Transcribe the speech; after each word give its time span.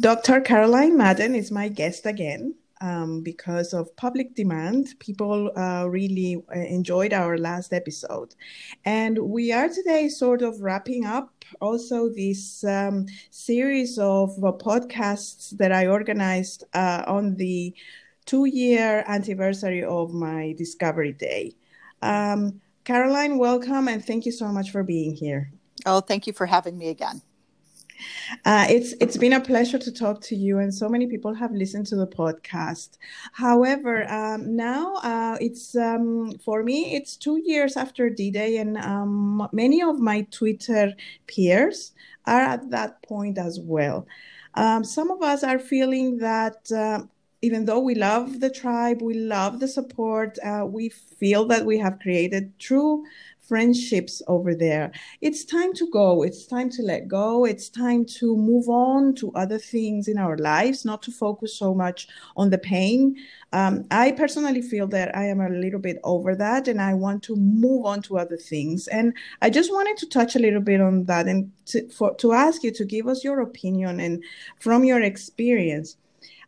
Dr. 0.00 0.40
Caroline 0.40 0.96
Madden 0.96 1.34
is 1.34 1.50
my 1.50 1.68
guest 1.68 2.06
again. 2.06 2.54
Um, 2.80 3.22
because 3.22 3.74
of 3.74 3.96
public 3.96 4.36
demand, 4.36 4.94
people 5.00 5.50
uh, 5.56 5.88
really 5.88 6.40
uh, 6.54 6.60
enjoyed 6.60 7.12
our 7.12 7.36
last 7.36 7.72
episode. 7.72 8.36
And 8.84 9.18
we 9.18 9.50
are 9.50 9.68
today 9.68 10.08
sort 10.08 10.42
of 10.42 10.60
wrapping 10.60 11.04
up 11.04 11.32
also 11.60 12.08
this 12.08 12.62
um, 12.62 13.06
series 13.32 13.98
of 13.98 14.30
uh, 14.44 14.52
podcasts 14.52 15.50
that 15.56 15.72
I 15.72 15.88
organized 15.88 16.62
uh, 16.72 17.02
on 17.08 17.34
the 17.34 17.74
two 18.26 18.44
year 18.44 19.02
anniversary 19.08 19.82
of 19.82 20.14
my 20.14 20.54
Discovery 20.56 21.14
Day. 21.14 21.56
Um, 22.00 22.60
Caroline, 22.84 23.38
welcome 23.38 23.88
and 23.88 24.04
thank 24.04 24.24
you 24.24 24.30
so 24.30 24.52
much 24.52 24.70
for 24.70 24.84
being 24.84 25.16
here. 25.16 25.50
Oh, 25.84 26.00
thank 26.00 26.28
you 26.28 26.32
for 26.32 26.46
having 26.46 26.78
me 26.78 26.90
again. 26.90 27.22
Uh, 28.44 28.66
it's 28.68 28.92
it's 29.00 29.16
been 29.16 29.32
a 29.32 29.40
pleasure 29.40 29.78
to 29.78 29.92
talk 29.92 30.20
to 30.22 30.36
you, 30.36 30.58
and 30.58 30.72
so 30.74 30.88
many 30.88 31.06
people 31.06 31.34
have 31.34 31.52
listened 31.52 31.86
to 31.86 31.96
the 31.96 32.06
podcast. 32.06 32.98
However, 33.32 34.10
um, 34.10 34.56
now 34.56 34.96
uh, 34.96 35.36
it's 35.40 35.76
um, 35.76 36.38
for 36.44 36.62
me 36.62 36.94
it's 36.94 37.16
two 37.16 37.40
years 37.44 37.76
after 37.76 38.10
D-Day, 38.10 38.58
and 38.58 38.76
um, 38.78 39.48
many 39.52 39.82
of 39.82 39.98
my 39.98 40.22
Twitter 40.30 40.94
peers 41.26 41.92
are 42.26 42.40
at 42.40 42.70
that 42.70 43.02
point 43.02 43.38
as 43.38 43.60
well. 43.60 44.06
Um, 44.54 44.84
some 44.84 45.10
of 45.10 45.22
us 45.22 45.42
are 45.44 45.58
feeling 45.58 46.18
that. 46.18 46.70
Uh, 46.72 47.04
even 47.40 47.66
though 47.66 47.78
we 47.78 47.94
love 47.94 48.40
the 48.40 48.50
tribe, 48.50 49.00
we 49.00 49.14
love 49.14 49.60
the 49.60 49.68
support, 49.68 50.36
uh, 50.44 50.66
we 50.66 50.88
feel 50.88 51.44
that 51.46 51.64
we 51.64 51.78
have 51.78 52.00
created 52.00 52.58
true 52.58 53.04
friendships 53.48 54.20
over 54.28 54.54
there. 54.54 54.92
It's 55.20 55.44
time 55.44 55.72
to 55.74 55.90
go. 55.90 56.22
It's 56.22 56.46
time 56.46 56.68
to 56.70 56.82
let 56.82 57.08
go. 57.08 57.46
It's 57.46 57.68
time 57.68 58.04
to 58.18 58.36
move 58.36 58.68
on 58.68 59.14
to 59.16 59.32
other 59.32 59.58
things 59.58 60.06
in 60.06 60.18
our 60.18 60.36
lives, 60.36 60.84
not 60.84 61.02
to 61.04 61.10
focus 61.10 61.56
so 61.58 61.74
much 61.74 62.08
on 62.36 62.50
the 62.50 62.58
pain. 62.58 63.16
Um, 63.52 63.86
I 63.90 64.12
personally 64.12 64.60
feel 64.60 64.86
that 64.88 65.16
I 65.16 65.24
am 65.24 65.40
a 65.40 65.48
little 65.48 65.80
bit 65.80 65.98
over 66.04 66.36
that 66.36 66.68
and 66.68 66.80
I 66.80 66.92
want 66.94 67.22
to 67.24 67.36
move 67.36 67.86
on 67.86 68.02
to 68.02 68.18
other 68.18 68.36
things. 68.36 68.86
And 68.88 69.14
I 69.40 69.48
just 69.48 69.72
wanted 69.72 69.96
to 69.98 70.06
touch 70.06 70.36
a 70.36 70.40
little 70.40 70.60
bit 70.60 70.80
on 70.80 71.04
that 71.06 71.26
and 71.26 71.50
to, 71.66 71.88
for, 71.88 72.14
to 72.16 72.32
ask 72.32 72.62
you 72.62 72.70
to 72.72 72.84
give 72.84 73.08
us 73.08 73.24
your 73.24 73.40
opinion 73.40 74.00
and 74.00 74.22
from 74.60 74.84
your 74.84 75.02
experience. 75.02 75.96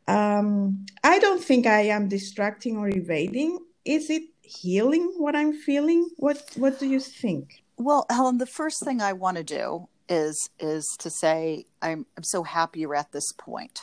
Um, 0.06 0.86
I 1.04 1.18
don't 1.18 1.42
think 1.42 1.66
I 1.66 1.82
am 1.82 2.08
distracting 2.08 2.76
or 2.76 2.88
evading. 2.88 3.58
Is 3.84 4.10
it 4.10 4.24
healing 4.50 5.14
what 5.16 5.36
I'm 5.36 5.52
feeling? 5.52 6.08
What 6.16 6.42
What 6.56 6.78
do 6.78 6.86
you 6.86 7.00
think? 7.00 7.62
Well, 7.76 8.06
Helen, 8.10 8.38
the 8.38 8.46
first 8.46 8.84
thing 8.84 9.00
I 9.00 9.12
want 9.12 9.36
to 9.36 9.44
do 9.44 9.88
is 10.08 10.50
is 10.58 10.84
to 10.98 11.10
say 11.10 11.64
I'm 11.80 12.06
I'm 12.16 12.24
so 12.24 12.42
happy 12.42 12.80
you're 12.80 12.94
at 12.94 13.12
this 13.12 13.32
point 13.32 13.82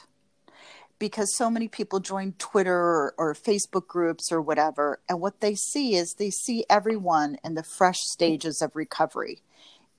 because 1.00 1.36
so 1.36 1.50
many 1.50 1.68
people 1.68 2.00
join 2.00 2.34
Twitter 2.40 2.76
or, 2.76 3.14
or, 3.20 3.34
Facebook 3.36 3.88
groups 3.88 4.32
or 4.32 4.42
whatever, 4.42 5.00
and 5.08 5.22
what 5.22 5.42
they 5.42 5.54
see 5.54 5.96
is 5.96 6.16
they 6.18 6.32
see 6.32 6.66
everyone 6.70 7.38
in 7.44 7.54
the 7.54 7.64
fresh 7.64 8.00
stages 8.00 8.64
of 8.64 8.76
recovery 8.76 9.44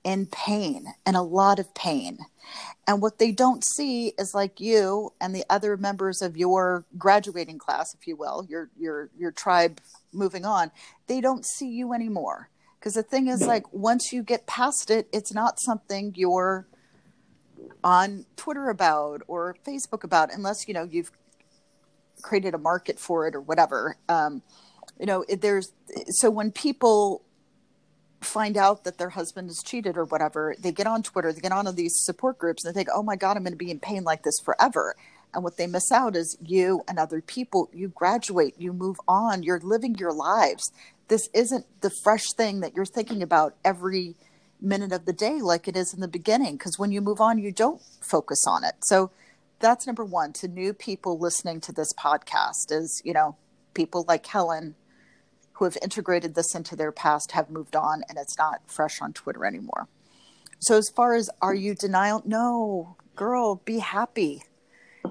in 0.03 0.25
pain 0.25 0.93
and 1.05 1.15
a 1.15 1.21
lot 1.21 1.59
of 1.59 1.73
pain. 1.73 2.19
And 2.87 3.01
what 3.01 3.19
they 3.19 3.31
don't 3.31 3.63
see 3.63 4.13
is 4.17 4.33
like 4.33 4.59
you 4.59 5.13
and 5.21 5.35
the 5.35 5.45
other 5.49 5.77
members 5.77 6.21
of 6.21 6.37
your 6.37 6.85
graduating 6.97 7.59
class, 7.59 7.93
if 7.93 8.07
you 8.07 8.15
will, 8.15 8.45
your 8.49 8.69
your 8.77 9.09
your 9.17 9.31
tribe 9.31 9.79
moving 10.11 10.45
on, 10.45 10.71
they 11.07 11.21
don't 11.21 11.45
see 11.45 11.69
you 11.69 11.93
anymore. 11.93 12.49
Because 12.79 12.93
the 12.93 13.03
thing 13.03 13.27
is 13.27 13.45
like 13.45 13.71
once 13.73 14.11
you 14.13 14.23
get 14.23 14.47
past 14.47 14.89
it, 14.89 15.07
it's 15.11 15.33
not 15.33 15.59
something 15.59 16.13
you're 16.15 16.67
on 17.83 18.25
Twitter 18.37 18.69
about 18.69 19.21
or 19.27 19.55
Facebook 19.67 20.03
about, 20.03 20.33
unless 20.33 20.67
you 20.67 20.73
know 20.73 20.87
you've 20.89 21.11
created 22.21 22.53
a 22.53 22.57
market 22.57 22.99
for 22.99 23.27
it 23.27 23.35
or 23.35 23.41
whatever. 23.41 23.97
Um, 24.07 24.41
you 24.99 25.05
know, 25.05 25.25
it, 25.27 25.41
there's 25.41 25.73
so 26.07 26.29
when 26.29 26.51
people 26.51 27.23
find 28.21 28.57
out 28.57 28.83
that 28.83 28.97
their 28.97 29.09
husband 29.09 29.49
is 29.49 29.63
cheated 29.63 29.97
or 29.97 30.05
whatever, 30.05 30.55
they 30.59 30.71
get 30.71 30.87
on 30.87 31.03
Twitter, 31.03 31.31
they 31.31 31.41
get 31.41 31.51
on 31.51 31.73
these 31.75 32.03
support 32.03 32.37
groups, 32.37 32.63
and 32.63 32.73
they 32.73 32.79
think, 32.79 32.89
oh 32.93 33.03
my 33.03 33.15
God, 33.15 33.37
I'm 33.37 33.43
going 33.43 33.53
to 33.53 33.57
be 33.57 33.71
in 33.71 33.79
pain 33.79 34.03
like 34.03 34.23
this 34.23 34.39
forever. 34.43 34.95
And 35.33 35.43
what 35.43 35.57
they 35.57 35.67
miss 35.67 35.91
out 35.91 36.15
is 36.15 36.37
you 36.43 36.81
and 36.87 36.97
other 36.97 37.21
people, 37.21 37.69
you 37.73 37.89
graduate, 37.89 38.55
you 38.57 38.73
move 38.73 38.97
on, 39.07 39.43
you're 39.43 39.59
living 39.59 39.95
your 39.95 40.11
lives. 40.13 40.71
This 41.07 41.29
isn't 41.33 41.65
the 41.81 41.91
fresh 42.03 42.33
thing 42.33 42.61
that 42.61 42.75
you're 42.75 42.85
thinking 42.85 43.21
about 43.21 43.55
every 43.63 44.15
minute 44.61 44.91
of 44.91 45.05
the 45.05 45.13
day 45.13 45.39
like 45.39 45.67
it 45.67 45.77
is 45.77 45.93
in 45.93 45.99
the 45.99 46.07
beginning. 46.07 46.57
Because 46.57 46.79
when 46.79 46.91
you 46.91 47.01
move 47.01 47.21
on, 47.21 47.37
you 47.37 47.51
don't 47.51 47.81
focus 48.01 48.45
on 48.47 48.63
it. 48.63 48.75
So 48.83 49.11
that's 49.59 49.85
number 49.85 50.05
one 50.05 50.33
to 50.33 50.47
new 50.47 50.73
people 50.73 51.19
listening 51.19 51.61
to 51.61 51.71
this 51.71 51.93
podcast 51.93 52.71
is, 52.71 53.01
you 53.05 53.13
know, 53.13 53.35
people 53.73 54.05
like 54.07 54.25
Helen 54.25 54.75
who 55.59 55.65
have 55.65 55.77
integrated 55.81 56.35
this 56.35 56.55
into 56.55 56.73
their 56.73 56.91
past 56.91 57.33
have 57.33 57.49
moved 57.49 57.75
on 57.75 58.01
and 58.07 58.17
it's 58.17 58.37
not 58.37 58.61
fresh 58.65 59.01
on 59.01 59.11
Twitter 59.11 59.45
anymore. 59.45 59.89
So, 60.59 60.77
as 60.77 60.89
far 60.89 61.15
as 61.15 61.29
are 61.41 61.53
you 61.53 61.75
denial? 61.75 62.21
No, 62.25 62.95
girl, 63.15 63.61
be 63.65 63.79
happy. 63.79 64.43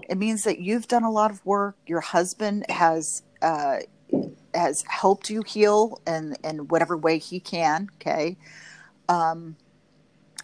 It 0.08 0.16
means 0.16 0.42
that 0.42 0.58
you've 0.58 0.88
done 0.88 1.04
a 1.04 1.10
lot 1.10 1.30
of 1.30 1.44
work. 1.44 1.76
Your 1.86 2.00
husband 2.00 2.64
has 2.70 3.22
uh, 3.42 3.76
has 4.54 4.82
helped 4.88 5.28
you 5.28 5.42
heal 5.46 6.00
in 6.06 6.36
in 6.42 6.68
whatever 6.68 6.96
way 6.96 7.18
he 7.18 7.40
can. 7.40 7.90
Okay, 7.96 8.38
um, 9.08 9.56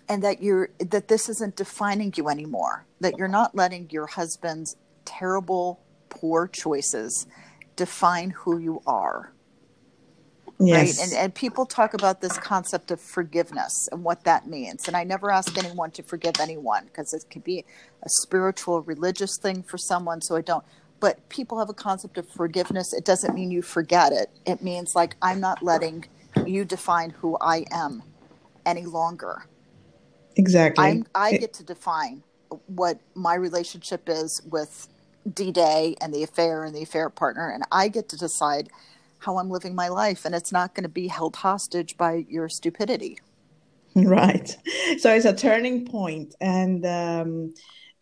and 0.07 0.23
that 0.23 0.43
you're 0.43 0.69
that 0.81 1.09
this 1.09 1.31
isn't 1.31 1.57
defining 1.57 2.13
you 2.17 2.29
anymore. 2.29 2.87
That 3.01 3.15
you're 3.17 3.29
not 3.29 3.55
letting 3.55 3.89
your 3.91 4.07
husband's 4.07 4.77
terrible, 5.07 5.81
poor 6.11 6.47
choices 6.47 7.27
define 7.77 8.31
who 8.31 8.59
you 8.59 8.81
are 8.87 9.34
yes. 10.59 10.99
right? 10.99 11.07
And, 11.07 11.17
and 11.17 11.35
people 11.35 11.67
talk 11.67 11.95
about 11.95 12.21
this 12.21 12.39
concept 12.39 12.91
of 12.91 13.01
forgiveness 13.01 13.73
and 13.91 14.03
what 14.03 14.25
that 14.25 14.47
means. 14.47 14.87
And 14.87 14.97
i 14.97 15.05
never 15.05 15.31
ask 15.31 15.57
anyone 15.59 15.91
to 15.93 16.03
forgive 16.03 16.35
anyone 16.41 16.87
because 16.87 17.13
it 17.13 17.25
could 17.31 17.45
be 17.45 17.65
a 18.03 18.09
spiritual 18.09 18.83
religious 18.83 19.39
thing 19.41 19.63
for 19.63 19.79
someone 19.79 20.21
so 20.23 20.37
i 20.37 20.41
don't. 20.41 20.65
But 21.01 21.29
people 21.29 21.59
have 21.59 21.69
a 21.69 21.75
concept 21.75 22.17
of 22.17 22.29
forgiveness. 22.29 22.95
It 22.95 23.05
doesn't 23.05 23.35
mean 23.35 23.51
you 23.51 23.61
forget 23.61 24.13
it. 24.13 24.31
It 24.47 24.63
means 24.63 24.95
like 24.95 25.17
i'm 25.23 25.41
not 25.41 25.63
letting 25.63 26.07
you 26.47 26.65
define 26.65 27.11
who 27.11 27.37
i 27.41 27.65
am 27.71 28.03
any 28.67 28.87
longer. 28.87 29.47
Exactly. 30.37 30.85
I'm, 30.85 31.07
i 31.15 31.37
get 31.37 31.53
to 31.55 31.65
define 31.65 32.23
what 32.67 33.01
my 33.15 33.35
relationship 33.35 34.09
is 34.09 34.41
with 34.51 34.89
d-day 35.33 35.97
and 36.01 36.13
the 36.13 36.23
affair 36.23 36.65
and 36.65 36.75
the 36.77 36.83
affair 36.83 37.09
partner 37.09 37.49
and 37.49 37.65
i 37.73 37.89
get 37.89 38.11
to 38.11 38.17
decide 38.17 38.69
how 39.25 39.39
I'm 39.39 39.51
living 39.51 39.75
my 39.75 39.89
life, 39.89 40.25
and 40.25 40.35
it's 40.35 40.53
not 40.53 40.75
going 40.75 40.85
to 40.85 40.89
be 40.89 41.09
held 41.09 41.37
hostage 41.37 41.97
by 41.97 42.25
your 42.29 42.49
stupidity. 42.49 43.19
Right. 43.97 44.57
So 44.99 45.15
it's 45.15 45.25
a 45.25 45.33
turning 45.33 45.87
point, 45.87 46.35
and 46.41 46.85
um, 46.85 47.55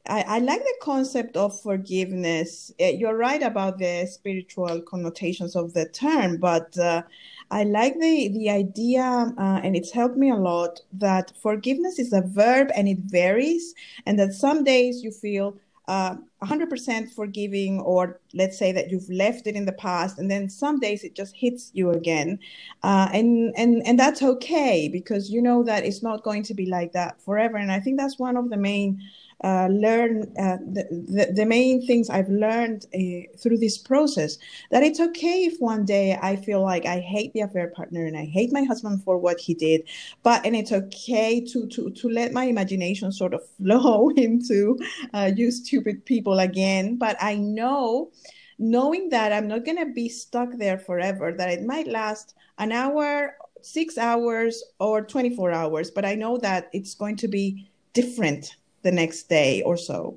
I, 0.08 0.22
I, 0.22 0.38
like 0.38 0.60
the 0.60 0.76
concept 0.80 1.36
of 1.36 1.60
forgiveness. 1.60 2.72
Eh, 2.78 2.92
you're 2.92 3.16
right 3.16 3.42
about 3.42 3.78
the 3.78 4.06
spiritual 4.06 4.80
connotations 4.82 5.54
of 5.54 5.74
the 5.74 5.86
term, 5.90 6.38
but 6.38 6.76
uh, 6.78 7.02
I 7.50 7.64
like 7.64 8.00
the 8.00 8.28
the 8.28 8.48
idea, 8.48 9.02
uh, 9.36 9.60
and 9.62 9.76
it's 9.76 9.92
helped 9.92 10.16
me 10.16 10.30
a 10.30 10.34
lot 10.34 10.80
that 10.94 11.32
forgiveness 11.42 11.98
is 11.98 12.14
a 12.14 12.22
verb 12.22 12.70
and 12.74 12.88
it 12.88 13.00
varies, 13.00 13.74
and 14.06 14.18
that 14.18 14.32
some 14.32 14.64
days 14.64 15.02
you 15.04 15.10
feel 15.10 15.58
uh, 15.88 16.14
100% 16.42 17.12
forgiving 17.12 17.80
or 17.80 18.20
let's 18.34 18.58
say 18.58 18.72
that 18.72 18.90
you've 18.90 19.08
left 19.10 19.46
it 19.46 19.56
in 19.56 19.64
the 19.64 19.72
past 19.72 20.18
and 20.18 20.30
then 20.30 20.48
some 20.48 20.78
days 20.78 21.02
it 21.02 21.14
just 21.14 21.34
hits 21.36 21.70
you 21.74 21.90
again. 21.90 22.38
Uh, 22.82 23.08
and 23.12 23.52
and 23.56 23.82
and 23.86 23.98
that's 23.98 24.22
okay 24.22 24.88
because 24.88 25.30
you 25.30 25.42
know 25.42 25.62
that 25.62 25.84
it's 25.84 26.02
not 26.02 26.22
going 26.22 26.42
to 26.42 26.54
be 26.54 26.66
like 26.66 26.92
that 26.92 27.20
forever. 27.22 27.56
And 27.56 27.72
i 27.72 27.80
think 27.80 27.98
that's 27.98 28.18
one 28.18 28.36
of 28.36 28.50
the 28.50 28.56
main 28.56 29.00
uh, 29.42 29.66
learn 29.68 30.22
uh, 30.38 30.58
the, 30.58 30.86
the, 30.90 31.32
the, 31.32 31.44
main 31.44 31.84
things 31.84 32.08
I've 32.08 32.28
learned 32.28 32.86
uh, 32.94 33.26
through 33.38 33.58
this 33.58 33.76
process 33.76 34.38
that 34.70 34.84
it's 34.84 35.00
okay 35.00 35.44
if 35.44 35.58
one 35.58 35.84
day 35.84 36.16
I 36.22 36.36
feel 36.36 36.62
like 36.62 36.86
I 36.86 37.00
hate 37.00 37.32
the 37.32 37.40
affair 37.40 37.68
partner 37.74 38.06
and 38.06 38.16
I 38.16 38.24
hate 38.24 38.52
my 38.52 38.62
husband 38.62 39.02
for 39.02 39.18
what 39.18 39.40
he 39.40 39.54
did, 39.54 39.82
but 40.22 40.46
and 40.46 40.54
it's 40.54 40.70
okay 40.70 41.40
to 41.40 41.66
to 41.68 41.90
to 41.90 42.08
let 42.08 42.32
my 42.32 42.44
imagination 42.44 43.10
sort 43.10 43.34
of 43.34 43.42
flow 43.56 44.10
into 44.10 44.78
uh, 45.12 45.32
you 45.34 45.50
stupid 45.50 46.04
people 46.04 46.38
again. 46.38 46.96
But 46.96 47.16
I 47.20 47.34
know, 47.34 48.12
knowing 48.58 49.08
that 49.08 49.32
I'm 49.32 49.48
not 49.48 49.64
gonna 49.64 49.86
be 49.86 50.08
stuck 50.08 50.56
there 50.56 50.78
forever, 50.78 51.32
that 51.32 51.50
it 51.50 51.64
might 51.64 51.88
last 51.88 52.34
an 52.58 52.70
hour, 52.70 53.34
six 53.60 53.98
hours, 53.98 54.62
or 54.78 55.02
24 55.02 55.50
hours, 55.50 55.90
but 55.90 56.04
I 56.04 56.14
know 56.14 56.38
that 56.38 56.68
it's 56.72 56.94
going 56.94 57.16
to 57.16 57.28
be 57.28 57.70
different 57.92 58.56
the 58.82 58.92
next 58.92 59.24
day 59.28 59.62
or 59.62 59.76
so. 59.76 60.16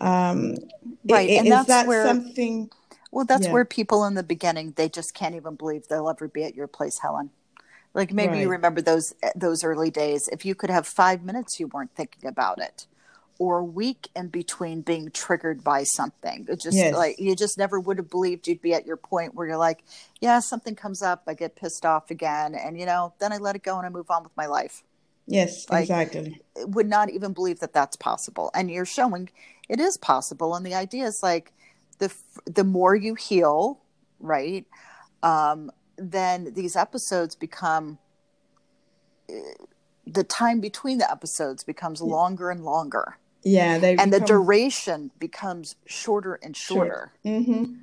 Um, 0.00 0.56
right, 1.08 1.30
and 1.30 1.50
that's 1.50 1.68
that 1.68 1.86
where 1.86 2.06
something. 2.06 2.70
Well, 3.10 3.24
that's 3.24 3.46
yeah. 3.46 3.52
where 3.52 3.64
people 3.64 4.04
in 4.04 4.14
the 4.14 4.22
beginning 4.22 4.74
they 4.76 4.88
just 4.88 5.14
can't 5.14 5.34
even 5.34 5.54
believe 5.54 5.88
they'll 5.88 6.08
ever 6.08 6.28
be 6.28 6.44
at 6.44 6.54
your 6.54 6.66
place, 6.66 6.98
Helen. 7.00 7.30
Like 7.94 8.12
maybe 8.12 8.32
right. 8.34 8.40
you 8.42 8.50
remember 8.50 8.82
those 8.82 9.14
those 9.34 9.64
early 9.64 9.90
days. 9.90 10.28
If 10.30 10.44
you 10.44 10.54
could 10.54 10.68
have 10.68 10.86
five 10.86 11.22
minutes, 11.22 11.58
you 11.58 11.68
weren't 11.68 11.94
thinking 11.94 12.28
about 12.28 12.60
it, 12.60 12.86
or 13.38 13.58
a 13.58 13.64
week 13.64 14.10
in 14.14 14.28
between 14.28 14.82
being 14.82 15.10
triggered 15.10 15.64
by 15.64 15.84
something. 15.84 16.46
It 16.46 16.60
just 16.60 16.76
Yes. 16.76 16.94
like 16.94 17.18
you 17.18 17.34
just 17.34 17.56
never 17.56 17.80
would 17.80 17.96
have 17.96 18.10
believed 18.10 18.48
you'd 18.48 18.60
be 18.60 18.74
at 18.74 18.84
your 18.86 18.98
point 18.98 19.34
where 19.34 19.46
you're 19.46 19.56
like, 19.56 19.82
yeah, 20.20 20.40
something 20.40 20.74
comes 20.74 21.02
up, 21.02 21.22
I 21.26 21.32
get 21.32 21.56
pissed 21.56 21.86
off 21.86 22.10
again, 22.10 22.54
and 22.54 22.78
you 22.78 22.84
know, 22.84 23.14
then 23.18 23.32
I 23.32 23.38
let 23.38 23.56
it 23.56 23.62
go 23.62 23.78
and 23.78 23.86
I 23.86 23.88
move 23.88 24.10
on 24.10 24.22
with 24.24 24.36
my 24.36 24.46
life. 24.46 24.82
Yes, 25.26 25.68
Like- 25.70 25.82
exactly. 25.82 26.40
Would 26.58 26.88
not 26.88 27.10
even 27.10 27.32
believe 27.32 27.58
that 27.60 27.72
that's 27.74 27.96
possible, 27.96 28.50
and 28.54 28.70
you're 28.70 28.86
showing 28.86 29.28
it 29.68 29.78
is 29.80 29.96
possible. 29.98 30.54
And 30.54 30.64
the 30.64 30.74
idea 30.74 31.04
is 31.06 31.22
like 31.22 31.52
the 31.98 32.12
the 32.46 32.64
more 32.64 32.94
you 32.94 33.14
heal, 33.14 33.80
right, 34.20 34.64
um, 35.22 35.70
then 35.96 36.54
these 36.54 36.74
episodes 36.76 37.34
become 37.34 37.98
uh, 39.28 39.34
the 40.06 40.24
time 40.24 40.60
between 40.60 40.98
the 40.98 41.10
episodes 41.10 41.64
becomes 41.64 42.00
longer 42.00 42.50
and 42.50 42.64
longer 42.64 43.18
Yeah, 43.42 43.78
they 43.78 43.96
and 43.96 44.12
the 44.12 44.20
duration 44.20 45.10
becomes 45.18 45.74
shorter 45.84 46.34
and 46.42 46.56
shorter 46.56 47.12
Mhm. 47.24 47.80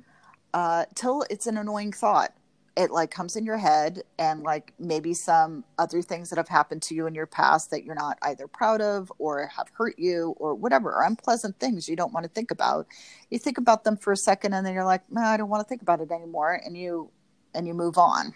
uh, 0.54 0.86
till 0.94 1.24
it's 1.28 1.46
an 1.46 1.58
annoying 1.58 1.92
thought 1.92 2.32
it 2.76 2.90
like 2.90 3.10
comes 3.10 3.36
in 3.36 3.44
your 3.44 3.56
head 3.56 4.02
and 4.18 4.42
like 4.42 4.72
maybe 4.78 5.14
some 5.14 5.64
other 5.78 6.02
things 6.02 6.30
that 6.30 6.36
have 6.36 6.48
happened 6.48 6.82
to 6.82 6.94
you 6.94 7.06
in 7.06 7.14
your 7.14 7.26
past 7.26 7.70
that 7.70 7.84
you're 7.84 7.94
not 7.94 8.18
either 8.22 8.48
proud 8.48 8.80
of 8.80 9.12
or 9.18 9.46
have 9.46 9.68
hurt 9.74 9.98
you 9.98 10.34
or 10.38 10.54
whatever 10.54 10.92
or 10.92 11.04
unpleasant 11.04 11.58
things 11.60 11.88
you 11.88 11.96
don't 11.96 12.12
want 12.12 12.24
to 12.24 12.30
think 12.30 12.50
about 12.50 12.86
you 13.30 13.38
think 13.38 13.58
about 13.58 13.84
them 13.84 13.96
for 13.96 14.12
a 14.12 14.16
second 14.16 14.54
and 14.54 14.66
then 14.66 14.74
you're 14.74 14.84
like 14.84 15.02
no 15.10 15.20
i 15.20 15.36
don't 15.36 15.48
want 15.48 15.60
to 15.60 15.68
think 15.68 15.82
about 15.82 16.00
it 16.00 16.10
anymore 16.10 16.60
and 16.64 16.76
you 16.76 17.10
and 17.54 17.66
you 17.66 17.74
move 17.74 17.96
on 17.96 18.34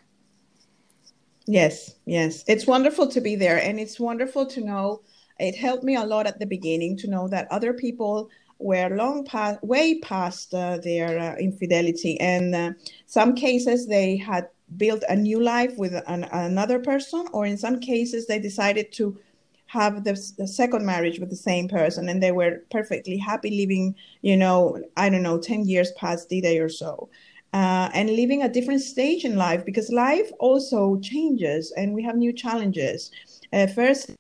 Yes, 1.51 1.97
yes. 2.05 2.45
It's 2.47 2.67
wonderful 2.67 3.09
to 3.09 3.23
be 3.23 3.35
there. 3.35 3.57
And 3.57 3.81
it's 3.81 3.99
wonderful 3.99 4.45
to 4.45 4.61
know 4.61 5.01
it 5.41 5.57
helped 5.57 5.83
me 5.83 5.97
a 5.97 6.05
lot 6.05 6.27
at 6.27 6.39
the 6.39 6.45
beginning 6.45 6.99
to 6.99 7.09
know 7.09 7.27
that 7.29 7.51
other 7.51 7.73
people 7.73 8.29
were 8.59 8.95
long 8.97 9.25
past, 9.25 9.63
way 9.63 9.99
past 10.01 10.55
uh, 10.55 10.79
their 10.79 11.19
uh, 11.19 11.37
infidelity. 11.37 12.19
And 12.21 12.55
uh, 12.55 12.73
some 13.07 13.35
cases 13.35 13.87
they 13.87 14.17
had 14.17 14.49
built 14.77 15.03
a 15.09 15.17
new 15.17 15.41
life 15.41 15.77
with 15.79 15.95
an, 16.07 16.25
another 16.25 16.79
person, 16.79 17.27
or 17.33 17.47
in 17.47 17.57
some 17.57 17.81
cases 17.81 18.27
they 18.27 18.39
decided 18.39 18.93
to 18.93 19.19
have 19.67 20.05
the, 20.05 20.15
the 20.39 20.47
second 20.47 20.85
marriage 20.85 21.19
with 21.19 21.29
the 21.29 21.37
same 21.37 21.69
person 21.69 22.09
and 22.09 22.23
they 22.23 22.33
were 22.33 22.63
perfectly 22.71 23.19
happy 23.19 23.51
living, 23.51 23.95
you 24.23 24.37
know, 24.37 24.83
I 24.97 25.11
don't 25.11 25.23
know, 25.23 25.39
10 25.39 25.67
years 25.67 25.93
past 25.93 26.31
D 26.31 26.41
Day 26.41 26.59
or 26.59 26.71
so 26.71 27.11
uh, 27.53 27.89
and 27.95 28.11
living 28.11 28.43
a 28.43 28.49
different 28.49 28.83
stage 28.83 29.25
in 29.25 29.37
life 29.37 29.65
because 29.65 29.91
life 29.91 30.31
also 30.39 30.99
changes 31.01 31.73
and 31.73 31.95
we 31.95 32.03
have 32.03 32.17
new 32.17 32.33
challenges. 32.33 33.11
Uh, 33.53 33.67
first 33.67 34.11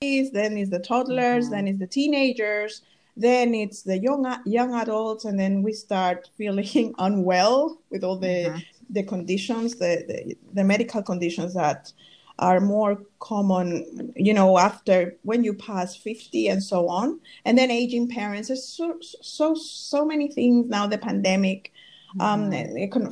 is 0.00 0.30
then 0.32 0.56
is 0.56 0.70
the 0.70 0.78
toddlers, 0.78 1.50
then 1.50 1.68
is 1.68 1.78
the 1.78 1.86
teenagers, 1.86 2.82
then 3.16 3.54
it's 3.54 3.82
the 3.82 3.98
young 3.98 4.24
young 4.46 4.74
adults, 4.74 5.24
and 5.24 5.38
then 5.38 5.62
we 5.62 5.72
start 5.72 6.30
feeling 6.36 6.94
unwell 6.98 7.78
with 7.90 8.04
all 8.04 8.18
the 8.18 8.50
Mhm. 8.50 8.64
the 8.90 9.02
conditions, 9.02 9.76
the, 9.76 10.04
the 10.08 10.36
the 10.54 10.64
medical 10.64 11.02
conditions 11.02 11.54
that 11.54 11.92
are 12.38 12.60
more 12.60 12.98
common, 13.20 14.12
you 14.16 14.34
know, 14.34 14.58
after 14.58 15.16
when 15.22 15.44
you 15.44 15.54
pass 15.54 15.94
50 15.96 16.48
and 16.48 16.62
so 16.62 16.88
on. 16.88 17.20
And 17.44 17.56
then 17.58 17.70
aging 17.70 18.08
parents, 18.08 18.48
there's 18.48 18.66
so 18.66 18.96
so 19.20 19.54
so 19.54 20.04
many 20.04 20.28
things 20.28 20.68
now, 20.68 20.86
the 20.86 20.98
pandemic 20.98 21.72
um, 22.20 22.50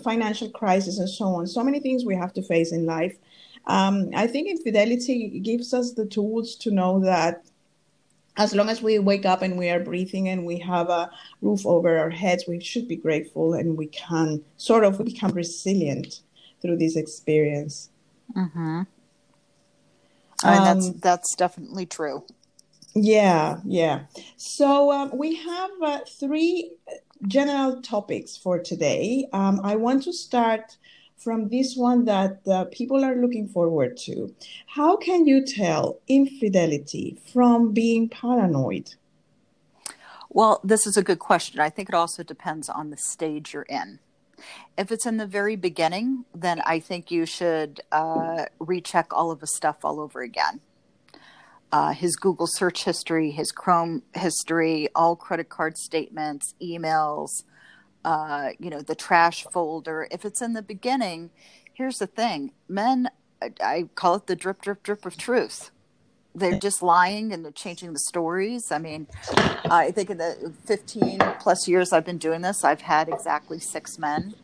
financial 0.03 0.51
crisis, 0.51 0.99
and 0.99 1.09
so 1.09 1.27
on. 1.27 1.47
So 1.47 1.63
many 1.65 1.81
things 1.81 2.05
we 2.05 2.17
have 2.17 2.33
to 2.35 2.43
face 2.43 2.73
in 2.73 2.87
life. 2.87 3.17
Um, 3.67 4.11
I 4.15 4.27
think 4.27 4.49
infidelity 4.49 5.41
gives 5.41 5.73
us 5.75 5.93
the 5.93 6.07
tools 6.07 6.57
to 6.57 6.71
know 6.71 7.01
that 7.01 7.50
as 8.41 8.55
long 8.55 8.71
as 8.71 8.81
we 8.81 8.99
wake 8.99 9.27
up 9.27 9.43
and 9.43 9.59
we 9.59 9.69
are 9.69 9.79
breathing 9.79 10.29
and 10.31 10.47
we 10.47 10.59
have 10.59 10.89
a 10.89 11.11
roof 11.43 11.67
over 11.67 11.99
our 11.99 12.09
heads, 12.09 12.45
we 12.49 12.59
should 12.59 12.89
be 12.89 12.97
grateful 12.97 13.53
and 13.53 13.77
we 13.77 13.87
can 13.87 14.43
sort 14.57 14.83
of 14.83 15.05
become 15.05 15.33
resilient 15.33 16.23
through 16.63 16.79
this 16.79 16.97
experience. 16.97 17.91
Mm-hmm. 18.35 18.83
I 20.43 20.55
mean, 20.55 20.65
that's 20.65 20.87
Um, 20.89 20.99
that's 21.01 21.35
definitely 21.37 21.85
true. 21.85 22.25
Yeah, 22.95 23.61
yeah. 23.67 24.07
So 24.39 24.91
um, 24.91 25.11
we 25.15 25.37
have 25.37 25.71
uh, 25.83 26.01
three 26.19 26.73
general 27.29 27.83
topics 27.83 28.39
for 28.39 28.59
today. 28.59 29.29
Um, 29.35 29.61
I 29.63 29.77
want 29.77 30.03
to 30.05 30.13
start 30.15 30.79
from 31.21 31.51
this 31.51 31.77
one 31.77 32.07
that 32.07 32.41
uh, 32.49 32.65
people 32.73 33.05
are 33.05 33.15
looking 33.15 33.47
forward 33.47 33.97
to. 33.99 34.35
How 34.67 34.97
can 34.97 35.27
you 35.27 35.45
tell 35.45 36.01
infidelity 36.09 37.19
from 37.33 37.73
being 37.73 38.09
paranoid? 38.09 38.95
Well, 40.31 40.61
this 40.65 40.87
is 40.87 40.97
a 40.97 41.03
good 41.03 41.19
question. 41.19 41.61
I 41.61 41.69
think 41.69 41.91
it 41.91 41.95
also 41.95 42.23
depends 42.23 42.69
on 42.69 42.91
the 42.91 42.97
stage 42.97 43.53
you're 43.53 43.63
in. 43.63 43.99
If 44.79 44.91
it's 44.91 45.05
in 45.05 45.19
the 45.19 45.27
very 45.27 45.57
beginning, 45.57 46.25
then 46.35 46.63
I 46.65 46.81
think 46.81 47.11
you 47.11 47.27
should 47.27 47.83
uh, 47.93 48.47
recheck 48.59 49.13
all 49.13 49.31
of 49.31 49.43
his 49.43 49.55
stuff 49.55 49.85
all 49.85 50.01
over 50.01 50.23
again. 50.23 50.61
Uh, 51.71 51.93
his 51.93 52.17
Google 52.17 52.47
search 52.49 52.85
history, 52.85 53.31
his 53.31 53.53
Chrome 53.53 54.03
history, 54.15 54.89
all 54.95 55.17
credit 55.17 55.51
card 55.51 55.77
statements, 55.77 56.55
emails, 56.63 57.45
uh, 58.05 58.51
you 58.59 58.71
know, 58.71 58.81
the 58.81 58.95
trash 58.95 59.45
folder. 59.53 60.09
If 60.11 60.25
it's 60.25 60.43
in 60.43 60.53
the 60.53 60.63
beginning, 60.63 61.31
here's 61.75 61.99
the 61.99 62.07
thing 62.07 62.53
men, 62.69 63.11
I, 63.43 63.53
I 63.63 63.89
call 63.95 64.17
it 64.17 64.27
the 64.27 64.37
drip, 64.37 64.63
drip, 64.63 64.83
drip 64.83 65.05
of 65.07 65.17
truth. 65.17 65.71
They're 66.33 66.61
just 66.61 66.81
lying 66.81 67.33
and 67.33 67.45
they're 67.45 67.51
changing 67.51 67.93
the 67.93 67.99
stories. 67.99 68.71
I 68.71 68.79
mean, 68.79 69.09
I 69.35 69.91
think 69.91 70.11
in 70.11 70.19
the 70.19 70.53
15 70.65 71.19
plus 71.41 71.67
years 71.67 71.93
I've 71.93 72.05
been 72.05 72.19
doing 72.19 72.41
this, 72.41 72.63
I've 72.63 72.83
had 72.83 73.09
exactly 73.09 73.59
six 73.59 73.99
men, 73.99 74.35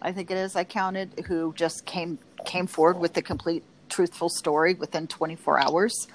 I 0.00 0.12
think 0.12 0.30
it 0.30 0.36
is, 0.36 0.54
I 0.56 0.64
counted, 0.64 1.24
who 1.26 1.52
just 1.56 1.84
came 1.84 2.18
came 2.44 2.66
forward 2.66 2.98
with 2.98 3.14
the 3.14 3.22
complete 3.22 3.64
truthful 3.88 4.28
story 4.28 4.74
within 4.74 5.06
24 5.06 5.58
hours. 5.60 6.06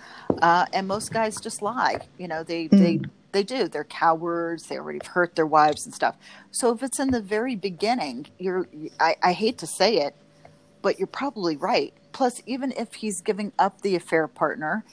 Uh, 0.42 0.66
and 0.74 0.88
most 0.88 1.12
guys 1.12 1.40
just 1.40 1.62
lie. 1.62 2.00
You 2.18 2.28
know, 2.28 2.44
they, 2.44 2.68
they, 2.68 3.02
they 3.34 3.44
do. 3.44 3.68
They're 3.68 3.84
cowards. 3.84 4.68
They 4.68 4.78
already 4.78 5.00
hurt 5.06 5.36
their 5.36 5.46
wives 5.46 5.86
and 5.86 5.94
stuff. 5.94 6.16
So 6.52 6.72
if 6.72 6.82
it's 6.82 7.00
in 7.00 7.12
the 7.12 7.22
very 7.22 7.56
beginning, 7.56 8.28
you're, 8.40 8.68
I, 9.00 9.18
I 9.22 9.34
hate 9.34 9.58
to 9.58 9.68
say 9.68 9.98
it, 9.98 10.16
but 10.82 10.98
you're 10.98 11.08
probably 11.08 11.58
right. 11.58 11.94
Plus, 12.14 12.42
even 12.46 12.72
if 12.72 12.94
he's 12.94 13.22
giving 13.22 13.52
up 13.60 13.82
the 13.82 13.96
affair 13.96 14.28
partner, 14.28 14.86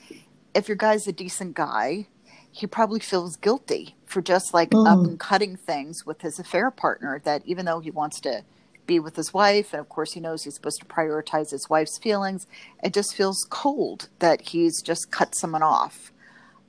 if 0.55 0.67
your 0.69 0.77
guy's 0.77 1.07
a 1.07 1.13
decent 1.13 1.55
guy, 1.55 2.07
he 2.51 2.67
probably 2.67 2.99
feels 2.99 3.37
guilty 3.37 3.95
for 4.07 4.21
just 4.21 4.53
like 4.53 4.75
up 4.75 4.99
Mm. 4.99 5.05
and 5.09 5.21
cutting 5.21 5.57
things 5.57 6.05
with 6.05 6.23
his 6.23 6.39
affair 6.41 6.71
partner. 6.71 7.21
That 7.23 7.43
even 7.45 7.67
though 7.67 7.79
he 7.81 7.91
wants 7.93 8.21
to 8.23 8.43
be 8.87 8.99
with 8.99 9.15
his 9.15 9.33
wife, 9.33 9.73
and 9.73 9.79
of 9.81 9.89
course 9.89 10.15
he 10.15 10.21
knows 10.21 10.43
he's 10.43 10.55
supposed 10.55 10.81
to 10.81 10.87
prioritize 10.87 11.51
his 11.51 11.69
wife's 11.71 11.99
feelings, 11.99 12.47
it 12.83 12.93
just 12.93 13.15
feels 13.15 13.47
cold 13.51 14.09
that 14.19 14.41
he's 14.49 14.83
just 14.83 15.13
cut 15.13 15.37
someone 15.37 15.63
off 15.63 16.11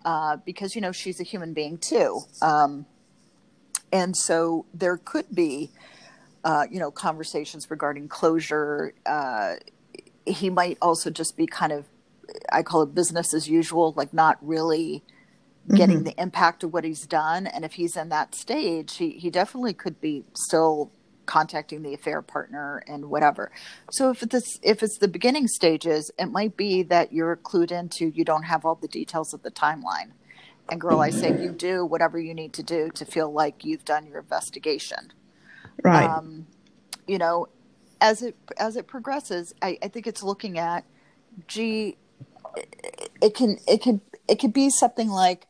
uh, 0.05 0.37
because 0.45 0.75
you 0.75 0.81
know 0.81 0.91
she's 0.91 1.19
a 1.19 1.23
human 1.23 1.53
being 1.53 1.77
too. 1.77 2.21
Um, 2.41 2.85
and 3.91 4.15
so 4.15 4.65
there 4.73 4.97
could 4.97 5.25
be, 5.33 5.71
uh, 6.43 6.65
you 6.69 6.79
know, 6.79 6.91
conversations 6.91 7.69
regarding 7.69 8.07
closure. 8.07 8.93
Uh, 9.05 9.55
he 10.25 10.49
might 10.49 10.77
also 10.81 11.09
just 11.09 11.35
be 11.35 11.45
kind 11.45 11.71
of, 11.71 11.85
I 12.51 12.63
call 12.63 12.83
it 12.83 12.95
business 12.95 13.33
as 13.33 13.49
usual, 13.49 13.93
like 13.97 14.13
not 14.13 14.37
really 14.41 15.03
getting 15.75 16.03
the 16.03 16.19
impact 16.21 16.63
of 16.63 16.73
what 16.73 16.83
he's 16.83 17.05
done. 17.05 17.47
And 17.47 17.63
if 17.65 17.73
he's 17.73 17.95
in 17.95 18.09
that 18.09 18.33
stage, 18.33 18.97
he, 18.97 19.11
he 19.11 19.29
definitely 19.29 19.73
could 19.73 20.01
be 20.01 20.23
still 20.33 20.91
contacting 21.31 21.83
the 21.83 21.93
affair 21.95 22.21
partner 22.21 22.83
and 22.87 23.05
whatever. 23.07 23.51
So 23.91 24.11
if 24.11 24.23
it's 24.23 24.59
if 24.63 24.83
it's 24.83 24.99
the 24.99 25.09
beginning 25.09 25.47
stages, 25.47 26.11
it 26.19 26.27
might 26.27 26.57
be 26.57 26.83
that 26.83 27.13
you're 27.13 27.37
clued 27.37 27.71
into 27.71 28.07
you 28.09 28.25
don't 28.25 28.43
have 28.45 28.65
all 28.65 28.75
the 28.75 28.89
details 28.89 29.33
of 29.33 29.43
the 29.43 29.51
timeline. 29.51 30.11
And 30.69 30.81
girl, 30.81 31.01
I 31.01 31.11
say 31.11 31.31
you 31.31 31.51
do 31.53 31.85
whatever 31.85 32.19
you 32.19 32.33
need 32.35 32.53
to 32.55 32.63
do 32.63 32.91
to 32.95 33.05
feel 33.05 33.31
like 33.33 33.65
you've 33.65 33.85
done 33.85 34.07
your 34.07 34.19
investigation 34.19 35.13
Right. 35.83 36.17
um, 36.17 36.47
you 37.07 37.19
know 37.19 37.47
as 38.01 38.23
it 38.23 38.37
as 38.57 38.77
it 38.77 38.87
progresses 38.87 39.53
I, 39.61 39.79
I 39.83 39.89
think 39.89 40.07
it's 40.07 40.23
looking 40.23 40.59
at 40.59 40.85
gee 41.47 41.97
it, 42.55 43.11
it 43.21 43.35
can 43.35 43.57
it 43.67 43.81
can 43.83 44.01
it 44.27 44.37
could 44.39 44.53
be 44.53 44.71
something 44.71 45.09
like 45.09 45.47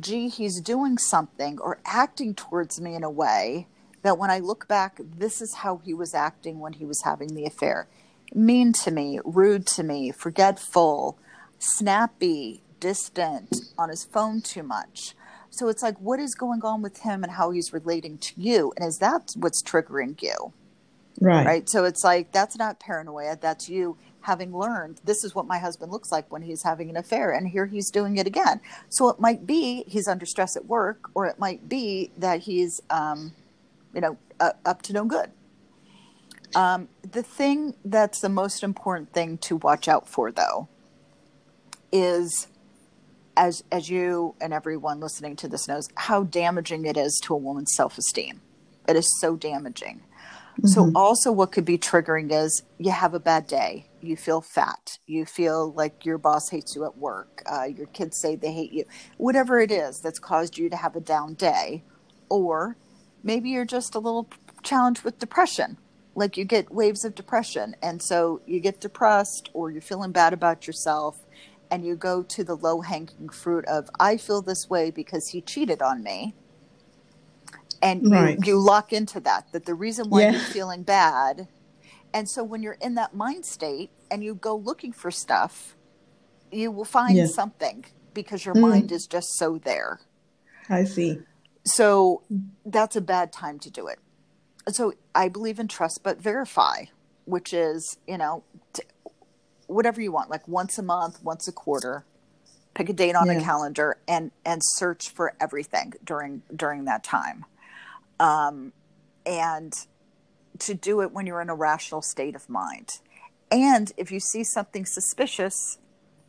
gee 0.00 0.28
he's 0.30 0.60
doing 0.60 0.98
something 0.98 1.60
or 1.60 1.80
acting 1.86 2.34
towards 2.34 2.80
me 2.80 2.96
in 2.96 3.04
a 3.04 3.10
way 3.10 3.68
that 4.02 4.18
when 4.18 4.30
i 4.30 4.38
look 4.38 4.66
back 4.68 5.00
this 5.18 5.40
is 5.40 5.56
how 5.56 5.80
he 5.84 5.94
was 5.94 6.14
acting 6.14 6.60
when 6.60 6.74
he 6.74 6.84
was 6.84 7.02
having 7.04 7.34
the 7.34 7.44
affair 7.44 7.86
mean 8.34 8.72
to 8.72 8.90
me 8.90 9.18
rude 9.24 9.66
to 9.66 9.82
me 9.82 10.10
forgetful 10.10 11.18
snappy 11.58 12.62
distant 12.78 13.54
on 13.76 13.88
his 13.88 14.04
phone 14.04 14.40
too 14.40 14.62
much 14.62 15.14
so 15.50 15.68
it's 15.68 15.82
like, 15.82 15.98
what 15.98 16.20
is 16.20 16.34
going 16.34 16.62
on 16.62 16.80
with 16.80 17.00
him 17.00 17.22
and 17.22 17.32
how 17.32 17.50
he's 17.50 17.72
relating 17.72 18.18
to 18.18 18.32
you? 18.36 18.72
And 18.76 18.86
is 18.86 18.98
that 18.98 19.32
what's 19.36 19.62
triggering 19.62 20.20
you? 20.22 20.52
Right. 21.20 21.44
Right. 21.44 21.68
So 21.68 21.84
it's 21.84 22.02
like 22.02 22.32
that's 22.32 22.56
not 22.56 22.80
paranoia. 22.80 23.36
That's 23.38 23.68
you 23.68 23.98
having 24.22 24.56
learned 24.56 25.00
this 25.04 25.24
is 25.24 25.34
what 25.34 25.46
my 25.46 25.58
husband 25.58 25.90
looks 25.90 26.12
like 26.12 26.30
when 26.30 26.42
he's 26.42 26.62
having 26.62 26.90
an 26.90 26.96
affair 26.96 27.32
and 27.32 27.48
here 27.48 27.64
he's 27.64 27.90
doing 27.90 28.18
it 28.18 28.26
again 28.26 28.60
so 28.90 29.08
it 29.08 29.18
might 29.18 29.46
be 29.46 29.82
he's 29.86 30.06
under 30.06 30.26
stress 30.26 30.58
at 30.58 30.66
work 30.66 31.10
or 31.14 31.24
it 31.24 31.38
might 31.38 31.70
be 31.70 32.10
that 32.18 32.40
he's 32.40 32.82
um, 32.90 33.32
you 33.94 34.00
know 34.00 34.18
uh, 34.38 34.52
up 34.64 34.82
to 34.82 34.92
no 34.92 35.04
good. 35.04 35.30
Um, 36.54 36.88
the 37.08 37.22
thing 37.22 37.74
that's 37.84 38.20
the 38.20 38.28
most 38.28 38.62
important 38.62 39.12
thing 39.12 39.38
to 39.38 39.56
watch 39.56 39.86
out 39.86 40.08
for 40.08 40.32
though 40.32 40.68
is 41.92 42.48
as 43.36 43.62
as 43.70 43.88
you 43.88 44.34
and 44.40 44.52
everyone 44.52 45.00
listening 45.00 45.36
to 45.36 45.48
this 45.48 45.68
knows 45.68 45.88
how 45.94 46.24
damaging 46.24 46.84
it 46.84 46.96
is 46.96 47.20
to 47.24 47.34
a 47.34 47.36
woman's 47.36 47.72
self-esteem. 47.74 48.40
It 48.88 48.96
is 48.96 49.20
so 49.20 49.36
damaging. 49.36 50.02
Mm-hmm. 50.60 50.66
so 50.66 50.90
also 50.96 51.30
what 51.30 51.52
could 51.52 51.64
be 51.64 51.78
triggering 51.78 52.32
is 52.32 52.64
you 52.76 52.90
have 52.90 53.14
a 53.14 53.20
bad 53.20 53.46
day 53.46 53.86
you 54.02 54.16
feel 54.16 54.40
fat 54.40 54.98
you 55.06 55.24
feel 55.24 55.72
like 55.72 56.04
your 56.04 56.18
boss 56.18 56.50
hates 56.50 56.74
you 56.74 56.84
at 56.84 56.98
work 56.98 57.42
uh, 57.46 57.64
your 57.64 57.86
kids 57.86 58.20
say 58.20 58.34
they 58.34 58.52
hate 58.52 58.72
you 58.72 58.84
whatever 59.16 59.60
it 59.60 59.70
is 59.70 60.00
that's 60.00 60.18
caused 60.18 60.58
you 60.58 60.68
to 60.68 60.76
have 60.76 60.96
a 60.96 61.00
down 61.00 61.34
day 61.34 61.84
or 62.28 62.76
maybe 63.22 63.50
you're 63.50 63.64
just 63.64 63.94
a 63.94 63.98
little 63.98 64.28
challenged 64.62 65.02
with 65.02 65.18
depression 65.18 65.76
like 66.14 66.36
you 66.36 66.44
get 66.44 66.72
waves 66.72 67.04
of 67.04 67.14
depression 67.14 67.74
and 67.82 68.02
so 68.02 68.40
you 68.46 68.60
get 68.60 68.80
depressed 68.80 69.48
or 69.52 69.70
you're 69.70 69.80
feeling 69.80 70.12
bad 70.12 70.32
about 70.32 70.66
yourself 70.66 71.24
and 71.70 71.84
you 71.84 71.94
go 71.94 72.22
to 72.22 72.42
the 72.42 72.56
low 72.56 72.80
hanging 72.80 73.28
fruit 73.28 73.64
of 73.66 73.88
i 73.98 74.16
feel 74.16 74.42
this 74.42 74.68
way 74.68 74.90
because 74.90 75.28
he 75.28 75.40
cheated 75.40 75.80
on 75.80 76.02
me 76.02 76.34
and 77.82 78.10
right. 78.10 78.38
you, 78.44 78.54
you 78.54 78.58
lock 78.58 78.92
into 78.92 79.20
that 79.20 79.50
that 79.52 79.64
the 79.64 79.74
reason 79.74 80.10
why 80.10 80.22
yeah. 80.22 80.32
you're 80.32 80.40
feeling 80.40 80.82
bad 80.82 81.48
and 82.12 82.28
so 82.28 82.42
when 82.42 82.62
you're 82.62 82.78
in 82.80 82.94
that 82.94 83.14
mind 83.14 83.46
state 83.46 83.90
and 84.10 84.22
you 84.24 84.34
go 84.34 84.56
looking 84.56 84.92
for 84.92 85.10
stuff 85.10 85.76
you 86.50 86.70
will 86.70 86.84
find 86.84 87.16
yeah. 87.16 87.26
something 87.26 87.84
because 88.12 88.44
your 88.44 88.54
mm. 88.54 88.62
mind 88.62 88.90
is 88.90 89.06
just 89.06 89.28
so 89.38 89.58
there 89.58 90.00
i 90.68 90.84
see 90.84 91.18
so 91.64 92.22
that's 92.64 92.96
a 92.96 93.00
bad 93.00 93.32
time 93.32 93.58
to 93.58 93.70
do 93.70 93.86
it. 93.86 93.98
So 94.68 94.94
i 95.14 95.28
believe 95.28 95.58
in 95.58 95.66
trust 95.66 96.00
but 96.04 96.20
verify 96.20 96.84
which 97.24 97.52
is 97.52 97.98
you 98.06 98.16
know 98.16 98.44
t- 98.72 98.82
whatever 99.66 100.00
you 100.00 100.12
want 100.12 100.30
like 100.30 100.46
once 100.46 100.78
a 100.78 100.82
month 100.82 101.22
once 101.22 101.48
a 101.48 101.52
quarter 101.52 102.04
pick 102.74 102.88
a 102.88 102.92
date 102.92 103.14
on 103.14 103.26
yeah. 103.26 103.34
a 103.34 103.42
calendar 103.42 103.98
and 104.06 104.30
and 104.44 104.60
search 104.64 105.10
for 105.10 105.34
everything 105.40 105.92
during 106.04 106.42
during 106.54 106.84
that 106.84 107.04
time. 107.04 107.44
Um 108.18 108.72
and 109.26 109.72
to 110.60 110.74
do 110.74 111.00
it 111.00 111.12
when 111.12 111.26
you're 111.26 111.40
in 111.40 111.48
a 111.48 111.54
rational 111.54 112.02
state 112.02 112.34
of 112.34 112.48
mind. 112.48 112.98
And 113.50 113.92
if 113.96 114.12
you 114.12 114.20
see 114.20 114.44
something 114.44 114.84
suspicious 114.86 115.78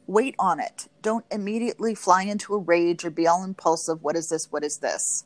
wait 0.08 0.36
on 0.39 0.60
it 0.60 0.88
don't 1.01 1.25
immediately 1.31 1.96
fly 1.96 2.24
into 2.24 2.53
a 2.53 2.58
rage 2.58 3.05
or 3.05 3.10
be 3.10 3.27
all 3.27 3.43
impulsive 3.43 4.01
what 4.01 4.15
is 4.15 4.29
this 4.29 4.51
what 4.51 4.63
is 4.63 4.77
this 4.77 5.25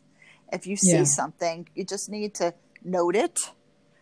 if 0.52 0.68
you 0.68 0.76
see 0.76 0.98
yeah. 0.98 1.04
something 1.04 1.68
you 1.76 1.84
just 1.84 2.10
need 2.10 2.34
to 2.34 2.54
note 2.84 3.16
it 3.16 3.52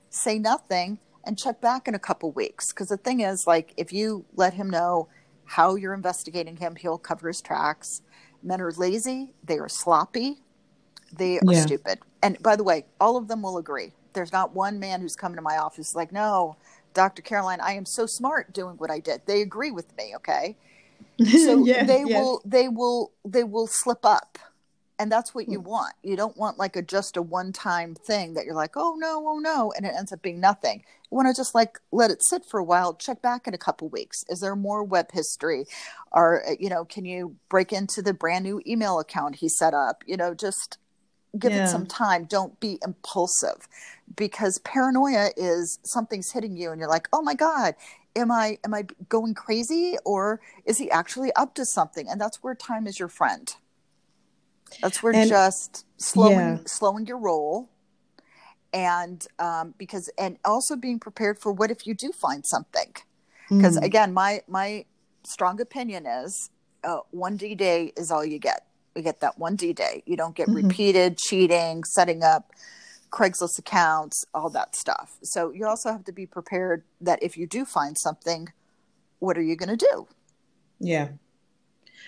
say 0.10 0.38
nothing 0.38 1.00
and 1.24 1.38
check 1.38 1.62
back 1.62 1.88
in 1.88 1.96
a 1.96 2.00
couple 2.00 2.32
weeks. 2.32 2.72
Because 2.72 2.90
the 2.90 2.98
thing 2.98 3.22
is, 3.22 3.48
like, 3.48 3.74
if 3.78 3.94
you 3.94 4.26
let 4.36 4.54
him 4.54 4.70
know 4.70 5.08
how 5.46 5.76
you're 5.76 5.94
investigating 5.94 6.58
him, 6.58 6.76
he'll 6.76 6.98
cover 6.98 7.28
his 7.28 7.42
tracks. 7.42 8.02
Men 8.42 8.62
are 8.62 8.72
lazy, 8.72 9.34
they 9.44 9.58
are 9.58 9.70
sloppy, 9.70 10.42
they 11.18 11.40
are 11.40 11.54
yeah. 11.54 11.62
stupid. 11.62 12.00
And 12.22 12.42
by 12.42 12.56
the 12.56 12.64
way, 12.64 12.86
all 13.00 13.16
of 13.18 13.28
them 13.28 13.42
will 13.42 13.58
agree. 13.58 13.94
There's 14.14 14.32
not 14.32 14.54
one 14.54 14.80
man 14.80 15.02
who's 15.02 15.16
come 15.16 15.36
to 15.36 15.42
my 15.42 15.58
office 15.58 15.96
like, 15.96 16.12
no, 16.12 16.58
Dr. 16.94 17.22
Caroline, 17.22 17.60
I 17.62 17.74
am 17.74 17.86
so 17.86 18.06
smart 18.06 18.54
doing 18.54 18.76
what 18.78 18.92
I 18.92 19.00
did. 19.00 19.22
They 19.26 19.42
agree 19.42 19.72
with 19.72 19.96
me, 19.98 20.14
okay? 20.18 20.58
So 21.20 21.64
yeah, 21.64 21.84
they 21.84 22.04
yes. 22.06 22.10
will 22.10 22.42
they 22.44 22.68
will 22.68 23.12
they 23.24 23.44
will 23.44 23.68
slip 23.68 24.04
up 24.04 24.40
and 25.00 25.12
that's 25.12 25.34
what 25.34 25.50
you 25.50 25.60
hmm. 25.60 25.70
want 25.70 25.96
you 26.04 26.16
don't 26.16 26.38
want 26.38 26.58
like 26.58 26.76
a 26.76 26.82
just 26.82 27.18
a 27.18 27.22
one 27.22 27.52
time 27.52 27.96
thing 27.96 28.34
that 28.34 28.46
you're 28.46 28.56
like 28.56 28.76
oh 28.76 28.96
no 28.98 29.24
oh 29.28 29.40
no 29.40 29.74
and 29.76 29.86
it 29.86 29.94
ends 29.98 30.12
up 30.14 30.22
being 30.22 30.40
nothing 30.40 30.84
you 31.12 31.16
want 31.16 31.28
to 31.28 31.40
just 31.40 31.54
like 31.54 31.80
let 31.92 32.12
it 32.12 32.24
sit 32.24 32.44
for 32.46 32.60
a 32.60 32.64
while 32.64 32.94
check 32.94 33.22
back 33.22 33.48
in 33.48 33.54
a 33.54 33.58
couple 33.58 33.90
weeks 33.90 34.24
is 34.30 34.40
there 34.40 34.56
more 34.56 34.84
web 34.84 35.12
history 35.12 35.66
or 36.12 36.44
you 36.60 36.70
know 36.70 36.86
can 36.86 37.06
you 37.06 37.36
break 37.50 37.72
into 37.74 38.02
the 38.02 38.14
brand 38.14 38.44
new 38.44 38.62
email 38.66 39.00
account 39.00 39.36
he 39.36 39.50
set 39.50 39.74
up 39.74 40.04
you 40.06 40.18
know 40.18 40.34
just 40.34 40.78
give 41.38 41.52
yeah. 41.52 41.66
it 41.66 41.68
some 41.68 41.86
time 41.86 42.26
don't 42.26 42.60
be 42.60 42.80
impulsive 42.86 43.68
because 44.16 44.60
paranoia 44.60 45.30
is 45.38 45.80
something's 45.84 46.32
hitting 46.32 46.56
you 46.56 46.72
and 46.72 46.80
you're 46.80 46.90
like 46.90 47.08
oh 47.14 47.22
my 47.22 47.34
god 47.34 47.76
am 48.16 48.32
i 48.32 48.58
am 48.64 48.74
i 48.74 48.86
going 49.10 49.34
crazy 49.34 49.98
or 50.06 50.40
is 50.66 50.78
he 50.78 50.90
actually 50.92 51.32
up 51.34 51.56
to 51.56 51.66
something 51.66 52.08
and 52.10 52.20
that's 52.20 52.44
where 52.44 52.56
time 52.56 52.88
is 52.88 53.00
your 53.00 53.10
friend 53.10 53.56
that's 54.82 55.04
where 55.04 55.16
and, 55.16 55.30
just 55.30 55.86
slowing 55.98 56.38
yeah. 56.38 56.58
slowing 56.66 57.06
your 57.06 57.18
roll, 57.18 57.70
and 58.74 59.26
um, 59.40 59.74
because 59.78 60.10
and 60.18 60.38
also 60.44 60.76
being 60.76 61.00
prepared 61.00 61.40
for 61.40 61.52
what 61.52 61.72
if 61.72 61.86
you 61.86 61.94
do 61.94 62.12
find 62.12 62.46
something. 62.46 62.94
Because 63.50 63.78
mm. 63.78 63.84
again, 63.84 64.14
my 64.14 64.42
my 64.48 64.86
strong 65.24 65.62
opinion 65.62 66.06
is 66.06 66.50
uh, 66.84 67.00
one 67.12 67.38
D 67.38 67.56
day 67.56 67.94
is 67.98 68.12
all 68.12 68.26
you 68.26 68.40
get. 68.40 68.66
You 68.96 69.02
get 69.02 69.22
that 69.22 69.38
one 69.38 69.56
D 69.56 69.74
day. 69.74 70.04
You 70.06 70.18
don't 70.18 70.36
get 70.36 70.48
mm-hmm. 70.48 70.68
repeated 70.68 71.18
cheating, 71.18 71.84
setting 71.84 72.24
up 72.24 72.52
Craigslist 73.14 73.60
accounts, 73.60 74.26
all 74.34 74.50
that 74.50 74.76
stuff. 74.76 75.18
So 75.22 75.52
you 75.52 75.68
also 75.68 75.92
have 75.92 76.04
to 76.06 76.12
be 76.12 76.26
prepared 76.26 76.84
that 77.00 77.22
if 77.22 77.38
you 77.38 77.46
do 77.46 77.64
find 77.64 77.96
something, 77.98 78.52
what 79.20 79.38
are 79.38 79.44
you 79.44 79.56
going 79.56 79.78
to 79.78 79.86
do? 79.92 80.08
Yeah. 80.80 81.10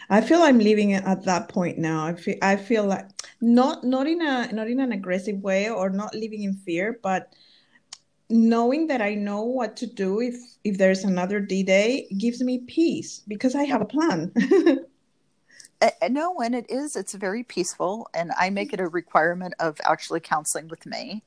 I 0.10 0.22
feel 0.22 0.42
I'm 0.42 0.60
living 0.60 0.94
at 0.94 1.24
that 1.26 1.48
point 1.50 1.78
now. 1.78 2.06
I 2.06 2.16
feel 2.16 2.36
I 2.42 2.56
feel 2.56 2.86
like 2.86 3.08
not 3.42 3.84
not 3.84 4.08
in 4.08 4.22
a 4.22 4.52
not 4.52 4.68
in 4.68 4.80
an 4.80 4.92
aggressive 4.92 5.42
way 5.42 5.70
or 5.70 5.90
not 5.90 6.14
living 6.14 6.44
in 6.44 6.54
fear, 6.54 7.00
but 7.02 7.34
knowing 8.30 8.88
that 8.88 9.02
I 9.02 9.16
know 9.16 9.44
what 9.44 9.78
to 9.78 9.88
do 9.88 10.22
if 10.22 10.36
if 10.64 10.78
there's 10.78 11.04
another 11.04 11.40
D 11.40 11.64
day 11.64 12.08
gives 12.18 12.42
me 12.42 12.60
peace 12.68 13.22
because 13.28 13.56
I 13.56 13.64
have 13.64 13.82
a 13.82 13.86
plan. 13.86 14.34
uh, 15.82 15.90
no, 16.10 16.40
and 16.40 16.56
it 16.56 16.66
is. 16.70 16.96
It's 16.96 17.14
very 17.14 17.44
peaceful, 17.44 18.10
and 18.14 18.32
I 18.40 18.50
make 18.50 18.74
it 18.74 18.80
a 18.80 18.88
requirement 18.88 19.54
of 19.60 19.80
actually 19.84 20.20
counseling 20.20 20.68
with 20.68 20.86
me 20.86 21.24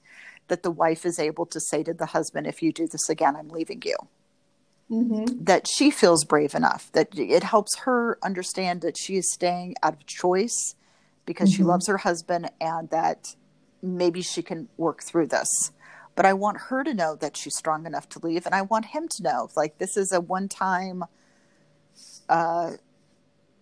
that 0.48 0.62
the 0.62 0.70
wife 0.70 1.04
is 1.04 1.18
able 1.18 1.46
to 1.46 1.60
say 1.60 1.82
to 1.82 1.94
the 1.94 2.06
husband, 2.06 2.46
"If 2.46 2.62
you 2.62 2.72
do 2.72 2.86
this 2.86 3.08
again, 3.08 3.36
I'm 3.36 3.48
leaving 3.48 3.82
you." 3.84 3.96
mm-hmm. 4.90 5.44
that 5.44 5.66
she 5.68 5.90
feels 5.90 6.24
brave 6.24 6.54
enough 6.54 6.90
that 6.92 7.18
it 7.18 7.42
helps 7.42 7.76
her 7.78 8.18
understand 8.22 8.80
that 8.80 8.96
she 8.98 9.16
is 9.16 9.32
staying 9.32 9.74
out 9.82 9.94
of 9.94 10.06
choice 10.06 10.74
because 11.26 11.50
mm-hmm. 11.50 11.56
she 11.56 11.64
loves 11.64 11.86
her 11.86 11.98
husband 11.98 12.50
and 12.60 12.90
that 12.90 13.34
maybe 13.82 14.22
she 14.22 14.42
can 14.42 14.68
work 14.76 15.02
through 15.02 15.26
this 15.26 15.48
but 16.14 16.26
i 16.26 16.32
want 16.32 16.56
her 16.68 16.82
to 16.82 16.94
know 16.94 17.14
that 17.14 17.36
she's 17.36 17.56
strong 17.56 17.86
enough 17.86 18.08
to 18.08 18.18
leave 18.20 18.46
and 18.46 18.54
i 18.54 18.62
want 18.62 18.86
him 18.86 19.06
to 19.08 19.22
know 19.22 19.48
like 19.56 19.78
this 19.78 19.96
is 19.96 20.12
a 20.12 20.20
one 20.20 20.48
time 20.48 21.04
uh, 22.28 22.72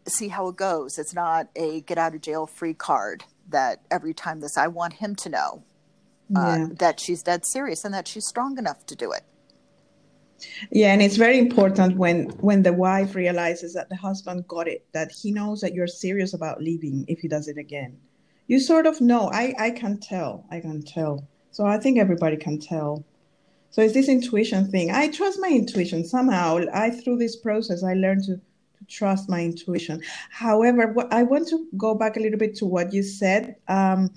see 0.08 0.28
how 0.28 0.48
it 0.48 0.56
goes 0.56 0.98
it's 0.98 1.14
not 1.14 1.48
a 1.56 1.80
get 1.82 1.98
out 1.98 2.14
of 2.14 2.20
jail 2.20 2.46
free 2.46 2.74
card 2.74 3.24
that 3.48 3.80
every 3.90 4.14
time 4.14 4.40
this 4.40 4.56
i 4.56 4.66
want 4.66 4.94
him 4.94 5.14
to 5.14 5.28
know 5.28 5.62
uh, 6.36 6.56
yeah. 6.58 6.66
that 6.78 6.98
she's 6.98 7.22
dead 7.22 7.44
serious 7.46 7.84
and 7.84 7.94
that 7.94 8.08
she's 8.08 8.26
strong 8.26 8.58
enough 8.58 8.84
to 8.86 8.94
do 8.94 9.12
it 9.12 9.22
yeah, 10.70 10.92
and 10.92 11.02
it's 11.02 11.16
very 11.16 11.38
important 11.38 11.96
when 11.96 12.28
when 12.40 12.62
the 12.62 12.72
wife 12.72 13.14
realizes 13.14 13.74
that 13.74 13.88
the 13.88 13.96
husband 13.96 14.46
got 14.48 14.68
it, 14.68 14.84
that 14.92 15.10
he 15.10 15.30
knows 15.32 15.60
that 15.60 15.74
you're 15.74 15.86
serious 15.86 16.34
about 16.34 16.60
leaving 16.60 17.04
if 17.08 17.20
he 17.20 17.28
does 17.28 17.48
it 17.48 17.58
again. 17.58 17.98
You 18.46 18.60
sort 18.60 18.86
of 18.86 19.00
know. 19.00 19.30
I 19.32 19.54
I 19.58 19.70
can 19.70 19.98
tell. 19.98 20.44
I 20.50 20.60
can 20.60 20.82
tell. 20.82 21.26
So 21.50 21.64
I 21.64 21.78
think 21.78 21.98
everybody 21.98 22.36
can 22.36 22.58
tell. 22.58 23.04
So 23.70 23.82
it's 23.82 23.94
this 23.94 24.08
intuition 24.08 24.70
thing. 24.70 24.90
I 24.90 25.08
trust 25.08 25.38
my 25.40 25.48
intuition 25.48 26.04
somehow. 26.04 26.60
I 26.72 26.90
through 26.90 27.18
this 27.18 27.36
process 27.36 27.82
I 27.82 27.94
learned 27.94 28.24
to, 28.24 28.36
to 28.36 28.40
trust 28.88 29.28
my 29.28 29.44
intuition. 29.44 30.02
However, 30.30 30.92
what, 30.92 31.12
I 31.12 31.22
want 31.22 31.48
to 31.48 31.66
go 31.76 31.94
back 31.94 32.16
a 32.16 32.20
little 32.20 32.38
bit 32.38 32.54
to 32.56 32.66
what 32.66 32.92
you 32.92 33.02
said. 33.02 33.56
Um, 33.68 34.10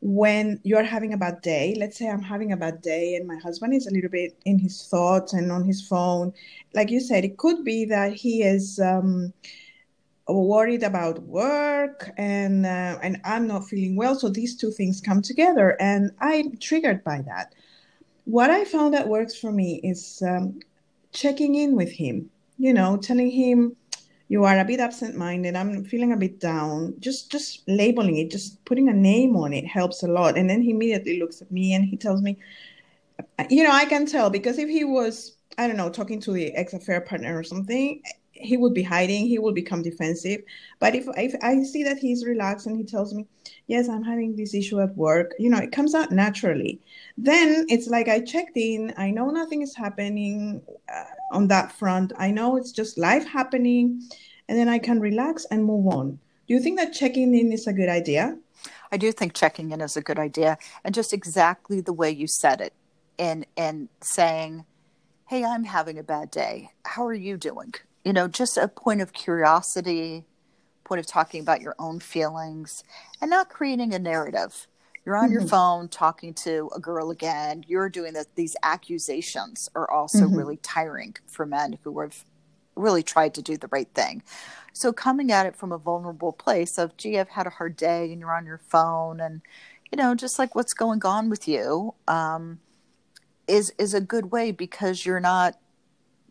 when 0.00 0.60
you're 0.62 0.84
having 0.84 1.12
a 1.12 1.16
bad 1.16 1.40
day, 1.42 1.74
let's 1.76 1.98
say 1.98 2.08
I'm 2.08 2.22
having 2.22 2.52
a 2.52 2.56
bad 2.56 2.82
day 2.82 3.16
and 3.16 3.26
my 3.26 3.36
husband 3.36 3.74
is 3.74 3.86
a 3.86 3.92
little 3.92 4.10
bit 4.10 4.36
in 4.44 4.58
his 4.58 4.86
thoughts 4.86 5.32
and 5.32 5.50
on 5.50 5.64
his 5.64 5.86
phone, 5.86 6.32
like 6.74 6.90
you 6.90 7.00
said, 7.00 7.24
it 7.24 7.36
could 7.36 7.64
be 7.64 7.84
that 7.86 8.12
he 8.12 8.42
is 8.42 8.78
um, 8.78 9.32
worried 10.28 10.82
about 10.82 11.22
work 11.22 12.10
and 12.16 12.66
uh, 12.66 12.98
and 13.02 13.20
I'm 13.24 13.46
not 13.46 13.68
feeling 13.68 13.96
well. 13.96 14.14
So 14.14 14.28
these 14.28 14.56
two 14.56 14.70
things 14.70 15.00
come 15.00 15.22
together, 15.22 15.76
and 15.80 16.10
I'm 16.20 16.56
triggered 16.58 17.02
by 17.02 17.22
that. 17.22 17.54
What 18.24 18.50
I 18.50 18.64
found 18.64 18.94
that 18.94 19.08
works 19.08 19.34
for 19.34 19.50
me 19.50 19.80
is 19.82 20.22
um, 20.26 20.60
checking 21.12 21.54
in 21.54 21.74
with 21.74 21.90
him. 21.90 22.30
You 22.58 22.74
know, 22.74 22.96
telling 22.96 23.30
him 23.30 23.76
you 24.28 24.44
are 24.44 24.58
a 24.58 24.64
bit 24.64 24.80
absent-minded. 24.80 25.56
I'm 25.56 25.84
feeling 25.84 26.12
a 26.12 26.16
bit 26.16 26.38
down. 26.40 26.94
Just 27.00 27.30
just 27.32 27.66
labeling 27.66 28.18
it 28.18 28.30
just 28.30 28.64
putting 28.64 28.88
a 28.88 28.92
name 28.92 29.36
on 29.36 29.52
it 29.52 29.66
helps 29.66 30.02
a 30.02 30.08
lot. 30.08 30.36
And 30.36 30.48
then 30.48 30.62
he 30.62 30.70
immediately 30.70 31.18
looks 31.18 31.42
at 31.42 31.50
me 31.50 31.74
and 31.74 31.84
he 31.84 31.96
tells 31.96 32.22
me 32.22 32.38
you 33.50 33.64
know, 33.64 33.72
I 33.72 33.84
can 33.84 34.06
tell 34.06 34.30
because 34.30 34.58
if 34.58 34.68
he 34.68 34.84
was, 34.84 35.36
I 35.56 35.66
don't 35.66 35.76
know, 35.76 35.90
talking 35.90 36.20
to 36.20 36.32
the 36.32 36.54
ex 36.54 36.72
affair 36.72 37.00
partner 37.00 37.36
or 37.38 37.42
something, 37.42 38.02
he 38.40 38.56
would 38.56 38.74
be 38.74 38.82
hiding, 38.82 39.26
he 39.26 39.38
will 39.38 39.52
become 39.52 39.82
defensive. 39.82 40.42
But 40.78 40.94
if, 40.94 41.06
if 41.16 41.34
I 41.42 41.62
see 41.62 41.82
that 41.84 41.98
he's 41.98 42.24
relaxed 42.24 42.66
and 42.66 42.76
he 42.76 42.84
tells 42.84 43.14
me, 43.14 43.26
Yes, 43.66 43.88
I'm 43.88 44.02
having 44.02 44.34
this 44.34 44.54
issue 44.54 44.80
at 44.80 44.96
work, 44.96 45.34
you 45.38 45.50
know, 45.50 45.58
it 45.58 45.72
comes 45.72 45.94
out 45.94 46.10
naturally. 46.10 46.80
Then 47.18 47.66
it's 47.68 47.86
like 47.86 48.08
I 48.08 48.20
checked 48.20 48.56
in, 48.56 48.94
I 48.96 49.10
know 49.10 49.30
nothing 49.30 49.60
is 49.60 49.76
happening 49.76 50.62
uh, 50.92 51.04
on 51.32 51.48
that 51.48 51.72
front, 51.72 52.12
I 52.18 52.30
know 52.30 52.56
it's 52.56 52.72
just 52.72 52.96
life 52.96 53.26
happening, 53.26 54.02
and 54.48 54.58
then 54.58 54.68
I 54.68 54.78
can 54.78 55.00
relax 55.00 55.44
and 55.50 55.64
move 55.64 55.86
on. 55.86 56.18
Do 56.46 56.54
you 56.54 56.60
think 56.60 56.78
that 56.78 56.94
checking 56.94 57.34
in 57.34 57.52
is 57.52 57.66
a 57.66 57.74
good 57.74 57.90
idea? 57.90 58.38
I 58.90 58.96
do 58.96 59.12
think 59.12 59.34
checking 59.34 59.70
in 59.70 59.82
is 59.82 59.96
a 59.96 60.02
good 60.02 60.18
idea, 60.18 60.56
and 60.82 60.94
just 60.94 61.12
exactly 61.12 61.82
the 61.82 61.92
way 61.92 62.10
you 62.10 62.26
said 62.26 62.62
it, 62.62 62.72
and 63.18 63.46
and 63.56 63.88
saying, 64.00 64.64
"Hey, 65.26 65.44
I'm 65.44 65.64
having 65.64 65.98
a 65.98 66.02
bad 66.02 66.30
day. 66.30 66.70
How 66.84 67.06
are 67.06 67.14
you 67.14 67.36
doing?" 67.36 67.74
You 68.08 68.14
know, 68.14 68.26
just 68.26 68.56
a 68.56 68.68
point 68.68 69.02
of 69.02 69.12
curiosity, 69.12 70.24
point 70.82 70.98
of 70.98 71.06
talking 71.06 71.42
about 71.42 71.60
your 71.60 71.74
own 71.78 72.00
feelings, 72.00 72.82
and 73.20 73.28
not 73.28 73.50
creating 73.50 73.92
a 73.92 73.98
narrative. 73.98 74.66
You're 75.04 75.14
on 75.14 75.24
mm-hmm. 75.24 75.32
your 75.34 75.46
phone 75.46 75.88
talking 75.90 76.32
to 76.44 76.70
a 76.74 76.80
girl 76.80 77.10
again. 77.10 77.66
You're 77.68 77.90
doing 77.90 78.14
that. 78.14 78.34
These 78.34 78.56
accusations 78.62 79.68
are 79.74 79.90
also 79.90 80.20
mm-hmm. 80.20 80.36
really 80.36 80.56
tiring 80.56 81.16
for 81.26 81.44
men 81.44 81.76
who 81.84 82.00
have 82.00 82.24
really 82.76 83.02
tried 83.02 83.34
to 83.34 83.42
do 83.42 83.58
the 83.58 83.68
right 83.70 83.92
thing. 83.92 84.22
So 84.72 84.90
coming 84.90 85.30
at 85.30 85.44
it 85.44 85.54
from 85.54 85.70
a 85.70 85.76
vulnerable 85.76 86.32
place 86.32 86.78
of, 86.78 86.96
gee, 86.96 87.18
I've 87.18 87.28
had 87.28 87.46
a 87.46 87.50
hard 87.50 87.76
day, 87.76 88.10
and 88.10 88.20
you're 88.20 88.34
on 88.34 88.46
your 88.46 88.62
phone, 88.70 89.20
and 89.20 89.42
you 89.92 89.98
know, 89.98 90.14
just 90.14 90.38
like 90.38 90.54
what's 90.54 90.72
going 90.72 91.04
on 91.04 91.28
with 91.28 91.46
you, 91.46 91.92
um, 92.08 92.60
is 93.46 93.70
is 93.76 93.92
a 93.92 94.00
good 94.00 94.32
way 94.32 94.50
because 94.50 95.04
you're 95.04 95.20
not 95.20 95.58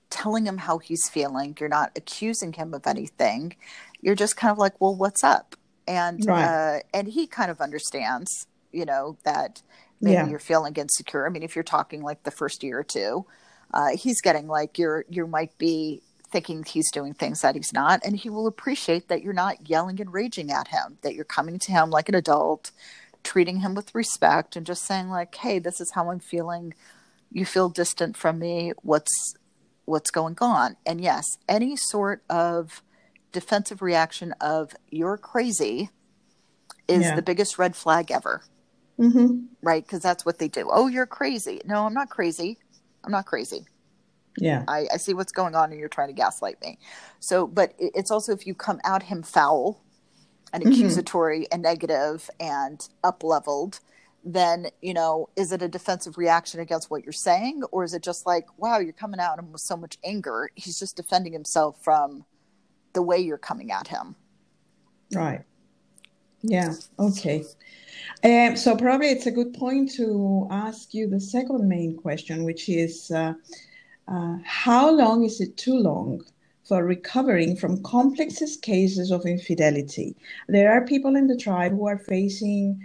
telling 0.09 0.45
him 0.45 0.57
how 0.57 0.77
he's 0.77 1.09
feeling. 1.09 1.55
You're 1.59 1.69
not 1.69 1.91
accusing 1.95 2.53
him 2.53 2.73
of 2.73 2.87
anything. 2.87 3.55
You're 4.01 4.15
just 4.15 4.37
kind 4.37 4.51
of 4.51 4.57
like, 4.57 4.79
well, 4.79 4.95
what's 4.95 5.23
up? 5.23 5.55
And 5.87 6.25
right. 6.25 6.43
uh, 6.43 6.79
and 6.93 7.07
he 7.07 7.27
kind 7.27 7.49
of 7.49 7.61
understands, 7.61 8.47
you 8.71 8.85
know, 8.85 9.17
that 9.23 9.61
maybe 10.01 10.13
yeah. 10.13 10.27
you're 10.27 10.39
feeling 10.39 10.75
insecure. 10.75 11.25
I 11.25 11.29
mean, 11.29 11.43
if 11.43 11.55
you're 11.55 11.63
talking 11.63 12.01
like 12.01 12.23
the 12.23 12.31
first 12.31 12.63
year 12.63 12.79
or 12.79 12.83
two, 12.83 13.25
uh, 13.73 13.95
he's 13.95 14.21
getting 14.21 14.47
like 14.47 14.77
you're 14.77 15.05
you 15.09 15.27
might 15.27 15.57
be 15.57 16.01
thinking 16.29 16.63
he's 16.63 16.91
doing 16.91 17.13
things 17.13 17.41
that 17.41 17.55
he's 17.55 17.73
not. 17.73 18.01
And 18.03 18.15
he 18.17 18.29
will 18.29 18.47
appreciate 18.47 19.07
that 19.07 19.23
you're 19.23 19.33
not 19.33 19.69
yelling 19.69 19.99
and 20.01 20.11
raging 20.11 20.51
at 20.51 20.67
him, 20.67 20.97
that 21.01 21.15
you're 21.15 21.25
coming 21.25 21.59
to 21.59 21.71
him 21.71 21.89
like 21.89 22.09
an 22.09 22.15
adult, 22.15 22.71
treating 23.23 23.61
him 23.61 23.75
with 23.75 23.95
respect, 23.95 24.55
and 24.55 24.65
just 24.65 24.85
saying, 24.85 25.09
like, 25.09 25.35
hey, 25.35 25.59
this 25.59 25.79
is 25.79 25.91
how 25.91 26.11
I'm 26.11 26.19
feeling. 26.19 26.73
You 27.31 27.45
feel 27.45 27.69
distant 27.69 28.17
from 28.17 28.39
me. 28.39 28.73
What's 28.81 29.35
what's 29.87 30.11
going 30.11 30.37
on? 30.39 30.75
And 30.85 31.01
yes, 31.01 31.25
any 31.47 31.75
sort 31.75 32.21
of 32.29 32.83
defensive 33.31 33.81
reaction 33.81 34.33
of 34.39 34.75
you're 34.89 35.17
crazy 35.17 35.89
is 36.87 37.03
yeah. 37.03 37.15
the 37.15 37.21
biggest 37.21 37.57
red 37.57 37.75
flag 37.75 38.11
ever. 38.11 38.43
Mm-hmm. 38.99 39.45
Right? 39.61 39.83
Because 39.83 40.01
that's 40.01 40.25
what 40.25 40.39
they 40.39 40.47
do. 40.47 40.69
Oh, 40.71 40.87
you're 40.87 41.05
crazy. 41.05 41.61
No, 41.65 41.85
I'm 41.85 41.93
not 41.93 42.09
crazy. 42.09 42.57
I'm 43.03 43.11
not 43.11 43.25
crazy. 43.25 43.65
Yeah. 44.37 44.63
I, 44.67 44.87
I 44.93 44.97
see 44.97 45.13
what's 45.13 45.31
going 45.31 45.55
on 45.55 45.71
and 45.71 45.79
you're 45.79 45.89
trying 45.89 46.09
to 46.09 46.13
gaslight 46.13 46.61
me. 46.61 46.77
So, 47.19 47.47
but 47.47 47.73
it's 47.79 48.11
also 48.11 48.33
if 48.33 48.45
you 48.45 48.53
come 48.53 48.79
out 48.83 49.03
him 49.03 49.23
foul 49.23 49.81
and 50.51 50.63
mm-hmm. 50.63 50.73
accusatory 50.73 51.41
mm-hmm. 51.41 51.53
and 51.53 51.63
negative 51.63 52.29
and 52.39 52.87
up 53.03 53.23
leveled, 53.23 53.79
then, 54.33 54.67
you 54.81 54.93
know, 54.93 55.29
is 55.35 55.51
it 55.51 55.61
a 55.61 55.67
defensive 55.67 56.17
reaction 56.17 56.59
against 56.59 56.91
what 56.91 57.03
you're 57.03 57.13
saying? 57.13 57.63
Or 57.71 57.83
is 57.83 57.93
it 57.93 58.03
just 58.03 58.25
like, 58.25 58.45
wow, 58.57 58.79
you're 58.79 58.93
coming 58.93 59.19
at 59.19 59.39
him 59.39 59.51
with 59.51 59.61
so 59.61 59.77
much 59.77 59.97
anger? 60.03 60.49
He's 60.55 60.77
just 60.77 60.97
defending 60.97 61.33
himself 61.33 61.81
from 61.81 62.25
the 62.93 63.01
way 63.01 63.19
you're 63.19 63.37
coming 63.37 63.71
at 63.71 63.87
him. 63.87 64.15
Right. 65.13 65.43
Yeah. 66.41 66.73
Okay. 66.99 67.43
Um, 68.23 68.55
so 68.57 68.75
probably 68.75 69.07
it's 69.07 69.25
a 69.25 69.31
good 69.31 69.53
point 69.53 69.91
to 69.93 70.47
ask 70.51 70.93
you 70.93 71.07
the 71.07 71.19
second 71.19 71.67
main 71.67 71.95
question, 71.95 72.43
which 72.43 72.69
is 72.69 73.09
uh, 73.11 73.33
uh, 74.07 74.37
how 74.43 74.91
long 74.91 75.23
is 75.23 75.41
it 75.41 75.57
too 75.57 75.77
long 75.77 76.21
for 76.67 76.83
recovering 76.83 77.55
from 77.55 77.81
complex 77.83 78.57
cases 78.57 79.11
of 79.11 79.25
infidelity? 79.25 80.15
There 80.47 80.71
are 80.71 80.85
people 80.85 81.15
in 81.15 81.27
the 81.27 81.37
tribe 81.37 81.71
who 81.71 81.87
are 81.87 81.97
facing, 81.97 82.81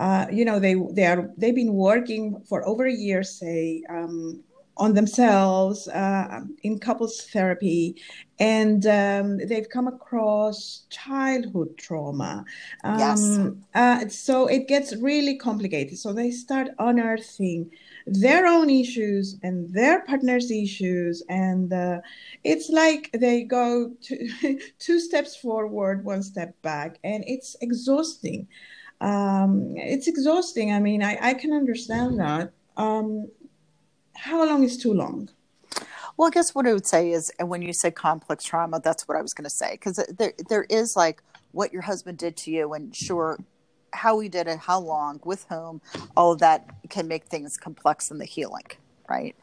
uh, 0.00 0.26
you 0.32 0.46
know, 0.46 0.58
they 0.58 0.74
they 0.92 1.04
are 1.04 1.30
they've 1.36 1.54
been 1.54 1.74
working 1.74 2.40
for 2.48 2.66
over 2.66 2.86
a 2.86 2.92
year, 2.92 3.22
say, 3.22 3.82
um, 3.90 4.42
on 4.78 4.94
themselves 4.94 5.88
uh, 5.88 6.40
in 6.62 6.78
couples 6.78 7.20
therapy. 7.30 7.94
And 8.38 8.86
um, 8.86 9.36
they've 9.36 9.68
come 9.68 9.86
across 9.86 10.86
childhood 10.88 11.76
trauma. 11.76 12.46
Um, 12.82 12.98
yes. 12.98 13.38
Uh, 13.74 14.08
so 14.08 14.46
it 14.46 14.68
gets 14.68 14.96
really 14.96 15.36
complicated. 15.36 15.98
So 15.98 16.14
they 16.14 16.30
start 16.30 16.68
unearthing 16.78 17.70
their 18.06 18.46
own 18.46 18.70
issues 18.70 19.36
and 19.42 19.70
their 19.74 20.00
partner's 20.06 20.50
issues. 20.50 21.22
And 21.28 21.70
uh, 21.74 22.00
it's 22.42 22.70
like 22.70 23.10
they 23.12 23.42
go 23.42 23.92
to, 24.04 24.58
two 24.78 24.98
steps 24.98 25.36
forward 25.36 26.06
one 26.06 26.22
step 26.22 26.54
back. 26.62 26.98
And 27.04 27.22
it's 27.26 27.54
exhausting 27.60 28.48
um, 29.00 29.74
it's 29.76 30.06
exhausting 30.06 30.72
i 30.72 30.78
mean 30.78 31.02
i, 31.02 31.16
I 31.20 31.34
can 31.34 31.52
understand 31.52 32.18
that 32.20 32.52
um, 32.76 33.28
how 34.14 34.44
long 34.46 34.62
is 34.62 34.76
too 34.76 34.92
long? 34.92 35.30
Well, 36.16 36.28
I 36.28 36.30
guess 36.30 36.54
what 36.54 36.66
I 36.66 36.72
would 36.72 36.86
say 36.86 37.12
is, 37.12 37.32
and 37.38 37.48
when 37.48 37.62
you 37.62 37.72
say 37.72 37.90
complex 37.90 38.44
trauma, 38.44 38.80
that's 38.80 39.08
what 39.08 39.16
I 39.16 39.22
was 39.22 39.32
going 39.32 39.44
to 39.44 39.50
say, 39.50 39.72
because 39.72 39.96
there 40.18 40.34
there 40.48 40.64
is 40.64 40.96
like 40.96 41.22
what 41.52 41.72
your 41.72 41.82
husband 41.82 42.18
did 42.18 42.36
to 42.38 42.50
you, 42.50 42.74
and 42.74 42.94
sure, 42.94 43.38
how 43.92 44.18
he 44.20 44.28
did 44.28 44.46
it, 44.46 44.58
how 44.58 44.80
long, 44.80 45.20
with 45.24 45.46
whom, 45.48 45.80
all 46.16 46.32
of 46.32 46.40
that 46.40 46.68
can 46.90 47.08
make 47.08 47.24
things 47.24 47.56
complex 47.56 48.10
in 48.10 48.18
the 48.18 48.26
healing, 48.26 48.66
right? 49.08 49.34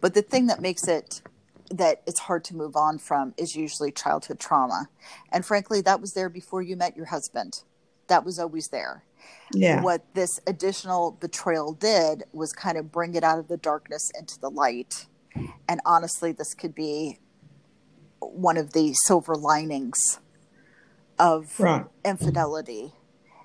But 0.00 0.14
the 0.14 0.22
thing 0.22 0.46
that 0.48 0.60
makes 0.60 0.86
it 0.86 1.22
that 1.70 2.02
it's 2.06 2.20
hard 2.20 2.44
to 2.44 2.54
move 2.54 2.76
on 2.76 2.98
from 2.98 3.34
is 3.36 3.56
usually 3.56 3.90
childhood 3.90 4.38
trauma, 4.38 4.88
and 5.32 5.46
frankly, 5.46 5.80
that 5.80 6.00
was 6.00 6.12
there 6.12 6.28
before 6.28 6.60
you 6.60 6.76
met 6.76 6.96
your 6.96 7.06
husband. 7.06 7.62
That 8.08 8.24
was 8.24 8.38
always 8.38 8.68
there. 8.68 9.05
Yeah. 9.52 9.82
What 9.82 10.02
this 10.14 10.40
additional 10.46 11.12
betrayal 11.12 11.72
did 11.72 12.24
was 12.32 12.52
kind 12.52 12.76
of 12.76 12.90
bring 12.90 13.14
it 13.14 13.22
out 13.22 13.38
of 13.38 13.48
the 13.48 13.56
darkness 13.56 14.10
into 14.18 14.38
the 14.40 14.50
light. 14.50 15.06
And 15.68 15.80
honestly, 15.84 16.32
this 16.32 16.54
could 16.54 16.74
be 16.74 17.18
one 18.20 18.56
of 18.56 18.72
the 18.72 18.94
silver 19.04 19.34
linings 19.34 20.18
of 21.18 21.58
right. 21.60 21.84
infidelity 22.04 22.92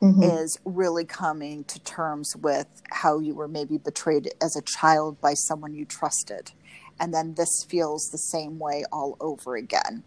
mm-hmm. 0.01 0.23
is 0.23 0.60
really 0.65 1.05
coming 1.05 1.63
to 1.65 1.79
terms 1.81 2.36
with 2.38 2.67
how 2.89 3.19
you 3.19 3.36
were 3.36 3.47
maybe 3.47 3.77
betrayed 3.77 4.34
as 4.41 4.55
a 4.55 4.62
child 4.62 5.21
by 5.21 5.34
someone 5.34 5.73
you 5.73 5.86
trusted. 5.86 6.51
And 6.99 7.13
then 7.13 7.36
this 7.36 7.65
feels 7.67 8.10
the 8.12 8.17
same 8.17 8.60
way 8.60 8.84
all 8.91 9.17
over 9.19 9.55
again. 9.55 10.03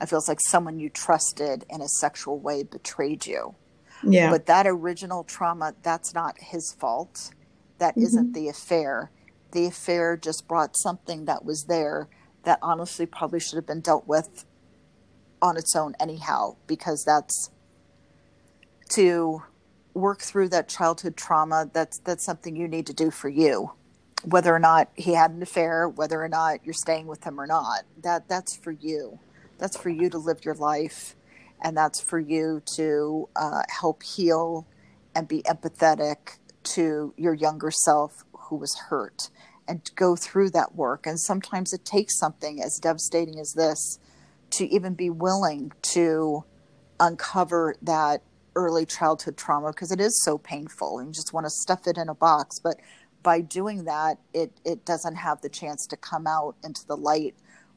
It 0.00 0.08
feels 0.08 0.28
like 0.28 0.40
someone 0.46 0.78
you 0.78 0.90
trusted 0.90 1.64
in 1.70 1.80
a 1.80 1.88
sexual 1.88 2.38
way 2.38 2.62
betrayed 2.64 3.26
you. 3.26 3.54
Yeah. 4.02 4.30
But 4.30 4.46
that 4.46 4.66
original 4.66 5.24
trauma, 5.24 5.74
that's 5.82 6.14
not 6.14 6.36
his 6.38 6.72
fault. 6.72 7.30
That 7.78 7.96
mm-hmm. 7.96 8.16
not 8.16 8.32
the 8.32 8.48
affair. 8.48 9.10
The 9.52 9.66
affair 9.66 10.16
just 10.16 10.48
brought 10.48 10.76
something 10.76 11.26
that 11.26 11.44
was 11.44 11.64
there 11.64 12.08
that 12.44 12.58
honestly 12.60 13.06
probably 13.06 13.40
should 13.40 13.56
have 13.56 13.66
been 13.66 13.80
dealt 13.80 14.06
with 14.06 14.44
on 15.40 15.56
its 15.56 15.74
own 15.76 15.94
anyhow, 16.00 16.56
because 16.66 17.04
that's 17.04 17.50
to 18.90 19.42
work 19.92 20.20
through 20.20 20.48
that 20.48 20.68
childhood 20.68 21.16
trauma. 21.16 21.70
That's 21.72 21.98
that's 21.98 22.24
something 22.24 22.56
you 22.56 22.68
need 22.68 22.86
to 22.86 22.94
do 22.94 23.10
for 23.10 23.28
you. 23.28 23.72
Whether 24.24 24.54
or 24.54 24.58
not 24.58 24.88
he 24.94 25.12
had 25.14 25.30
an 25.32 25.42
affair, 25.42 25.88
whether 25.88 26.22
or 26.22 26.28
not 26.28 26.64
you're 26.64 26.72
staying 26.72 27.06
with 27.06 27.24
him 27.24 27.38
or 27.40 27.46
not, 27.46 27.84
that 28.02 28.28
that's 28.28 28.56
for 28.56 28.70
you. 28.70 29.18
That's 29.58 29.76
for 29.76 29.90
you 29.90 30.10
to 30.10 30.18
live 30.18 30.44
your 30.44 30.54
life 30.54 31.14
and 31.64 31.76
that's 31.76 32.00
for 32.00 32.20
you 32.20 32.62
to 32.76 33.28
uh, 33.34 33.62
help 33.68 34.02
heal 34.02 34.68
and 35.14 35.26
be 35.26 35.42
empathetic 35.42 36.36
to 36.62 37.14
your 37.16 37.34
younger 37.34 37.70
self 37.70 38.24
who 38.32 38.56
was 38.56 38.76
hurt 38.90 39.30
and 39.66 39.90
go 39.96 40.14
through 40.14 40.50
that 40.50 40.74
work. 40.74 41.06
And 41.06 41.18
sometimes 41.18 41.72
it 41.72 41.86
takes 41.86 42.18
something 42.18 42.62
as 42.62 42.78
devastating 42.78 43.40
as 43.40 43.54
this 43.54 43.98
to 44.50 44.66
even 44.66 44.94
be 44.94 45.08
willing 45.08 45.72
to 45.94 46.44
uncover 47.00 47.74
that 47.80 48.22
early 48.54 48.86
childhood 48.86 49.36
trauma 49.36 49.68
because 49.68 49.90
it 49.90 50.00
is 50.00 50.22
so 50.22 50.38
painful 50.38 50.98
and 50.98 51.08
you 51.08 51.12
just 51.12 51.32
want 51.32 51.44
to 51.46 51.50
stuff 51.50 51.86
it 51.86 51.96
in 51.96 52.10
a 52.10 52.14
box. 52.14 52.60
But 52.62 52.76
by 53.22 53.40
doing 53.40 53.84
that, 53.84 54.18
it, 54.34 54.52
it 54.64 54.84
doesn't 54.84 55.16
have 55.16 55.40
the 55.40 55.48
chance 55.48 55.86
to 55.86 55.96
come 55.96 56.26
out 56.26 56.56
into 56.62 56.86
the 56.86 56.96
light 56.96 57.34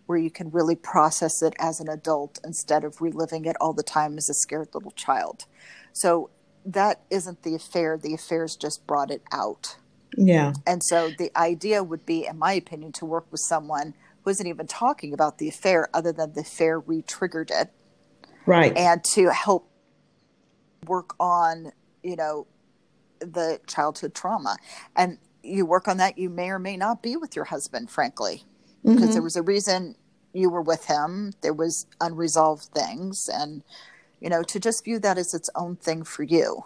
where 0.07 0.17
you 0.17 0.31
can 0.31 0.49
really 0.49 0.75
process 0.75 1.41
it 1.43 1.53
as 1.59 1.79
an 1.79 1.87
adult 1.87 2.39
instead 2.43 2.83
of 2.83 3.01
reliving 3.01 3.45
it 3.45 3.55
all 3.61 3.73
the 3.73 3.83
time 3.83 4.17
as 4.17 4.29
a 4.29 4.33
scared 4.33 4.69
little 4.73 4.91
child. 4.91 5.45
So 5.93 6.29
that 6.65 7.01
isn't 7.09 7.43
the 7.43 7.55
affair. 7.55 7.97
The 7.97 8.13
affair's 8.13 8.55
just 8.55 8.87
brought 8.87 9.11
it 9.11 9.21
out. 9.31 9.75
Yeah. 10.17 10.53
And 10.65 10.81
so 10.83 11.11
the 11.17 11.31
idea 11.37 11.83
would 11.83 12.05
be, 12.05 12.25
in 12.25 12.39
my 12.39 12.53
opinion, 12.53 12.91
to 12.93 13.05
work 13.05 13.27
with 13.31 13.41
someone 13.41 13.93
who 14.23 14.31
isn't 14.31 14.47
even 14.47 14.67
talking 14.67 15.13
about 15.13 15.37
the 15.37 15.49
affair 15.49 15.89
other 15.93 16.11
than 16.11 16.33
the 16.33 16.41
affair 16.41 16.79
re 16.79 17.01
triggered 17.01 17.51
it. 17.51 17.69
Right. 18.45 18.75
And 18.75 19.03
to 19.13 19.29
help 19.29 19.69
work 20.87 21.15
on, 21.19 21.71
you 22.01 22.15
know, 22.15 22.47
the 23.19 23.59
childhood 23.67 24.13
trauma. 24.13 24.57
And 24.95 25.17
you 25.43 25.65
work 25.65 25.87
on 25.87 25.97
that, 25.97 26.17
you 26.17 26.29
may 26.29 26.49
or 26.49 26.59
may 26.59 26.77
not 26.77 27.01
be 27.01 27.17
with 27.17 27.35
your 27.35 27.45
husband, 27.45 27.89
frankly, 27.89 28.43
because 28.83 29.01
mm-hmm. 29.01 29.11
there 29.11 29.21
was 29.21 29.35
a 29.35 29.41
reason 29.41 29.95
you 30.33 30.49
were 30.49 30.61
with 30.61 30.85
him. 30.85 31.33
There 31.41 31.53
was 31.53 31.87
unresolved 32.01 32.65
things. 32.65 33.29
And, 33.31 33.63
you 34.19 34.29
know, 34.29 34.43
to 34.43 34.59
just 34.59 34.85
view 34.85 34.99
that 34.99 35.17
as 35.17 35.33
its 35.33 35.49
own 35.55 35.75
thing 35.77 36.03
for 36.03 36.23
you. 36.23 36.63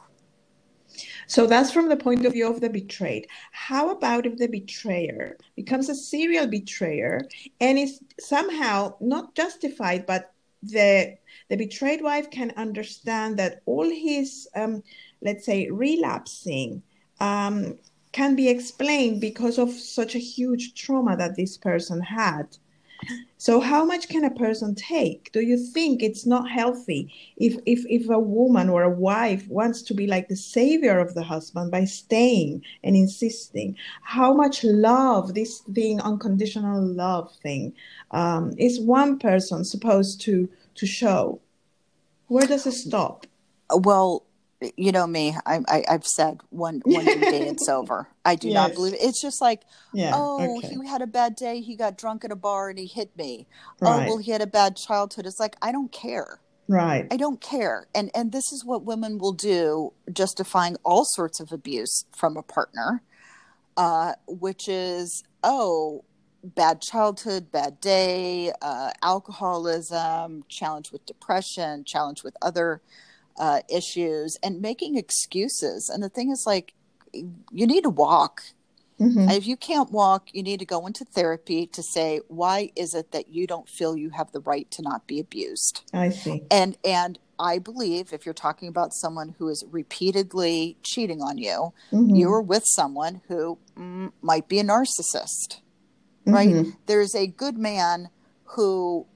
So 1.27 1.47
that's 1.47 1.71
from 1.71 1.87
the 1.87 1.95
point 1.95 2.25
of 2.25 2.33
view 2.33 2.49
of 2.49 2.59
the 2.59 2.69
betrayed. 2.69 3.27
How 3.51 3.91
about 3.91 4.25
if 4.25 4.37
the 4.37 4.47
betrayer 4.47 5.37
becomes 5.55 5.87
a 5.89 5.95
serial 5.95 6.47
betrayer 6.47 7.21
and 7.61 7.79
is 7.79 8.01
somehow 8.19 8.95
not 8.99 9.33
justified, 9.35 10.05
but 10.05 10.33
the 10.63 11.15
the 11.49 11.55
betrayed 11.55 12.01
wife 12.01 12.29
can 12.29 12.51
understand 12.55 13.37
that 13.39 13.61
all 13.65 13.89
his, 13.89 14.47
um, 14.55 14.83
let's 15.21 15.45
say, 15.45 15.69
relapsing 15.69 16.83
um, 17.19 17.77
can 18.11 18.35
be 18.35 18.49
explained 18.49 19.21
because 19.21 19.57
of 19.57 19.71
such 19.71 20.15
a 20.15 20.19
huge 20.19 20.73
trauma 20.73 21.15
that 21.17 21.35
this 21.35 21.57
person 21.57 22.01
had. 22.01 22.57
So 23.37 23.59
how 23.59 23.83
much 23.85 24.07
can 24.07 24.23
a 24.23 24.29
person 24.29 24.75
take? 24.75 25.31
Do 25.31 25.41
you 25.41 25.57
think 25.57 26.03
it's 26.03 26.27
not 26.27 26.47
healthy 26.47 27.11
if 27.37 27.55
if 27.65 27.83
if 27.89 28.07
a 28.07 28.19
woman 28.19 28.69
or 28.69 28.83
a 28.83 28.89
wife 28.89 29.47
wants 29.47 29.81
to 29.83 29.95
be 29.95 30.05
like 30.05 30.27
the 30.27 30.35
savior 30.35 30.99
of 30.99 31.15
the 31.15 31.23
husband 31.23 31.71
by 31.71 31.85
staying 31.85 32.61
and 32.83 32.95
insisting? 32.95 33.75
How 34.03 34.31
much 34.33 34.63
love 34.63 35.33
this 35.33 35.61
thing 35.73 35.99
unconditional 36.01 36.83
love 36.83 37.33
thing 37.41 37.73
um, 38.11 38.53
is 38.59 38.79
one 38.79 39.17
person 39.17 39.63
supposed 39.65 40.21
to 40.21 40.47
to 40.75 40.85
show? 40.85 41.41
Where 42.27 42.45
does 42.45 42.67
it 42.67 42.73
stop? 42.73 43.25
Well, 43.73 44.23
you 44.77 44.91
know 44.91 45.07
me 45.07 45.35
I, 45.45 45.61
I 45.67 45.83
have 45.87 46.05
said 46.05 46.39
one 46.49 46.81
one 46.85 47.05
day 47.05 47.47
it's 47.47 47.67
over 47.69 48.07
i 48.23 48.35
do 48.35 48.47
yes. 48.47 48.55
not 48.55 48.73
believe 48.75 48.93
it 48.93 48.99
it's 49.01 49.21
just 49.21 49.41
like 49.41 49.61
yeah, 49.93 50.11
oh 50.13 50.57
okay. 50.57 50.67
he 50.67 50.87
had 50.87 51.01
a 51.01 51.07
bad 51.07 51.35
day 51.35 51.61
he 51.61 51.75
got 51.75 51.97
drunk 51.97 52.23
at 52.23 52.31
a 52.31 52.35
bar 52.35 52.69
and 52.69 52.77
he 52.77 52.85
hit 52.85 53.15
me 53.17 53.47
oh, 53.81 53.85
right. 53.85 54.05
oh 54.05 54.09
well 54.09 54.17
he 54.17 54.31
had 54.31 54.41
a 54.41 54.47
bad 54.47 54.75
childhood 54.75 55.25
it's 55.25 55.39
like 55.39 55.55
i 55.61 55.71
don't 55.71 55.91
care 55.91 56.39
right 56.67 57.07
i 57.11 57.17
don't 57.17 57.41
care 57.41 57.87
and 57.95 58.11
and 58.13 58.31
this 58.31 58.51
is 58.51 58.63
what 58.63 58.83
women 58.83 59.17
will 59.17 59.33
do 59.33 59.93
justifying 60.13 60.77
all 60.83 61.05
sorts 61.05 61.39
of 61.39 61.51
abuse 61.51 62.05
from 62.15 62.37
a 62.37 62.43
partner 62.43 63.01
uh 63.77 64.13
which 64.27 64.67
is 64.67 65.23
oh 65.43 66.03
bad 66.43 66.81
childhood 66.81 67.51
bad 67.51 67.79
day 67.81 68.51
uh 68.61 68.91
alcoholism 69.01 70.43
challenge 70.49 70.91
with 70.91 71.05
depression 71.05 71.83
challenge 71.83 72.23
with 72.23 72.35
other 72.41 72.81
uh, 73.41 73.61
issues 73.67 74.37
and 74.43 74.61
making 74.61 74.95
excuses. 74.95 75.89
And 75.89 76.01
the 76.01 76.09
thing 76.09 76.31
is, 76.31 76.43
like, 76.45 76.73
you 77.13 77.67
need 77.67 77.83
to 77.83 77.89
walk. 77.89 78.43
Mm-hmm. 78.99 79.31
If 79.31 79.47
you 79.47 79.57
can't 79.57 79.91
walk, 79.91 80.29
you 80.31 80.43
need 80.43 80.59
to 80.59 80.65
go 80.65 80.85
into 80.85 81.03
therapy 81.03 81.65
to 81.65 81.81
say 81.81 82.21
why 82.27 82.71
is 82.75 82.93
it 82.93 83.11
that 83.11 83.29
you 83.29 83.47
don't 83.47 83.67
feel 83.67 83.97
you 83.97 84.11
have 84.11 84.31
the 84.31 84.41
right 84.41 84.69
to 84.71 84.83
not 84.83 85.07
be 85.07 85.19
abused. 85.19 85.81
I 85.91 86.09
see. 86.09 86.43
And 86.51 86.77
and 86.85 87.17
I 87.39 87.57
believe 87.57 88.13
if 88.13 88.27
you're 88.27 88.35
talking 88.35 88.67
about 88.67 88.93
someone 88.93 89.33
who 89.39 89.49
is 89.49 89.65
repeatedly 89.71 90.77
cheating 90.83 91.23
on 91.23 91.39
you, 91.39 91.73
mm-hmm. 91.91 92.15
you're 92.15 92.41
with 92.41 92.63
someone 92.67 93.21
who 93.27 93.57
mm, 93.75 94.11
might 94.21 94.47
be 94.47 94.59
a 94.59 94.63
narcissist. 94.63 95.61
Right? 96.27 96.49
Mm-hmm. 96.49 96.69
There's 96.85 97.15
a 97.15 97.25
good 97.25 97.57
man 97.57 98.09
who 98.43 99.07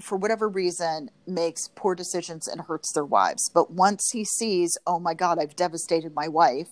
for 0.00 0.16
whatever 0.16 0.48
reason, 0.48 1.10
makes 1.26 1.68
poor 1.74 1.94
decisions 1.94 2.48
and 2.48 2.60
hurts 2.60 2.92
their 2.92 3.04
wives. 3.04 3.50
But 3.52 3.70
once 3.70 4.10
he 4.12 4.24
sees, 4.24 4.76
oh 4.86 4.98
my 4.98 5.14
God, 5.14 5.38
I've 5.38 5.56
devastated 5.56 6.14
my 6.14 6.28
wife, 6.28 6.68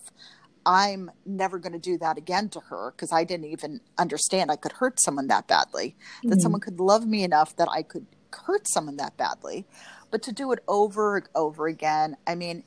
I'm 0.65 1.11
never 1.25 1.59
going 1.59 1.73
to 1.73 1.79
do 1.79 1.97
that 1.99 2.17
again 2.17 2.49
to 2.49 2.59
her 2.59 2.91
because 2.95 3.13
I 3.13 3.23
didn't 3.23 3.45
even 3.45 3.79
understand 3.97 4.51
I 4.51 4.57
could 4.57 4.73
hurt 4.73 4.99
someone 4.99 5.27
that 5.27 5.47
badly, 5.47 5.95
mm-hmm. 6.17 6.29
that 6.29 6.41
someone 6.41 6.61
could 6.61 6.79
love 6.79 7.07
me 7.07 7.23
enough 7.23 7.55
that 7.55 7.69
I 7.71 7.83
could 7.83 8.05
hurt 8.33 8.67
someone 8.67 8.97
that 8.97 9.15
badly. 9.15 9.65
But 10.11 10.21
to 10.23 10.33
do 10.33 10.51
it 10.51 10.59
over 10.67 11.17
and 11.17 11.29
over 11.35 11.67
again, 11.67 12.17
I 12.25 12.35
mean, 12.35 12.63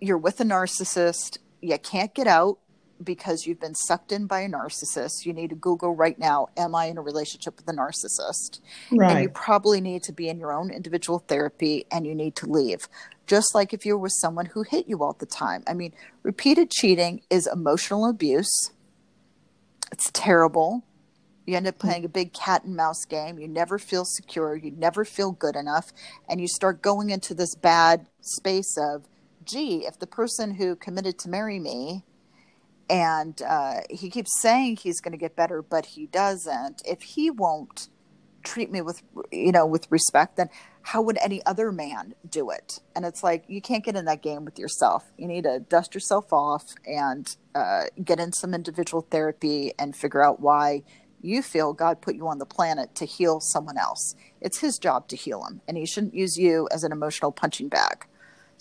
you're 0.00 0.18
with 0.18 0.40
a 0.40 0.44
narcissist, 0.44 1.38
you 1.60 1.78
can't 1.78 2.12
get 2.12 2.26
out 2.26 2.58
because 3.02 3.46
you've 3.46 3.60
been 3.60 3.74
sucked 3.74 4.12
in 4.12 4.26
by 4.26 4.40
a 4.40 4.48
narcissist, 4.48 5.24
you 5.24 5.32
need 5.32 5.50
to 5.50 5.56
Google 5.56 5.94
right 5.94 6.18
now, 6.18 6.48
Am 6.56 6.74
I 6.74 6.86
in 6.86 6.98
a 6.98 7.02
relationship 7.02 7.56
with 7.56 7.68
a 7.68 7.72
narcissist? 7.72 8.60
Right. 8.90 9.10
And 9.10 9.22
you 9.22 9.28
probably 9.28 9.80
need 9.80 10.02
to 10.04 10.12
be 10.12 10.28
in 10.28 10.38
your 10.38 10.52
own 10.52 10.70
individual 10.70 11.20
therapy 11.20 11.86
and 11.90 12.06
you 12.06 12.14
need 12.14 12.36
to 12.36 12.46
leave. 12.46 12.88
Just 13.26 13.54
like 13.54 13.72
if 13.72 13.86
you 13.86 13.94
were 13.94 14.02
with 14.02 14.14
someone 14.16 14.46
who 14.46 14.62
hit 14.62 14.88
you 14.88 15.02
all 15.02 15.16
the 15.18 15.26
time. 15.26 15.62
I 15.66 15.74
mean, 15.74 15.92
repeated 16.22 16.70
cheating 16.70 17.22
is 17.30 17.46
emotional 17.46 18.08
abuse. 18.08 18.70
It's 19.90 20.10
terrible. 20.12 20.84
You 21.46 21.56
end 21.56 21.66
up 21.66 21.76
mm. 21.76 21.80
playing 21.80 22.04
a 22.04 22.08
big 22.08 22.32
cat 22.32 22.64
and 22.64 22.76
mouse 22.76 23.04
game. 23.04 23.38
You 23.38 23.48
never 23.48 23.78
feel 23.78 24.04
secure. 24.04 24.56
You 24.56 24.70
never 24.72 25.04
feel 25.04 25.32
good 25.32 25.56
enough. 25.56 25.92
And 26.28 26.40
you 26.40 26.48
start 26.48 26.82
going 26.82 27.10
into 27.10 27.34
this 27.34 27.54
bad 27.54 28.06
space 28.20 28.76
of, 28.78 29.04
gee, 29.44 29.86
if 29.86 29.98
the 29.98 30.06
person 30.06 30.54
who 30.54 30.76
committed 30.76 31.18
to 31.20 31.28
marry 31.28 31.58
me 31.58 32.04
and 32.88 33.40
uh, 33.42 33.80
he 33.90 34.10
keeps 34.10 34.40
saying 34.40 34.76
he's 34.76 35.00
going 35.00 35.12
to 35.12 35.18
get 35.18 35.36
better 35.36 35.62
but 35.62 35.86
he 35.86 36.06
doesn't. 36.06 36.82
If 36.84 37.02
he 37.02 37.30
won't 37.30 37.88
treat 38.42 38.72
me 38.72 38.80
with 38.80 39.02
you 39.30 39.52
know 39.52 39.64
with 39.64 39.86
respect 39.90 40.36
then 40.36 40.48
how 40.82 41.00
would 41.00 41.16
any 41.22 41.44
other 41.46 41.70
man 41.70 42.14
do 42.28 42.50
it? 42.50 42.80
And 42.94 43.04
it's 43.04 43.22
like 43.22 43.44
you 43.46 43.60
can't 43.60 43.84
get 43.84 43.96
in 43.96 44.04
that 44.06 44.22
game 44.22 44.44
with 44.44 44.58
yourself. 44.58 45.04
You 45.16 45.28
need 45.28 45.44
to 45.44 45.60
dust 45.60 45.94
yourself 45.94 46.32
off 46.32 46.64
and 46.86 47.34
uh, 47.54 47.84
get 48.02 48.18
in 48.18 48.32
some 48.32 48.52
individual 48.52 49.06
therapy 49.10 49.72
and 49.78 49.94
figure 49.94 50.24
out 50.24 50.40
why 50.40 50.82
you 51.20 51.40
feel 51.40 51.72
god 51.72 52.00
put 52.00 52.16
you 52.16 52.26
on 52.26 52.38
the 52.38 52.46
planet 52.46 52.96
to 52.96 53.04
heal 53.04 53.38
someone 53.40 53.78
else. 53.78 54.16
It's 54.40 54.58
his 54.58 54.76
job 54.78 55.06
to 55.08 55.16
heal 55.16 55.44
him 55.44 55.60
and 55.68 55.76
he 55.76 55.86
shouldn't 55.86 56.14
use 56.14 56.36
you 56.36 56.68
as 56.72 56.82
an 56.82 56.92
emotional 56.92 57.30
punching 57.30 57.68
bag 57.68 58.06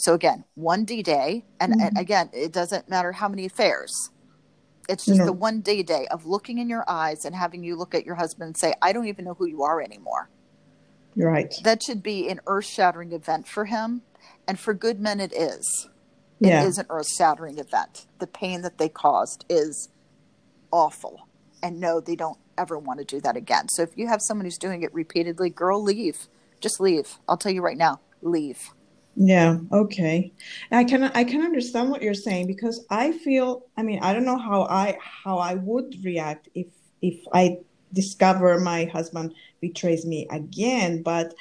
so 0.01 0.13
again 0.13 0.43
one 0.55 0.83
d 0.85 1.01
day 1.01 1.45
and, 1.59 1.73
mm-hmm. 1.73 1.81
and 1.81 1.97
again 1.97 2.29
it 2.33 2.51
doesn't 2.51 2.89
matter 2.89 3.11
how 3.11 3.27
many 3.27 3.45
affairs 3.45 4.11
it's 4.91 5.05
just 5.05 5.23
the 5.23 5.33
one 5.33 5.61
D 5.61 5.83
day 5.83 6.07
of 6.11 6.25
looking 6.25 6.57
in 6.57 6.69
your 6.69 6.83
eyes 6.87 7.23
and 7.23 7.33
having 7.33 7.63
you 7.63 7.75
look 7.75 7.95
at 7.95 8.05
your 8.05 8.15
husband 8.15 8.47
and 8.47 8.57
say, 8.57 8.73
I 8.81 8.91
don't 8.91 9.07
even 9.07 9.25
know 9.25 9.35
who 9.35 9.45
you 9.45 9.63
are 9.63 9.81
anymore. 9.81 10.29
Right. 11.15 11.53
That 11.63 11.83
should 11.83 12.03
be 12.03 12.27
an 12.29 12.41
earth 12.47 12.65
shattering 12.65 13.13
event 13.13 13.47
for 13.47 13.65
him. 13.65 14.01
And 14.47 14.59
for 14.59 14.73
good 14.73 14.99
men, 14.99 15.19
it 15.19 15.33
is. 15.33 15.87
Yeah. 16.39 16.63
It 16.63 16.67
is 16.67 16.77
an 16.77 16.87
earth 16.89 17.09
shattering 17.09 17.57
event. 17.57 18.07
The 18.19 18.27
pain 18.27 18.61
that 18.63 18.79
they 18.79 18.89
caused 18.89 19.45
is 19.49 19.89
awful. 20.71 21.27
And 21.63 21.79
no, 21.79 21.99
they 21.99 22.15
don't 22.15 22.39
ever 22.57 22.77
want 22.77 22.99
to 22.99 23.05
do 23.05 23.21
that 23.21 23.37
again. 23.37 23.69
So 23.69 23.83
if 23.83 23.97
you 23.97 24.07
have 24.07 24.21
someone 24.21 24.45
who's 24.45 24.57
doing 24.57 24.83
it 24.83 24.93
repeatedly, 24.93 25.49
girl, 25.49 25.81
leave. 25.81 26.27
Just 26.59 26.79
leave. 26.79 27.17
I'll 27.29 27.37
tell 27.37 27.51
you 27.51 27.61
right 27.61 27.77
now, 27.77 28.01
leave. 28.21 28.71
Yeah, 29.15 29.57
okay. 29.71 30.31
I 30.71 30.83
can 30.85 31.03
I 31.03 31.23
can 31.25 31.41
understand 31.41 31.89
what 31.89 32.01
you're 32.01 32.13
saying 32.13 32.47
because 32.47 32.85
I 32.89 33.11
feel 33.11 33.63
I 33.75 33.83
mean 33.83 33.99
I 34.01 34.13
don't 34.13 34.25
know 34.25 34.37
how 34.37 34.63
I 34.63 34.97
how 35.01 35.37
I 35.37 35.55
would 35.55 35.95
react 36.03 36.47
if 36.55 36.67
if 37.01 37.19
I 37.33 37.57
discover 37.93 38.59
my 38.59 38.85
husband 38.85 39.33
betrays 39.59 40.05
me 40.05 40.27
again, 40.31 41.03
but 41.03 41.33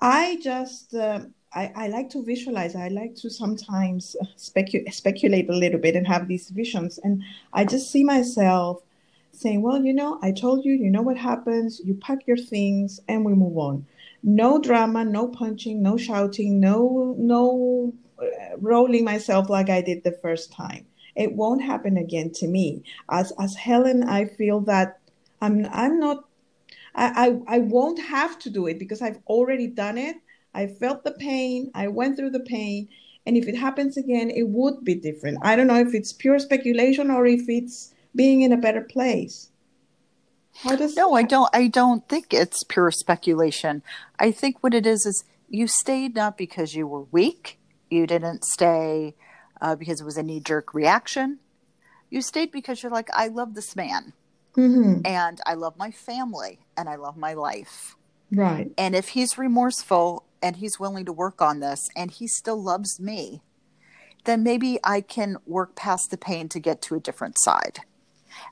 I 0.00 0.38
just 0.42 0.94
uh, 0.94 1.20
I, 1.54 1.72
I 1.76 1.88
like 1.88 2.10
to 2.10 2.24
visualize. 2.24 2.76
I 2.76 2.88
like 2.88 3.16
to 3.16 3.30
sometimes 3.30 4.16
specu- 4.38 4.92
speculate 4.92 5.50
a 5.50 5.54
little 5.56 5.80
bit 5.80 5.96
and 5.96 6.06
have 6.06 6.28
these 6.28 6.50
visions, 6.50 6.98
and 7.04 7.22
I 7.52 7.64
just 7.66 7.90
see 7.90 8.04
myself 8.04 8.82
saying, 9.32 9.62
"Well, 9.62 9.84
you 9.84 9.92
know, 9.94 10.18
I 10.22 10.32
told 10.32 10.64
you. 10.64 10.72
You 10.74 10.90
know 10.90 11.02
what 11.02 11.18
happens. 11.18 11.80
You 11.84 11.94
pack 11.94 12.26
your 12.26 12.38
things, 12.38 13.00
and 13.08 13.24
we 13.24 13.34
move 13.34 13.58
on." 13.58 13.86
No 14.22 14.60
drama, 14.60 15.04
no 15.04 15.28
punching, 15.28 15.82
no 15.82 15.96
shouting, 15.96 16.60
no 16.60 17.14
no 17.18 17.94
uh, 18.18 18.56
rolling 18.58 19.04
myself 19.04 19.48
like 19.48 19.70
I 19.70 19.80
did 19.82 20.04
the 20.04 20.12
first 20.12 20.52
time. 20.52 20.86
It 21.16 21.34
won't 21.34 21.62
happen 21.62 21.96
again 21.96 22.30
to 22.34 22.46
me. 22.48 22.84
As 23.10 23.32
as 23.38 23.56
Helen, 23.56 24.04
I 24.04 24.26
feel 24.26 24.60
that 24.62 25.00
I'm 25.40 25.66
I'm 25.72 25.98
not 25.98 26.24
I, 26.94 27.40
I, 27.48 27.56
I 27.56 27.58
won't 27.60 28.00
have 28.00 28.38
to 28.40 28.50
do 28.50 28.66
it 28.66 28.78
because 28.78 29.02
I've 29.02 29.20
already 29.26 29.66
done 29.66 29.98
it. 29.98 30.16
I 30.54 30.66
felt 30.66 31.04
the 31.04 31.12
pain. 31.12 31.70
I 31.74 31.88
went 31.88 32.16
through 32.16 32.30
the 32.30 32.40
pain. 32.40 32.88
And 33.26 33.36
if 33.36 33.46
it 33.46 33.56
happens 33.56 33.96
again, 33.96 34.30
it 34.30 34.48
would 34.48 34.84
be 34.84 34.94
different. 34.94 35.38
I 35.42 35.54
don't 35.54 35.66
know 35.66 35.78
if 35.78 35.94
it's 35.94 36.12
pure 36.12 36.38
speculation 36.38 37.10
or 37.10 37.26
if 37.26 37.48
it's 37.48 37.94
being 38.16 38.42
in 38.42 38.52
a 38.52 38.56
better 38.56 38.82
place. 38.82 39.49
No, 40.96 41.14
I 41.14 41.22
don't. 41.22 41.48
I 41.54 41.68
don't 41.68 42.06
think 42.08 42.32
it's 42.34 42.62
pure 42.64 42.90
speculation. 42.90 43.82
I 44.18 44.30
think 44.30 44.62
what 44.62 44.74
it 44.74 44.86
is 44.86 45.06
is 45.06 45.24
you 45.48 45.66
stayed 45.66 46.14
not 46.14 46.36
because 46.36 46.74
you 46.74 46.86
were 46.86 47.04
weak. 47.04 47.58
You 47.90 48.06
didn't 48.06 48.44
stay 48.44 49.14
uh, 49.60 49.74
because 49.76 50.00
it 50.00 50.04
was 50.04 50.16
a 50.16 50.22
knee 50.22 50.40
jerk 50.40 50.74
reaction. 50.74 51.38
You 52.10 52.22
stayed 52.22 52.50
because 52.52 52.82
you're 52.82 52.92
like, 52.92 53.08
I 53.14 53.28
love 53.28 53.54
this 53.54 53.74
man 53.76 54.12
Mhm. 54.56 55.06
and 55.06 55.40
I 55.46 55.54
love 55.54 55.76
my 55.76 55.90
family 55.90 56.60
and 56.76 56.88
I 56.88 56.96
love 56.96 57.16
my 57.16 57.34
life. 57.34 57.96
Right. 58.32 58.72
And 58.76 58.94
if 58.94 59.10
he's 59.10 59.38
remorseful 59.38 60.24
and 60.42 60.56
he's 60.56 60.78
willing 60.80 61.04
to 61.04 61.12
work 61.12 61.40
on 61.40 61.60
this 61.60 61.88
and 61.96 62.10
he 62.10 62.26
still 62.26 62.60
loves 62.62 62.98
me, 63.00 63.42
then 64.24 64.42
maybe 64.42 64.78
I 64.84 65.00
can 65.00 65.36
work 65.46 65.74
past 65.74 66.10
the 66.10 66.16
pain 66.16 66.48
to 66.50 66.60
get 66.60 66.82
to 66.82 66.94
a 66.94 67.00
different 67.00 67.36
side. 67.40 67.80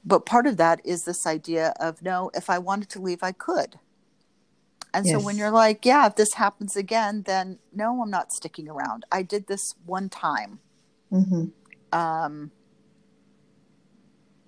But 0.04 0.26
part 0.26 0.46
of 0.46 0.56
that 0.58 0.80
is 0.84 1.04
this 1.04 1.26
idea 1.26 1.74
of 1.80 2.02
no, 2.02 2.30
if 2.34 2.48
I 2.50 2.58
wanted 2.58 2.88
to 2.90 3.00
leave, 3.00 3.22
I 3.22 3.32
could. 3.32 3.78
And 4.94 5.06
so 5.06 5.20
when 5.20 5.36
you're 5.36 5.50
like, 5.50 5.84
yeah, 5.84 6.06
if 6.06 6.16
this 6.16 6.32
happens 6.34 6.74
again, 6.74 7.22
then 7.26 7.58
no, 7.74 8.00
I'm 8.02 8.10
not 8.10 8.32
sticking 8.32 8.68
around. 8.68 9.04
I 9.12 9.22
did 9.22 9.46
this 9.46 9.74
one 9.84 10.08
time. 10.08 10.60
Mhm. 11.12 11.52
Um, 11.92 12.50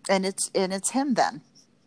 and 0.08 0.24
it's 0.26 0.50
and 0.54 0.72
it's 0.72 0.90
him 0.90 1.14
then. 1.14 1.42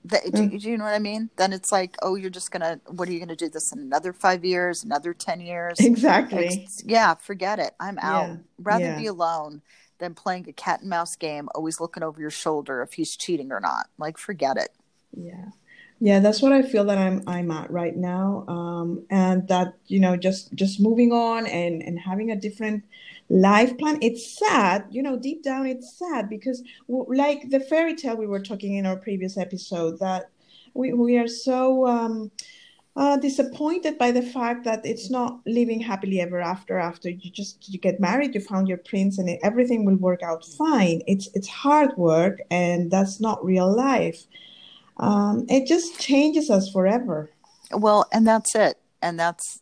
That, 0.06 0.23
do, 0.34 0.43
Mm. 0.49 0.62
do 0.62 0.69
you 0.69 0.77
know 0.77 0.84
what 0.84 0.93
I 0.93 0.99
mean? 0.99 1.29
Then 1.38 1.53
it's 1.53 1.71
like, 1.71 1.95
oh, 2.01 2.15
you're 2.15 2.29
just 2.29 2.51
gonna. 2.51 2.79
What 2.88 3.08
are 3.08 3.12
you 3.13 3.19
gonna 3.19 3.36
do 3.38 3.49
this 3.49 3.71
in 3.71 3.79
another 3.79 4.12
five 4.13 4.43
years, 4.43 4.84
another 4.84 5.13
ten 5.13 5.39
years? 5.39 5.77
Exactly. 5.79 6.47
Ex- 6.63 6.84
yeah, 6.86 7.15
forget 7.15 7.58
it. 7.58 7.73
I'm 7.79 7.97
out. 7.99 8.27
Yeah, 8.27 8.36
Rather 8.60 8.86
yeah. 8.86 8.97
be 8.97 9.08
alone 9.08 9.62
than 9.99 10.13
playing 10.13 10.47
a 10.49 10.53
cat 10.53 10.82
and 10.82 10.89
mouse 10.89 11.15
game, 11.15 11.49
always 11.56 11.79
looking 11.79 12.03
over 12.03 12.19
your 12.19 12.29
shoulder 12.29 12.82
if 12.82 12.93
he's 12.93 13.15
cheating 13.15 13.51
or 13.51 13.60
not. 13.60 13.88
Like, 13.97 14.17
forget 14.17 14.58
it. 14.58 14.69
Yeah. 15.15 15.49
Yeah, 15.99 16.19
that's 16.19 16.41
what 16.41 16.51
I 16.51 16.63
feel 16.63 16.84
that 16.86 16.97
I'm 16.97 17.23
I'm 17.27 17.49
at 17.51 17.71
right 17.71 17.95
now. 17.95 18.45
Um, 18.49 19.06
and 19.10 19.47
that, 19.47 19.75
you 19.88 20.01
know, 20.01 20.17
just 20.17 20.53
just 20.53 20.82
moving 20.82 21.13
on 21.13 21.47
and 21.47 21.82
and 21.82 21.97
having 21.97 22.32
a 22.32 22.36
different 22.36 22.84
life 23.29 23.77
plan. 23.77 23.99
It's 24.01 24.38
sad, 24.38 24.86
you 24.89 25.01
know, 25.01 25.17
deep 25.17 25.43
down 25.43 25.65
it's 25.65 25.97
sad 25.97 26.29
because 26.29 26.62
like 26.89 27.49
the 27.49 27.62
fairy 27.62 27.95
tale 27.95 28.17
we 28.17 28.27
were 28.27 28.41
talking 28.41 28.75
in 28.75 28.86
our 28.86 28.97
previous 28.97 29.38
episode 29.38 29.97
that 29.99 30.29
we 30.73 30.91
we 30.91 31.17
are 31.17 31.27
so 31.27 31.88
um 31.88 32.32
uh, 32.95 33.17
disappointed 33.17 33.97
by 33.97 34.12
the 34.12 34.21
fact 34.21 34.63
that 34.65 34.86
it's 34.86 35.10
not 35.10 35.39
living 35.45 35.79
happily 35.79 36.21
ever 36.21 36.39
after 36.39 36.77
after 36.77 37.10
you 37.10 37.32
just 37.32 37.67
you 37.71 37.79
get 37.79 37.99
married 37.99 38.36
you 38.36 38.41
found 38.41 38.67
your 38.67 38.77
prince 38.77 39.17
and 39.17 39.27
everything 39.43 39.84
will 39.86 39.95
work 39.95 40.21
out 40.21 40.45
fine 40.45 41.01
it's 41.08 41.27
it's 41.34 41.47
hard 41.47 41.95
work 41.97 42.39
and 42.51 42.91
that's 42.91 43.19
not 43.19 43.43
real 43.43 43.71
life 43.73 44.25
um, 44.97 45.45
it 45.49 45.65
just 45.67 45.99
changes 45.99 46.49
us 46.49 46.69
forever 46.71 47.29
Well, 47.71 48.06
and 48.12 48.27
that's 48.27 48.53
it. 48.56 48.77
And 49.01 49.19
that's 49.19 49.62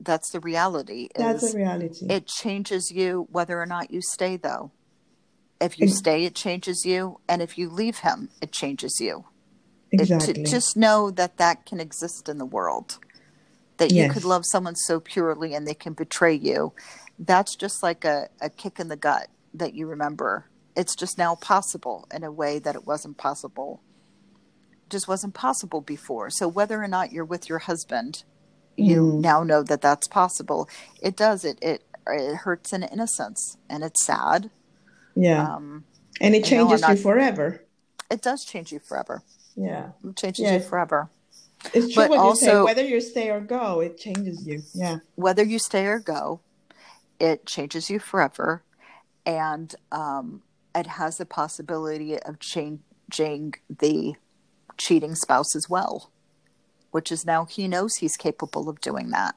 that's 0.00 0.30
the 0.30 0.40
reality. 0.40 1.08
that's 1.16 1.52
a 1.52 1.56
reality 1.56 2.06
it 2.08 2.26
changes 2.28 2.92
you 2.92 3.26
whether 3.30 3.60
or 3.60 3.66
not 3.66 3.90
you 3.90 4.00
stay 4.00 4.36
though. 4.36 4.70
If 5.60 5.78
you 5.80 5.88
stay, 5.88 6.24
it 6.24 6.36
changes 6.36 6.84
you, 6.84 7.18
and 7.28 7.42
if 7.42 7.58
you 7.58 7.68
leave 7.68 7.98
him, 7.98 8.30
it 8.40 8.52
changes 8.52 9.00
you. 9.00 9.24
It- 9.90 10.06
to- 10.20 10.44
just 10.44 10.76
know 10.76 11.10
that 11.12 11.36
that 11.38 11.64
can 11.66 11.80
exist 11.80 12.28
in 12.28 12.38
the 12.38 12.44
world. 12.46 12.98
That 13.78 13.92
you 13.92 14.08
could 14.10 14.24
love 14.24 14.42
someone 14.44 14.74
so 14.74 14.98
purely 14.98 15.54
and 15.54 15.66
they 15.66 15.74
can 15.74 15.92
betray 15.92 16.34
you. 16.34 16.72
That's 17.18 17.54
just 17.54 17.82
like 17.82 18.04
a, 18.04 18.28
a 18.40 18.50
kick 18.50 18.80
in 18.80 18.88
the 18.88 18.96
gut 18.96 19.28
that 19.54 19.72
you 19.74 19.86
remember. 19.86 20.46
It's 20.76 20.94
just 20.96 21.16
now 21.16 21.36
possible 21.36 22.06
in 22.12 22.24
a 22.24 22.30
way 22.32 22.58
that 22.58 22.74
it 22.74 22.86
wasn't 22.86 23.16
possible. 23.18 23.80
Just 24.90 25.06
wasn't 25.06 25.34
possible 25.34 25.80
before. 25.80 26.28
So 26.30 26.48
whether 26.48 26.82
or 26.82 26.88
not 26.88 27.12
you're 27.12 27.24
with 27.24 27.48
your 27.48 27.58
husband, 27.60 28.24
you 28.76 29.02
Mm. 29.02 29.20
now 29.20 29.42
know 29.42 29.62
that 29.62 29.80
that's 29.80 30.08
possible. 30.08 30.68
It 31.00 31.14
does. 31.16 31.44
It 31.44 31.58
it 31.62 31.84
it 32.10 32.36
hurts 32.36 32.72
in 32.72 32.82
innocence 32.82 33.58
and 33.68 33.84
it's 33.84 34.04
sad. 34.06 34.50
yeah 35.14 35.54
Um, 35.54 35.84
and 36.20 36.34
it 36.34 36.50
I 36.50 36.56
know 36.56 36.62
I'm 36.64 36.68
changes 36.70 36.88
you 36.88 36.96
forever 36.96 37.62
it 38.10 38.22
does 38.22 38.44
change 38.44 38.72
you 38.72 38.78
forever. 38.78 39.22
Yeah 39.58 39.90
It 40.04 40.16
changes 40.16 40.44
Yeah. 40.44 40.54
you 40.54 40.60
forever. 40.60 41.10
it's 41.74 41.92
true 41.92 42.02
But 42.04 42.10
what 42.10 42.24
you 42.28 42.36
say 42.36 42.50
also- 42.52 42.64
whether 42.64 42.82
you 42.84 43.00
stay 43.00 43.30
or 43.30 43.40
go 43.40 43.80
it 43.80 43.98
changes 43.98 44.46
you 44.46 44.62
yeah 44.74 44.98
whether 45.16 45.42
you 45.42 45.58
stay 45.58 45.86
or 45.86 45.98
go, 45.98 46.40
it 47.18 47.44
changes 47.46 47.90
you 47.90 47.98
forever, 47.98 48.62
and 49.26 49.74
um, 49.90 50.42
it 50.74 50.86
has 50.86 51.16
the 51.16 51.26
possibility 51.26 52.16
of 52.28 52.38
changing 52.38 53.54
the 53.68 54.14
cheating 54.76 55.14
spouse 55.16 55.56
as 55.56 55.66
well, 55.68 56.10
which 56.92 57.10
is 57.10 57.26
now 57.26 57.44
he 57.44 57.66
knows 57.66 57.96
he's 57.96 58.16
capable 58.16 58.68
of 58.68 58.80
doing 58.80 59.10
that. 59.10 59.34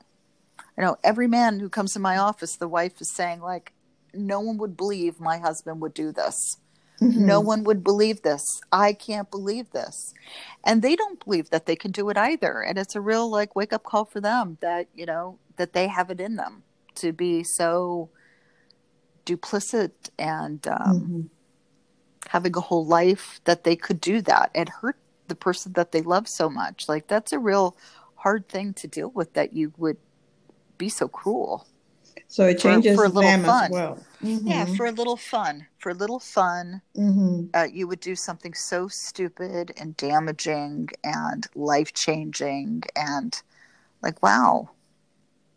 You 0.78 0.84
know, 0.84 0.98
every 1.04 1.28
man 1.28 1.60
who 1.60 1.70
comes 1.70 1.96
in 1.96 2.02
my 2.04 2.18
office, 2.18 2.56
the 2.56 2.68
wife 2.68 3.02
is 3.02 3.12
saying 3.16 3.42
like, 3.42 3.74
"No 4.14 4.40
one 4.40 4.58
would 4.60 4.78
believe 4.78 5.20
my 5.20 5.38
husband 5.40 5.82
would 5.82 5.96
do 5.96 6.12
this." 6.12 6.58
No 7.02 7.42
Mhm. 7.42 7.46
one 7.46 7.64
would 7.64 7.84
believe 7.84 8.22
this. 8.22 8.46
I 8.72 8.94
can't 8.94 9.30
believe 9.32 9.72
this. 9.72 10.14
And 10.64 10.84
they 10.84 10.96
don't 10.96 11.24
believe 11.26 11.50
that 11.50 11.66
they 11.66 11.76
can 11.76 11.92
do 11.92 12.10
it 12.10 12.18
either. 12.18 12.62
And 12.62 12.78
it's 12.78 12.96
a 12.96 13.02
real 13.02 13.28
like 13.30 13.56
wake 13.56 13.74
up 13.74 13.84
call 13.84 14.06
for 14.06 14.22
them 14.22 14.58
that, 14.62 14.88
you 14.94 15.08
know, 15.08 15.40
that 15.58 15.74
they 15.74 15.88
have 15.88 16.12
it 16.12 16.22
in 16.22 16.36
them 16.36 16.62
to 16.96 17.12
be 17.12 17.44
so 17.44 18.10
duplicit 19.26 19.92
and 20.20 20.68
um, 20.68 20.78
Mhm. 20.78 21.30
having 22.30 22.56
a 22.56 22.62
whole 22.62 22.86
life 22.86 23.42
that 23.46 23.64
they 23.64 23.76
could 23.76 24.00
do 24.00 24.22
that 24.22 24.52
and 24.54 24.70
hurt 24.70 24.98
the 25.28 25.36
person 25.36 25.74
that 25.74 25.92
they 25.92 26.02
love 26.02 26.28
so 26.28 26.50
much. 26.50 26.88
Like 26.88 27.08
that's 27.08 27.32
a 27.34 27.40
real 27.40 27.76
hard 28.16 28.48
thing 28.48 28.74
to 28.76 28.88
deal 28.88 29.10
with 29.10 29.34
that 29.34 29.54
you 29.54 29.74
would 29.78 29.98
be 30.78 30.90
so 30.90 31.08
cruel. 31.08 31.66
so 32.28 32.46
it 32.46 32.56
For- 32.62 32.70
changes 32.70 32.96
for 32.96 33.06
a 33.06 33.10
little 33.10 33.30
them 33.30 33.44
fun. 33.44 33.66
as 33.66 33.72
well 33.72 34.00
Yeah, 34.22 34.66
Mhm. 34.66 34.78
for 34.78 34.86
a 34.86 34.92
little 34.92 35.18
fun. 35.18 35.68
For 35.80 35.90
a 35.90 35.94
little 35.96 36.20
fun. 36.20 36.82
Mhm. 36.98 37.50
uh, 37.54 37.68
you 37.72 37.88
would 37.88 38.00
do 38.00 38.16
something 38.16 38.54
so 38.54 38.88
stupid 38.88 39.74
and 39.78 39.96
damaging 39.98 40.90
and 41.04 41.48
life 41.56 41.94
changing 41.94 42.84
and 42.96 43.42
like 44.02 44.22
wow 44.24 44.70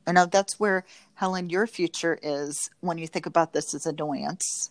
you 0.07 0.13
know 0.13 0.27
that's 0.27 0.59
where 0.59 0.85
helen 1.15 1.51
your 1.51 1.67
future 1.67 2.19
is 2.23 2.71
when 2.81 2.99
you 2.99 3.07
think 3.07 3.27
about 3.27 3.53
this 3.53 3.75
as 3.75 3.87
annoyance 3.87 4.71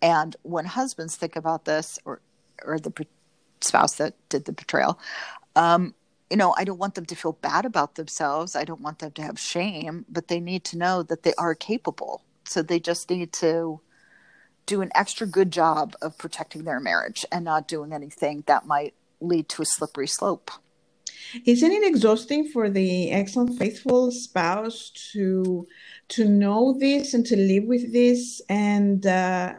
and 0.00 0.36
when 0.42 0.64
husbands 0.66 1.16
think 1.16 1.36
about 1.36 1.64
this 1.64 1.98
or 2.04 2.20
or 2.64 2.78
the 2.78 2.92
spouse 3.60 3.96
that 3.96 4.14
did 4.28 4.44
the 4.44 4.52
betrayal 4.52 4.98
um 5.56 5.94
you 6.30 6.36
know 6.36 6.54
i 6.58 6.64
don't 6.64 6.78
want 6.78 6.94
them 6.94 7.06
to 7.06 7.14
feel 7.16 7.32
bad 7.32 7.64
about 7.64 7.94
themselves 7.96 8.54
i 8.56 8.64
don't 8.64 8.80
want 8.80 8.98
them 9.00 9.10
to 9.12 9.22
have 9.22 9.38
shame 9.38 10.04
but 10.08 10.28
they 10.28 10.40
need 10.40 10.64
to 10.64 10.78
know 10.78 11.02
that 11.02 11.22
they 11.22 11.34
are 11.38 11.54
capable 11.54 12.22
so 12.44 12.62
they 12.62 12.80
just 12.80 13.10
need 13.10 13.32
to 13.34 13.80
do 14.66 14.80
an 14.80 14.90
extra 14.94 15.26
good 15.26 15.50
job 15.50 15.94
of 16.00 16.16
protecting 16.18 16.64
their 16.64 16.80
marriage 16.80 17.24
and 17.32 17.44
not 17.44 17.68
doing 17.68 17.92
anything 17.92 18.44
that 18.46 18.66
might 18.66 18.94
lead 19.20 19.48
to 19.48 19.62
a 19.62 19.66
slippery 19.66 20.06
slope. 20.06 20.50
Isn't 21.46 21.72
it 21.72 21.84
exhausting 21.86 22.48
for 22.48 22.68
the 22.68 23.10
ex-unfaithful 23.10 24.10
spouse 24.10 24.90
to 25.12 25.66
to 26.08 26.28
know 26.28 26.76
this 26.78 27.14
and 27.14 27.24
to 27.26 27.36
live 27.36 27.64
with 27.64 27.92
this 27.92 28.42
and 28.48 29.06
uh, 29.06 29.54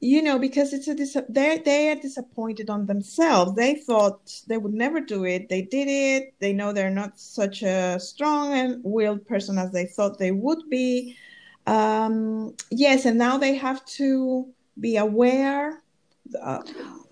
you 0.00 0.22
know 0.22 0.38
because 0.38 0.72
it's 0.72 0.88
a 0.88 0.94
dis- 0.94 1.16
they 1.28 1.58
they 1.58 1.90
are 1.90 1.96
disappointed 1.96 2.68
on 2.68 2.86
themselves. 2.86 3.54
They 3.54 3.74
thought 3.74 4.32
they 4.48 4.58
would 4.58 4.74
never 4.74 5.00
do 5.00 5.24
it. 5.24 5.48
They 5.48 5.62
did 5.62 5.88
it. 5.88 6.34
They 6.40 6.52
know 6.52 6.72
they're 6.72 6.90
not 6.90 7.18
such 7.18 7.62
a 7.62 8.00
strong 8.00 8.52
and 8.52 8.80
willed 8.82 9.26
person 9.26 9.56
as 9.58 9.70
they 9.72 9.86
thought 9.86 10.18
they 10.18 10.32
would 10.32 10.68
be. 10.68 11.16
Um, 11.66 12.54
yes, 12.70 13.04
and 13.04 13.18
now 13.18 13.38
they 13.38 13.54
have 13.56 13.84
to 13.96 14.48
be 14.78 14.96
aware. 14.96 15.82
Uh, 16.40 16.62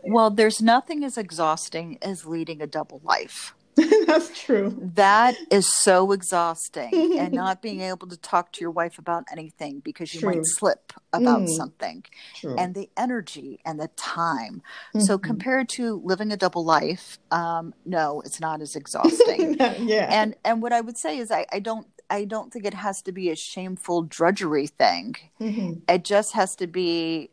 Well, 0.04 0.30
there's 0.30 0.62
nothing 0.62 1.04
as 1.04 1.18
exhausting 1.18 1.98
as 2.02 2.24
leading 2.24 2.62
a 2.62 2.66
double 2.66 3.00
life. 3.04 3.54
that's 4.06 4.30
true. 4.40 4.76
That 4.94 5.37
is 5.52 5.72
so 5.72 6.11
exhausting, 6.12 7.12
and 7.18 7.32
not 7.44 7.62
being 7.62 7.80
able 7.80 8.08
to 8.08 8.16
talk 8.16 8.52
to 8.52 8.61
your 8.61 8.70
wife 8.72 8.98
about 8.98 9.24
anything 9.30 9.80
because 9.80 10.12
you 10.14 10.20
True. 10.20 10.34
might 10.34 10.44
slip 10.44 10.92
about 11.12 11.42
Mm. 11.42 11.48
something, 11.56 12.04
True. 12.34 12.56
and 12.58 12.74
the 12.74 12.88
energy 12.96 13.61
and 13.64 13.78
the 13.78 13.88
time. 13.96 14.62
So, 14.98 15.16
Mhm. 15.18 15.22
compared 15.22 15.68
to 15.70 16.00
living 16.04 16.32
a 16.32 16.37
double 16.37 16.64
life, 16.64 17.18
um, 17.30 17.74
no, 17.84 18.20
it's 18.22 18.40
not 18.40 18.61
as 18.61 18.74
exhausting. 18.82 19.56
yeah. 19.58 20.08
and 20.11 20.34
and 20.44 20.61
what 20.62 20.72
I 20.72 20.80
would 20.80 20.96
say 20.98 21.18
is 21.18 21.30
I, 21.30 21.46
I 21.52 21.61
don't 21.61 21.87
I 22.10 22.24
don't 22.24 22.52
think 22.52 22.64
it 22.64 22.74
has 22.74 23.02
to 23.02 23.12
be 23.12 23.30
a 23.30 23.36
shameful 23.36 24.02
drudgery 24.02 24.66
thing. 24.66 25.16
Mhm. 25.40 25.82
It 25.88 26.04
just 26.04 26.34
has 26.34 26.54
to 26.56 26.66
be 26.66 27.30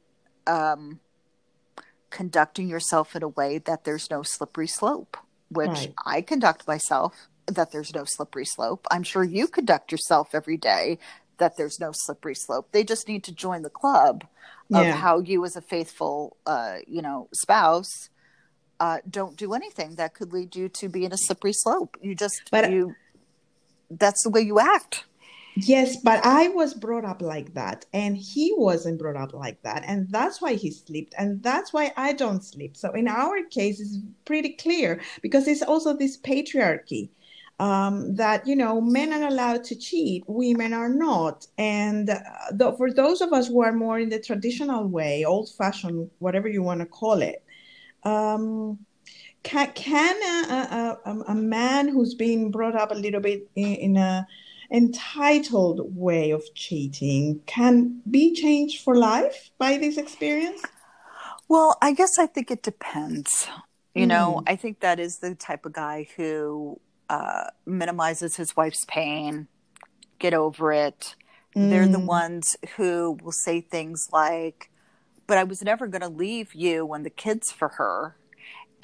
um, 0.48 1.00
conducting 2.10 2.68
yourself 2.68 3.16
in 3.16 3.24
a 3.24 3.28
way 3.28 3.58
that 3.60 3.84
there's 3.84 4.10
no 4.10 4.22
slippery 4.24 4.68
slope, 4.68 5.18
which 5.50 5.70
Right. 5.70 5.94
I 6.06 6.22
conduct 6.22 6.68
myself 6.68 7.28
that 7.48 7.72
there's 7.72 7.94
no 7.94 8.04
slippery 8.06 8.46
slope. 8.46 8.86
I'm 8.92 9.04
sure 9.04 9.24
you 9.24 9.48
conduct 9.48 9.92
yourself 9.92 10.34
every 10.34 10.58
day 10.58 11.00
that 11.38 11.58
there's 11.58 11.80
no 11.80 11.92
slippery 11.94 12.36
slope. 12.36 12.72
They 12.72 12.84
just 12.84 13.08
need 13.08 13.24
to 13.26 13.32
join 13.32 13.62
the 13.64 13.70
club 13.70 14.24
of 14.74 14.86
Yeah. 14.86 14.94
how 14.94 15.20
you 15.20 15.44
as 15.46 15.56
a 15.56 15.62
faithful 15.62 16.38
uh, 16.46 16.78
you 16.88 17.02
know 17.02 17.28
spouse 17.34 18.10
uh, 18.80 19.00
don't 19.10 19.38
do 19.38 19.54
anything 19.54 19.96
that 19.96 20.14
could 20.14 20.34
lead 20.34 20.56
you 20.56 20.68
to 20.68 20.90
be 20.90 21.06
in 21.06 21.12
a 21.14 21.18
slippery 21.18 21.54
slope. 21.54 21.98
You 22.02 22.14
just 22.14 22.50
But- 22.52 22.72
you 22.72 22.96
that's 23.90 24.24
the 24.24 24.30
way 24.30 24.42
you 24.42 24.60
act. 24.60 25.06
Yes, 25.58 25.96
but 25.96 26.20
I 26.26 26.50
was 26.50 26.74
brought 26.74 27.06
up 27.06 27.22
like 27.22 27.54
that, 27.54 27.86
and 27.94 28.18
he 28.18 28.54
wasn't 28.58 29.00
brought 29.00 29.16
up 29.16 29.34
like 29.34 29.62
that, 29.62 29.86
and 29.88 30.10
that's 30.10 30.42
why 30.42 30.56
he 30.56 30.70
slept, 30.70 31.16
and 31.18 31.42
that's 31.42 31.72
why 31.72 31.94
I 31.96 32.12
don't 32.12 32.44
sleep. 32.44 32.76
So 32.76 32.92
in 32.92 33.08
our 33.08 33.42
case, 33.50 33.80
it's 33.80 34.00
pretty 34.26 34.50
clear 34.50 35.00
because 35.22 35.48
it's 35.48 35.62
also 35.62 35.96
this 35.96 36.18
patriarchy 36.18 37.08
um, 37.62 38.16
that 38.16 38.46
you 38.46 38.56
know 38.58 38.82
men 38.82 39.14
are 39.14 39.30
allowed 39.30 39.64
to 39.66 39.78
cheat, 39.78 40.26
women 40.28 40.74
are 40.74 40.90
not, 40.90 41.48
and 41.58 42.10
uh, 42.10 42.72
for 42.76 42.92
those 42.92 43.22
of 43.22 43.32
us 43.32 43.48
who 43.48 43.64
are 43.64 43.72
more 43.72 43.98
in 43.98 44.10
the 44.10 44.20
traditional 44.20 44.86
way, 44.86 45.24
old-fashioned, 45.24 46.12
whatever 46.20 46.50
you 46.50 46.64
want 46.64 46.82
to 46.82 46.86
call 46.86 47.22
it. 47.22 47.42
Um, 48.04 48.78
can, 49.46 49.72
can 49.74 50.16
a, 50.50 50.98
a, 51.06 51.20
a, 51.28 51.36
man 51.36 51.88
who's 51.88 52.16
been 52.16 52.50
brought 52.50 52.76
up 52.76 52.92
a 52.92 52.96
little 52.96 53.22
bit 53.22 53.48
in, 53.56 53.76
in 53.76 53.98
a 53.98 54.28
entitled 54.72 55.96
way 55.96 56.32
of 56.32 56.44
cheating 56.56 57.40
can 57.46 58.02
be 58.10 58.34
changed 58.34 58.82
for 58.82 58.98
life 58.98 59.52
by 59.60 59.78
this 59.78 59.98
experience? 59.98 60.64
Well, 61.48 61.78
I 61.80 61.94
guess 61.94 62.18
I 62.20 62.26
think 62.26 62.50
it 62.50 62.64
depends. 62.64 63.48
You 63.94 64.06
mm. 64.06 64.10
know, 64.10 64.44
I 64.48 64.56
think 64.56 64.80
that 64.80 65.00
is 65.00 65.20
the 65.20 65.36
type 65.36 65.64
of 65.66 65.74
guy 65.74 66.08
who 66.18 66.82
uh, 67.08 67.46
minimizes 67.68 68.36
his 68.36 68.58
wife's 68.58 68.84
pain, 68.88 69.48
get 70.18 70.34
over 70.34 70.74
it. 70.74 71.16
Mm. 71.56 71.70
They're 71.70 71.88
the 71.88 72.00
mm. 72.00 72.08
ones 72.08 72.58
who 72.78 73.20
will 73.24 73.32
say 73.32 73.62
things 73.62 74.08
like, 74.12 74.72
but 75.28 75.38
I 75.38 75.44
was 75.44 75.62
never 75.62 75.86
going 75.86 76.02
to 76.02 76.10
leave 76.10 76.56
you 76.56 76.84
when 76.84 77.04
the 77.04 77.12
kids 77.12 77.52
for 77.52 77.68
her 77.70 78.16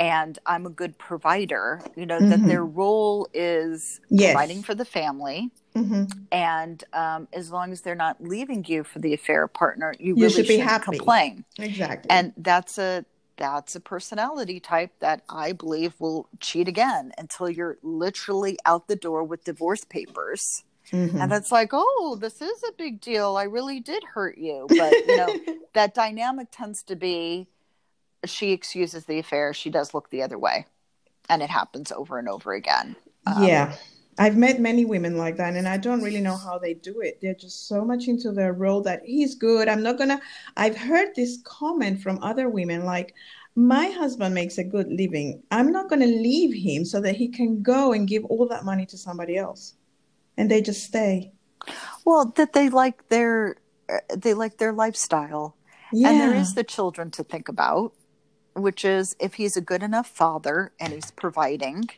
and 0.01 0.39
I'm 0.47 0.65
a 0.65 0.71
good 0.71 0.97
provider, 0.97 1.79
you 1.95 2.07
know, 2.07 2.17
mm-hmm. 2.17 2.31
that 2.31 2.47
their 2.47 2.65
role 2.65 3.27
is 3.35 4.01
yes. 4.09 4.33
providing 4.33 4.63
for 4.63 4.73
the 4.73 4.83
family. 4.83 5.51
Mm-hmm. 5.75 6.05
And 6.31 6.83
um, 6.91 7.27
as 7.33 7.51
long 7.51 7.71
as 7.71 7.81
they're 7.81 7.93
not 7.93 8.17
leaving 8.19 8.65
you 8.67 8.83
for 8.83 8.97
the 8.97 9.13
affair 9.13 9.47
partner, 9.47 9.93
you, 9.99 10.15
you 10.15 10.23
really 10.23 10.33
should 10.33 10.47
be 10.47 10.57
happy. 10.57 10.85
complain. 10.85 11.45
Exactly. 11.59 12.09
And 12.09 12.33
that's 12.35 12.79
a 12.79 13.05
that's 13.37 13.75
a 13.75 13.79
personality 13.79 14.59
type 14.59 14.91
that 15.01 15.21
I 15.29 15.51
believe 15.51 15.93
will 15.99 16.27
cheat 16.39 16.67
again 16.67 17.11
until 17.19 17.47
you're 17.47 17.77
literally 17.83 18.57
out 18.65 18.87
the 18.87 18.95
door 18.95 19.23
with 19.23 19.43
divorce 19.43 19.85
papers. 19.85 20.63
Mm-hmm. 20.91 21.21
And 21.21 21.31
it's 21.31 21.51
like, 21.51 21.69
oh, 21.73 22.17
this 22.19 22.41
is 22.41 22.63
a 22.67 22.71
big 22.73 23.01
deal. 23.01 23.37
I 23.37 23.43
really 23.43 23.79
did 23.79 24.03
hurt 24.03 24.37
you. 24.39 24.65
But, 24.67 24.93
you 24.93 25.17
know, 25.17 25.39
that 25.73 25.93
dynamic 25.93 26.47
tends 26.51 26.83
to 26.83 26.95
be 26.95 27.47
she 28.25 28.51
excuses 28.51 29.05
the 29.05 29.19
affair. 29.19 29.53
She 29.53 29.69
does 29.69 29.93
look 29.93 30.09
the 30.09 30.23
other 30.23 30.37
way. 30.37 30.65
And 31.29 31.41
it 31.41 31.49
happens 31.49 31.91
over 31.91 32.19
and 32.19 32.27
over 32.27 32.53
again. 32.53 32.95
Um, 33.25 33.43
yeah. 33.43 33.75
I've 34.19 34.35
met 34.37 34.59
many 34.59 34.85
women 34.85 35.17
like 35.17 35.37
that, 35.37 35.55
and 35.55 35.67
I 35.67 35.77
don't 35.77 36.03
really 36.03 36.19
know 36.21 36.35
how 36.35 36.57
they 36.57 36.73
do 36.73 36.99
it. 36.99 37.19
They're 37.21 37.33
just 37.33 37.67
so 37.67 37.85
much 37.85 38.07
into 38.07 38.31
their 38.31 38.53
role 38.53 38.81
that 38.81 39.01
he's 39.05 39.35
good. 39.35 39.69
I'm 39.69 39.81
not 39.81 39.97
gonna. 39.97 40.19
I've 40.57 40.77
heard 40.77 41.15
this 41.15 41.39
comment 41.43 42.01
from 42.01 42.21
other 42.21 42.49
women 42.49 42.83
like, 42.83 43.15
my 43.55 43.87
husband 43.87 44.35
makes 44.35 44.57
a 44.57 44.63
good 44.63 44.91
living. 44.91 45.41
I'm 45.49 45.71
not 45.71 45.89
gonna 45.89 46.07
leave 46.07 46.53
him 46.53 46.85
so 46.85 46.99
that 47.01 47.15
he 47.15 47.29
can 47.29 47.61
go 47.61 47.93
and 47.93 48.07
give 48.07 48.25
all 48.25 48.47
that 48.49 48.65
money 48.65 48.85
to 48.87 48.97
somebody 48.97 49.37
else, 49.37 49.75
and 50.37 50.51
they 50.51 50.61
just 50.61 50.83
stay. 50.83 51.31
Well, 52.05 52.33
that 52.35 52.53
they 52.53 52.69
like 52.69 53.07
their 53.07 53.55
they 54.15 54.33
like 54.33 54.57
their 54.57 54.73
lifestyle, 54.73 55.55
yeah. 55.93 56.09
and 56.09 56.19
there 56.19 56.35
is 56.35 56.53
the 56.53 56.65
children 56.65 57.11
to 57.11 57.23
think 57.23 57.47
about, 57.47 57.93
which 58.53 58.83
is 58.83 59.15
if 59.19 59.35
he's 59.35 59.55
a 59.55 59.61
good 59.61 59.83
enough 59.83 60.07
father 60.07 60.71
and 60.79 60.93
he's 60.93 61.11
providing 61.11 61.89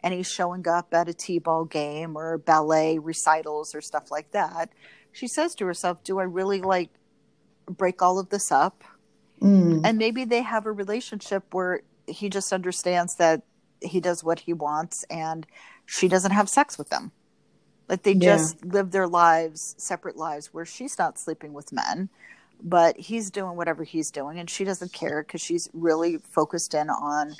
and 0.00 0.14
he's 0.14 0.30
showing 0.30 0.66
up 0.68 0.92
at 0.94 1.08
a 1.08 1.14
t-ball 1.14 1.64
game 1.64 2.16
or 2.16 2.38
ballet 2.38 2.98
recitals 2.98 3.74
or 3.74 3.80
stuff 3.80 4.10
like 4.10 4.30
that 4.30 4.70
she 5.12 5.26
says 5.26 5.54
to 5.54 5.66
herself 5.66 6.02
do 6.04 6.18
i 6.18 6.22
really 6.22 6.60
like 6.60 6.90
break 7.68 8.00
all 8.00 8.18
of 8.18 8.28
this 8.28 8.52
up 8.52 8.84
mm. 9.40 9.80
and 9.84 9.98
maybe 9.98 10.24
they 10.24 10.42
have 10.42 10.66
a 10.66 10.72
relationship 10.72 11.42
where 11.52 11.80
he 12.06 12.28
just 12.28 12.52
understands 12.52 13.16
that 13.16 13.42
he 13.80 14.00
does 14.00 14.22
what 14.22 14.40
he 14.40 14.52
wants 14.52 15.04
and 15.10 15.46
she 15.84 16.08
doesn't 16.08 16.32
have 16.32 16.48
sex 16.48 16.78
with 16.78 16.88
them 16.88 17.10
like 17.88 18.02
they 18.02 18.12
yeah. 18.12 18.36
just 18.36 18.64
live 18.64 18.90
their 18.90 19.08
lives 19.08 19.74
separate 19.78 20.16
lives 20.16 20.52
where 20.52 20.64
she's 20.64 20.98
not 20.98 21.18
sleeping 21.18 21.52
with 21.52 21.72
men 21.72 22.08
but 22.62 22.98
he's 22.98 23.30
doing 23.30 23.56
whatever 23.56 23.84
he's 23.84 24.10
doing 24.10 24.38
and 24.38 24.48
she 24.48 24.64
doesn't 24.64 24.92
care 24.92 25.22
because 25.22 25.40
she's 25.40 25.68
really 25.72 26.18
focused 26.18 26.74
in 26.74 26.90
on 26.90 27.34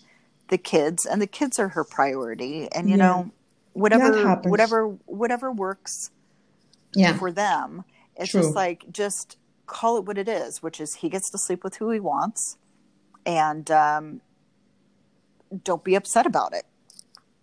the 0.48 0.59
kids 0.59 1.07
and 1.07 1.20
the 1.20 1.26
kids 1.26 1.59
are 1.59 1.68
her 1.68 1.85
priority 1.85 2.68
and 2.72 2.88
you 2.88 2.96
yeah. 2.96 3.05
know 3.05 3.31
whatever 3.72 4.37
whatever 4.44 4.88
whatever 5.07 5.52
works 5.52 6.11
yeah. 6.94 7.16
for 7.16 7.33
them 7.33 7.85
it's 8.16 8.31
True. 8.31 8.42
just 8.42 8.55
like 8.55 8.85
just 8.90 9.37
call 9.66 9.98
it 9.98 10.05
what 10.05 10.18
it 10.18 10.29
is 10.29 10.62
which 10.62 10.81
is 10.81 10.96
he 10.96 11.09
gets 11.09 11.31
to 11.31 11.38
sleep 11.38 11.64
with 11.64 11.76
who 11.76 11.90
he 11.90 12.00
wants 12.00 12.57
and 13.24 13.70
um, 13.70 14.20
don't 15.64 15.83
be 15.83 15.94
upset 15.94 16.26
about 16.26 16.55
it 16.55 16.64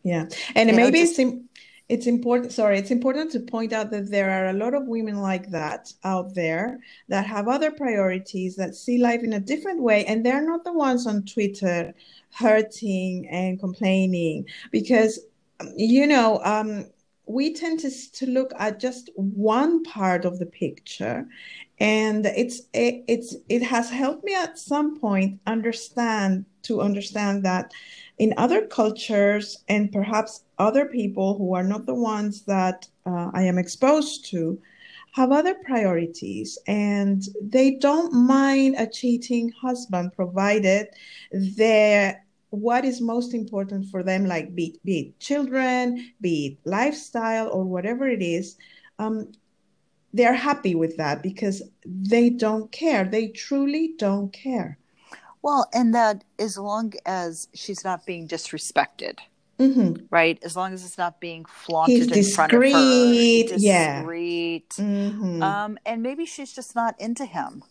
yeah 0.04 0.26
and 0.56 0.70
you 0.70 0.76
maybe 0.76 1.00
know, 1.00 1.06
just, 1.06 1.20
it's 1.20 1.44
it's 1.90 2.08
important 2.08 2.52
sorry 2.52 2.78
it's 2.78 2.92
important 2.92 3.32
to 3.32 3.40
point 3.40 3.74
out 3.74 3.92
that 3.92 4.10
there 4.10 4.30
are 4.30 4.48
a 4.48 4.54
lot 4.54 4.74
of 4.74 4.88
women 4.88 5.18
like 5.18 5.50
that 5.50 5.92
out 6.04 6.34
there 6.34 6.80
that 7.10 7.26
have 7.26 7.48
other 7.48 7.72
priorities 7.72 8.56
that 8.56 8.76
see 8.76 8.98
life 8.98 9.22
in 9.22 9.34
a 9.34 9.40
different 9.40 9.82
way 9.82 10.06
and 10.06 10.26
they're 10.26 10.46
not 10.46 10.64
the 10.64 10.72
ones 10.72 11.06
on 11.06 11.24
twitter 11.24 11.94
hurting 12.32 13.28
and 13.30 13.60
complaining 13.60 14.46
because 14.72 15.20
you 15.76 16.08
know 16.08 16.40
um, 16.44 16.86
we 17.26 17.54
tend 17.54 17.80
to, 17.80 18.12
to 18.12 18.26
look 18.26 18.52
at 18.58 18.80
just 18.80 19.10
one 19.16 19.84
part 19.84 20.26
of 20.26 20.40
the 20.40 20.46
picture 20.46 21.26
and 21.80 22.26
it's 22.26 22.62
it, 22.74 23.04
it's 23.08 23.36
it 23.50 23.62
has 23.62 23.90
helped 23.90 24.24
me 24.24 24.34
at 24.36 24.58
some 24.58 25.00
point 25.00 25.40
understand 25.48 26.46
to 26.62 26.82
understand 26.82 27.44
that 27.44 27.72
in 28.18 28.34
other 28.38 28.66
cultures 28.68 29.64
and 29.68 29.92
perhaps 29.92 30.44
other 30.58 30.86
people 30.86 31.38
who 31.38 31.54
are 31.54 31.64
not 31.64 31.86
the 31.86 31.96
ones 31.96 32.44
that 32.44 32.88
uh, 33.06 33.32
I 33.34 33.44
am 33.44 33.58
exposed 33.58 34.26
to 34.32 34.60
have 35.14 35.32
other 35.32 35.56
priorities 35.66 36.58
and 36.68 37.24
they 37.42 37.72
don't 37.72 38.14
mind 38.14 38.76
a 38.78 38.88
cheating 38.88 39.52
husband 39.52 40.14
provided 40.14 40.88
they're 41.32 42.24
what 42.50 42.86
is 42.86 43.02
most 43.02 43.34
important 43.34 43.88
for 43.90 44.04
them 44.04 44.26
like 44.26 44.56
be, 44.56 44.80
be 44.86 45.00
it 45.00 45.20
children 45.20 46.12
be 46.22 46.48
it 46.48 46.70
lifestyle 46.70 47.48
or 47.50 47.64
whatever 47.64 48.08
it 48.08 48.22
is 48.22 48.58
um, 49.00 49.32
they're 50.14 50.34
happy 50.34 50.76
with 50.76 50.98
that 50.98 51.24
because 51.24 51.64
they 51.86 52.30
don't 52.30 52.72
care. 52.72 53.04
They 53.04 53.28
truly 53.30 53.96
don't 53.98 54.32
care 54.32 54.78
well, 55.44 55.70
and 55.74 55.94
that 55.94 56.24
as 56.40 56.58
long 56.58 56.94
as 57.06 57.50
she's 57.54 57.84
not 57.84 58.06
being 58.06 58.28
disrespected, 58.28 59.20
mm-hmm. 59.60 60.06
right? 60.10 60.40
As 60.42 60.56
long 60.56 60.74
as 60.74 60.86
it's 60.86 60.98
not 60.98 61.20
being 61.20 61.46
flaunted 61.46 61.98
He's 61.98 62.08
in 62.08 62.14
discreet, 62.14 62.34
front 62.34 62.54
of 62.54 62.60
her, 62.62 63.44
discreet, 63.50 63.62
yeah. 63.62 64.04
Mm-hmm. 64.04 65.44
Um, 65.44 65.78
and 65.86 66.02
maybe 66.02 66.26
she's 66.26 66.54
just 66.54 66.76
not 66.76 67.00
into 67.00 67.26
him. 67.26 67.64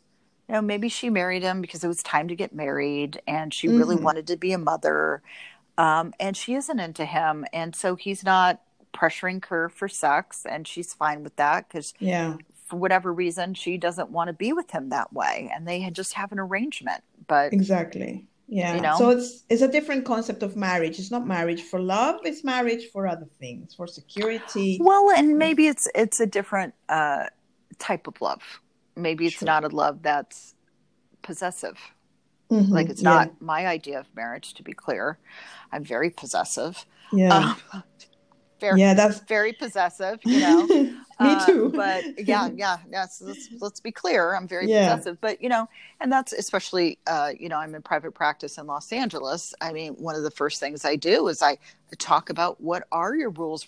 You 0.49 0.57
know, 0.57 0.63
maybe 0.63 0.91
she 0.91 1.09
married 1.09 1.43
him 1.43 1.63
because 1.63 1.83
it 1.83 1.89
was 1.89 2.03
time 2.03 2.29
to 2.29 2.37
get 2.37 2.55
married, 2.55 3.23
and 3.27 3.55
she 3.55 3.69
mm-hmm. 3.69 3.79
really 3.79 3.97
wanted 3.97 4.27
to 4.27 4.37
be 4.37 4.53
a 4.53 4.59
mother, 4.59 5.23
um, 5.79 6.13
and 6.21 6.37
she 6.37 6.55
isn't 6.55 6.79
into 6.79 7.07
him, 7.07 7.47
and 7.55 7.75
so 7.75 7.97
he's 7.97 8.23
not 8.23 8.61
pressuring 8.93 9.43
her 9.47 9.71
for 9.71 9.89
sex, 9.89 10.45
and 10.45 10.69
she's 10.69 10.93
fine 10.93 11.23
with 11.25 11.37
that 11.37 11.69
because 11.69 11.95
yeah 11.99 12.37
for 12.73 12.79
whatever 12.79 13.13
reason 13.13 13.53
she 13.53 13.77
doesn't 13.77 14.09
want 14.09 14.29
to 14.29 14.33
be 14.33 14.51
with 14.55 14.71
him 14.71 14.89
that 14.89 15.13
way 15.13 15.53
and 15.55 15.69
they 15.69 15.91
just 15.91 16.15
have 16.15 16.33
an 16.33 16.39
arrangement 16.39 17.05
but 17.29 17.53
exactly. 17.53 18.27
Yeah. 18.49 18.75
You 18.75 18.81
know? 18.81 18.97
So 18.97 19.11
it's 19.11 19.45
it's 19.51 19.61
a 19.61 19.69
different 19.69 20.07
concept 20.07 20.43
of 20.43 20.57
marriage. 20.57 20.99
It's 20.99 21.11
not 21.11 21.27
marriage 21.27 21.61
for 21.61 21.79
love 21.79 22.21
it's 22.25 22.43
marriage 22.43 22.87
for 22.91 23.07
other 23.07 23.29
things 23.39 23.75
for 23.75 23.87
security. 23.87 24.79
Well 24.81 25.11
and 25.11 25.37
maybe 25.37 25.67
it's 25.67 25.87
it's 25.95 26.19
a 26.19 26.25
different 26.25 26.73
uh 26.89 27.25
type 27.79 28.07
of 28.07 28.19
love. 28.23 28.43
Maybe 28.97 29.27
it's 29.27 29.37
sure. 29.37 29.47
not 29.47 29.65
a 29.65 29.69
love 29.69 30.03
that's 30.03 30.55
possessive. 31.21 31.79
Mm-hmm. 32.51 32.73
like 32.73 32.89
it's 32.89 33.03
not 33.03 33.27
yeah. 33.27 33.33
my 33.41 33.67
idea 33.67 34.01
of 34.01 34.07
marriage 34.17 34.55
to 34.55 34.63
be 34.63 34.73
clear. 34.73 35.19
I'm 35.73 35.85
very 35.85 36.09
possessive. 36.09 36.87
Yeah. 37.13 37.55
Um, 37.75 37.83
very, 38.63 38.81
yeah, 38.81 38.95
that's 38.95 39.19
very 39.21 39.53
possessive, 39.53 40.21
you 40.25 40.41
know. 40.41 40.67
Me 41.21 41.29
uh, 41.29 41.47
too. 41.47 41.73
but 41.75 42.03
yeah, 42.27 42.49
yeah, 42.57 42.79
yes. 42.91 43.21
Let's, 43.25 43.49
let's 43.61 43.81
be 43.81 43.93
clear. 43.93 44.35
I'm 44.35 44.49
very 44.49 44.69
yeah. 44.69 44.95
possessive, 44.95 45.21
but 45.21 45.43
you 45.43 45.49
know, 45.49 45.69
and 46.01 46.11
that's 46.11 46.33
especially, 46.33 46.99
uh, 47.07 47.33
you 47.39 47.49
know, 47.49 47.59
I'm 47.59 47.75
in 47.75 47.83
private 47.83 48.13
practice 48.13 48.57
in 48.57 48.67
Los 48.67 48.91
Angeles. 48.93 49.55
I 49.61 49.73
mean, 49.73 49.93
one 49.95 50.15
of 50.15 50.23
the 50.23 50.31
first 50.31 50.59
things 50.61 50.85
I 50.85 50.97
do 50.97 51.29
is 51.29 51.43
I 51.43 51.59
talk 51.99 52.31
about 52.31 52.61
what 52.61 52.87
are 52.93 53.15
your 53.15 53.31
rules, 53.31 53.67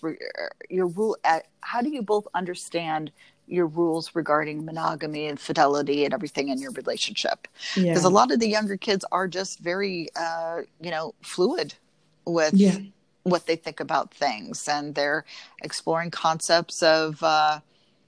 your 0.69 0.87
rule. 0.87 1.17
At, 1.23 1.47
how 1.61 1.81
do 1.81 1.89
you 1.89 2.01
both 2.01 2.27
understand 2.33 3.11
your 3.47 3.67
rules 3.67 4.15
regarding 4.15 4.65
monogamy 4.65 5.27
and 5.27 5.39
fidelity 5.39 6.03
and 6.05 6.13
everything 6.13 6.49
in 6.49 6.57
your 6.59 6.71
relationship? 6.71 7.47
Because 7.75 8.03
yeah. 8.03 8.07
a 8.07 8.09
lot 8.09 8.31
of 8.31 8.39
the 8.39 8.47
younger 8.47 8.77
kids 8.77 9.05
are 9.11 9.27
just 9.27 9.59
very, 9.59 10.09
uh, 10.15 10.61
you 10.81 10.89
know, 10.89 11.13
fluid 11.21 11.75
with. 12.25 12.53
Yeah 12.53 12.77
what 13.25 13.47
they 13.47 13.55
think 13.55 13.79
about 13.79 14.13
things 14.13 14.67
and 14.67 14.93
they're 14.93 15.25
exploring 15.63 16.11
concepts 16.11 16.83
of 16.83 17.21
uh, 17.23 17.59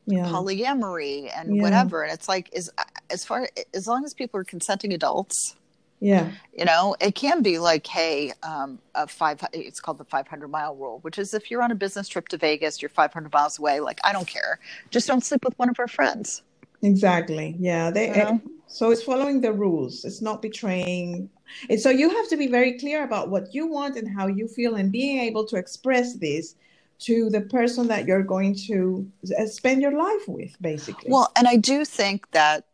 yeah. 0.06 0.26
polyamory 0.26 1.32
and 1.36 1.56
yeah. 1.56 1.62
whatever. 1.64 2.04
And 2.04 2.14
it's 2.14 2.30
like, 2.30 2.50
is 2.54 2.72
as 3.10 3.26
far 3.26 3.50
as 3.74 3.88
long 3.88 4.06
as 4.06 4.14
people 4.14 4.40
are 4.40 4.44
consenting 4.44 4.94
adults, 4.94 5.56
yeah, 6.00 6.30
you 6.56 6.64
know, 6.66 6.96
it 7.02 7.16
can 7.16 7.42
be 7.42 7.58
like, 7.58 7.88
hey, 7.88 8.32
um, 8.44 8.78
a 8.94 9.08
five. 9.08 9.44
It's 9.52 9.80
called 9.80 9.98
the 9.98 10.06
500 10.06 10.48
mile 10.48 10.76
rule, 10.76 11.00
which 11.02 11.18
is 11.18 11.34
if 11.34 11.50
you're 11.50 11.64
on 11.64 11.72
a 11.72 11.76
business 11.76 12.08
trip 12.08 12.28
to 12.28 12.38
Vegas, 12.38 12.84
you're 12.84 12.90
500 12.90 13.34
miles 13.34 13.58
away. 13.58 13.80
Like, 13.80 14.00
I 14.04 14.14
don't 14.14 14.28
care. 14.28 14.60
Just 14.92 15.08
don't 15.08 15.24
sleep 15.24 15.44
with 15.44 15.58
one 15.58 15.70
of 15.70 15.80
our 15.80 15.88
friends. 15.88 16.44
Exactly. 16.84 17.56
Yeah. 17.58 17.90
They. 17.90 18.10
You 18.10 18.24
know? 18.24 18.42
So 18.68 18.92
it's 18.92 19.04
following 19.04 19.42
the 19.42 19.54
rules. 19.54 20.06
It's 20.06 20.22
not 20.22 20.42
betraying. 20.42 21.30
And 21.70 21.80
so 21.80 21.90
you 21.90 22.10
have 22.10 22.28
to 22.30 22.38
be 22.38 22.48
very 22.48 22.78
clear 22.78 23.04
about 23.04 23.30
what 23.30 23.54
you 23.54 23.68
want 23.68 23.98
and 23.98 24.08
how 24.08 24.28
you 24.28 24.48
feel, 24.48 24.76
and 24.76 24.92
being 24.92 25.20
able 25.20 25.46
to 25.48 25.56
express 25.56 26.16
this 26.16 26.56
to 27.00 27.30
the 27.30 27.42
person 27.42 27.88
that 27.88 28.06
you're 28.06 28.24
going 28.24 28.56
to 28.68 29.10
uh, 29.40 29.46
spend 29.46 29.82
your 29.82 29.94
life 29.98 30.28
with, 30.28 30.56
basically. 30.62 31.10
Well, 31.10 31.32
and 31.36 31.48
I 31.48 31.56
do 31.56 31.86
think 31.86 32.30
that 32.32 32.66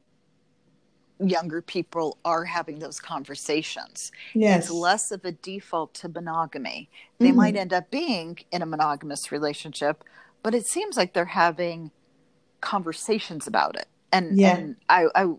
younger 1.19 1.61
people 1.61 2.17
are 2.25 2.43
having 2.43 2.79
those 2.79 2.99
conversations. 2.99 4.11
Yes. 4.33 4.63
It's 4.63 4.71
less 4.71 5.11
of 5.11 5.23
a 5.25 5.31
default 5.31 5.93
to 5.95 6.09
monogamy. 6.09 6.89
They 7.19 7.27
mm-hmm. 7.27 7.37
might 7.37 7.55
end 7.55 7.71
up 7.71 7.91
being 7.91 8.39
in 8.51 8.61
a 8.61 8.65
monogamous 8.65 9.31
relationship, 9.31 10.03
but 10.41 10.55
it 10.55 10.65
seems 10.65 10.97
like 10.97 11.13
they're 11.13 11.25
having 11.25 11.91
conversations 12.61 13.45
about 13.45 13.75
it. 13.75 13.87
And, 14.11 14.37
yeah. 14.37 14.55
and 14.55 14.75
I, 14.89 15.07
I 15.15 15.33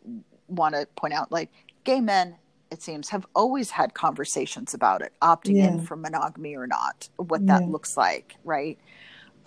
want 0.48 0.74
to 0.74 0.86
point 0.96 1.14
out 1.14 1.30
like 1.32 1.50
gay 1.84 2.00
men 2.00 2.36
it 2.70 2.82
seems 2.82 3.10
have 3.10 3.26
always 3.34 3.70
had 3.70 3.94
conversations 3.94 4.74
about 4.74 5.00
it 5.00 5.12
opting 5.22 5.56
yeah. 5.56 5.68
in 5.68 5.80
for 5.80 5.96
monogamy 5.96 6.56
or 6.56 6.66
not 6.66 7.08
what 7.16 7.46
that 7.46 7.62
yeah. 7.62 7.68
looks 7.68 7.96
like 7.96 8.36
right 8.44 8.78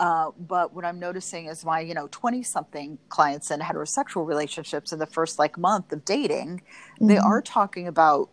uh, 0.00 0.30
but 0.38 0.74
what 0.74 0.84
i'm 0.84 0.98
noticing 0.98 1.46
is 1.46 1.64
my 1.64 1.80
you 1.80 1.94
know 1.94 2.08
20 2.10 2.42
something 2.42 2.98
clients 3.08 3.50
in 3.50 3.60
heterosexual 3.60 4.26
relationships 4.26 4.92
in 4.92 4.98
the 4.98 5.06
first 5.06 5.38
like 5.38 5.58
month 5.58 5.92
of 5.92 6.04
dating 6.04 6.62
mm-hmm. 6.94 7.06
they 7.06 7.18
are 7.18 7.42
talking 7.42 7.86
about 7.86 8.30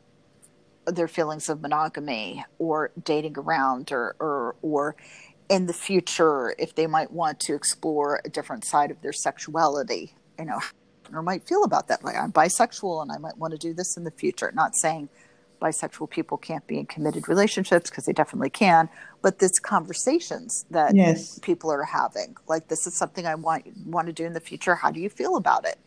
their 0.87 1.07
feelings 1.07 1.49
of 1.49 1.61
monogamy 1.61 2.45
or 2.59 2.91
dating 3.03 3.37
around 3.37 3.91
or 3.91 4.15
or 4.19 4.55
or 4.61 4.95
in 5.49 5.65
the 5.65 5.73
future 5.73 6.55
if 6.57 6.75
they 6.75 6.87
might 6.87 7.11
want 7.11 7.39
to 7.39 7.53
explore 7.53 8.21
a 8.23 8.29
different 8.29 8.63
side 8.63 8.91
of 8.91 9.01
their 9.01 9.13
sexuality 9.13 10.15
you 10.39 10.45
know 10.45 10.59
or 11.13 11.21
might 11.21 11.47
feel 11.47 11.63
about 11.63 11.87
that. 11.87 12.03
Like 12.03 12.15
I'm 12.15 12.31
bisexual 12.31 13.01
and 13.01 13.11
I 13.11 13.17
might 13.17 13.37
want 13.37 13.51
to 13.51 13.57
do 13.57 13.73
this 13.73 13.97
in 13.97 14.03
the 14.03 14.11
future. 14.11 14.51
Not 14.53 14.75
saying 14.75 15.09
bisexual 15.61 16.09
people 16.09 16.37
can't 16.37 16.65
be 16.67 16.79
in 16.79 16.85
committed 16.85 17.27
relationships 17.27 17.89
because 17.89 18.05
they 18.05 18.13
definitely 18.13 18.49
can, 18.49 18.89
but 19.21 19.39
this 19.39 19.57
conversations 19.59 20.65
that 20.69 20.95
yes. 20.95 21.39
people 21.39 21.71
are 21.71 21.83
having. 21.83 22.35
Like 22.47 22.67
this 22.67 22.85
is 22.85 22.97
something 22.97 23.25
I 23.25 23.35
want 23.35 23.65
want 23.85 24.07
to 24.07 24.13
do 24.13 24.25
in 24.25 24.33
the 24.33 24.39
future. 24.39 24.75
How 24.75 24.91
do 24.91 24.99
you 24.99 25.09
feel 25.09 25.35
about 25.35 25.65
it? 25.65 25.77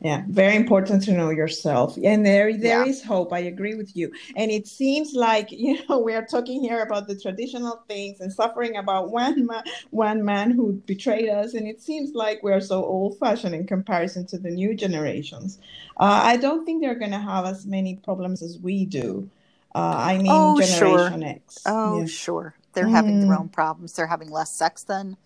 Yeah 0.00 0.22
very 0.28 0.56
important 0.56 1.02
to 1.02 1.12
know 1.12 1.30
yourself 1.30 1.96
and 2.02 2.24
there 2.24 2.56
there 2.56 2.84
yeah. 2.84 2.90
is 2.90 3.02
hope 3.02 3.32
i 3.32 3.38
agree 3.38 3.74
with 3.74 3.94
you 3.96 4.10
and 4.36 4.50
it 4.50 4.66
seems 4.66 5.12
like 5.12 5.50
you 5.52 5.78
know 5.88 5.98
we 5.98 6.14
are 6.14 6.24
talking 6.24 6.60
here 6.60 6.80
about 6.80 7.06
the 7.06 7.16
traditional 7.16 7.82
things 7.88 8.20
and 8.20 8.32
suffering 8.32 8.76
about 8.76 9.10
one 9.10 9.46
man 9.46 9.62
one 9.90 10.24
man 10.24 10.50
who 10.50 10.72
betrayed 10.86 11.28
us 11.28 11.54
and 11.54 11.66
it 11.66 11.80
seems 11.80 12.14
like 12.14 12.42
we're 12.42 12.60
so 12.60 12.84
old 12.84 13.18
fashioned 13.18 13.54
in 13.54 13.66
comparison 13.66 14.26
to 14.26 14.38
the 14.38 14.50
new 14.50 14.74
generations 14.74 15.58
uh, 15.98 16.20
i 16.24 16.36
don't 16.36 16.64
think 16.64 16.82
they're 16.82 16.98
going 16.98 17.10
to 17.10 17.18
have 17.18 17.44
as 17.44 17.66
many 17.66 17.96
problems 17.96 18.42
as 18.42 18.58
we 18.58 18.84
do 18.84 19.28
uh, 19.74 19.94
i 19.96 20.16
mean 20.16 20.26
oh, 20.30 20.60
generation 20.60 21.20
sure. 21.20 21.28
x 21.28 21.58
oh 21.66 22.00
yeah. 22.00 22.06
sure 22.06 22.54
they're 22.72 22.86
mm. 22.86 22.92
having 22.92 23.20
their 23.20 23.36
mm. 23.36 23.40
own 23.40 23.48
problems 23.48 23.92
they're 23.92 24.06
having 24.06 24.30
less 24.30 24.50
sex 24.50 24.82
than 24.82 25.16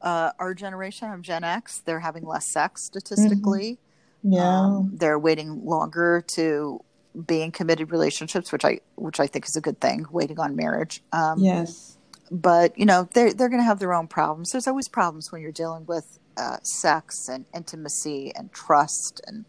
uh, 0.00 0.32
our 0.40 0.52
generation 0.52 1.12
of 1.12 1.22
Gen 1.22 1.44
X, 1.44 1.78
they're 1.78 2.00
having 2.00 2.26
less 2.26 2.44
sex 2.44 2.82
statistically. 2.82 3.74
Mm-hmm 3.74 3.82
yeah. 4.22 4.60
Um, 4.60 4.90
they're 4.94 5.18
waiting 5.18 5.64
longer 5.64 6.24
to 6.34 6.82
be 7.26 7.42
in 7.42 7.50
committed 7.50 7.90
relationships, 7.90 8.52
which 8.52 8.64
I 8.64 8.80
which 8.96 9.20
I 9.20 9.26
think 9.26 9.46
is 9.46 9.56
a 9.56 9.60
good 9.60 9.80
thing. 9.80 10.06
Waiting 10.10 10.38
on 10.38 10.56
marriage. 10.56 11.02
Um, 11.12 11.38
yes. 11.38 11.98
But 12.30 12.78
you 12.78 12.86
know 12.86 13.08
they're 13.12 13.32
they're 13.32 13.48
going 13.48 13.60
to 13.60 13.66
have 13.66 13.78
their 13.78 13.92
own 13.92 14.06
problems. 14.06 14.50
There's 14.50 14.66
always 14.66 14.88
problems 14.88 15.30
when 15.30 15.42
you're 15.42 15.52
dealing 15.52 15.86
with 15.86 16.18
uh, 16.36 16.58
sex 16.62 17.28
and 17.28 17.44
intimacy 17.54 18.32
and 18.34 18.52
trust 18.52 19.20
and 19.26 19.44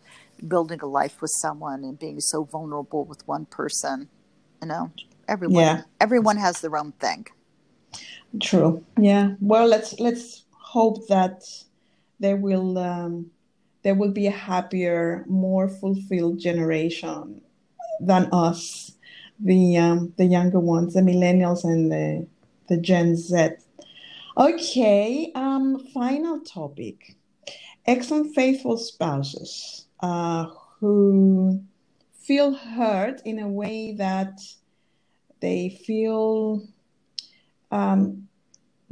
building 0.47 0.80
a 0.82 0.86
life 0.86 1.21
with 1.21 1.32
someone 1.32 1.84
and 1.84 1.97
being 1.97 2.19
so 2.19 2.43
vulnerable 2.43 3.05
with 3.05 3.26
one 3.28 3.45
person. 3.45 4.09
You 4.61 4.67
know, 4.67 4.91
everyone 5.28 5.63
yeah. 5.63 5.82
everyone 6.01 6.38
has 6.38 6.61
their 6.61 6.76
own 6.76 6.91
thing. 6.93 7.28
True. 8.41 8.84
Yeah. 8.99 9.36
Well, 9.39 9.67
let's 9.67 9.99
let's 9.99 10.43
hope 10.51 11.07
that 11.07 11.43
they 12.19 12.34
will 12.34 12.78
um, 12.78 13.32
there 13.84 13.95
will 13.95 14.11
be 14.11 14.27
a 14.27 14.31
happier, 14.31 15.25
more 15.27 15.67
fulfilled 15.67 16.39
generation 16.39 17.41
than 17.99 18.29
us, 18.31 18.93
the 19.39 19.77
um, 19.77 20.13
the 20.17 20.25
younger 20.25 20.59
ones, 20.59 20.93
the 20.93 21.01
millennials 21.01 21.63
and 21.63 21.91
the 21.91 22.27
the 22.67 22.77
Gen 22.77 23.15
Z. 23.15 23.49
Okay, 24.38 25.31
um, 25.36 25.79
final 25.93 26.39
topic: 26.39 27.15
ex 27.86 28.09
and 28.11 28.34
faithful 28.34 28.77
spouses 28.77 29.86
uh, 29.99 30.47
who 30.79 31.61
feel 32.13 32.53
hurt 32.53 33.21
in 33.25 33.39
a 33.39 33.47
way 33.47 33.93
that 33.93 34.39
they 35.41 35.69
feel 35.69 36.65
um, 37.69 38.29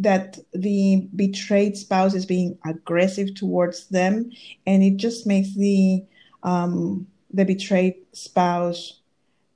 that 0.01 0.39
the 0.53 1.07
betrayed 1.15 1.77
spouse 1.77 2.13
is 2.13 2.25
being 2.25 2.57
aggressive 2.65 3.35
towards 3.35 3.87
them, 3.87 4.31
and 4.65 4.83
it 4.83 4.97
just 4.97 5.27
makes 5.27 5.53
the 5.55 6.03
um, 6.43 7.07
the 7.33 7.45
betrayed 7.45 7.95
spouse 8.13 8.99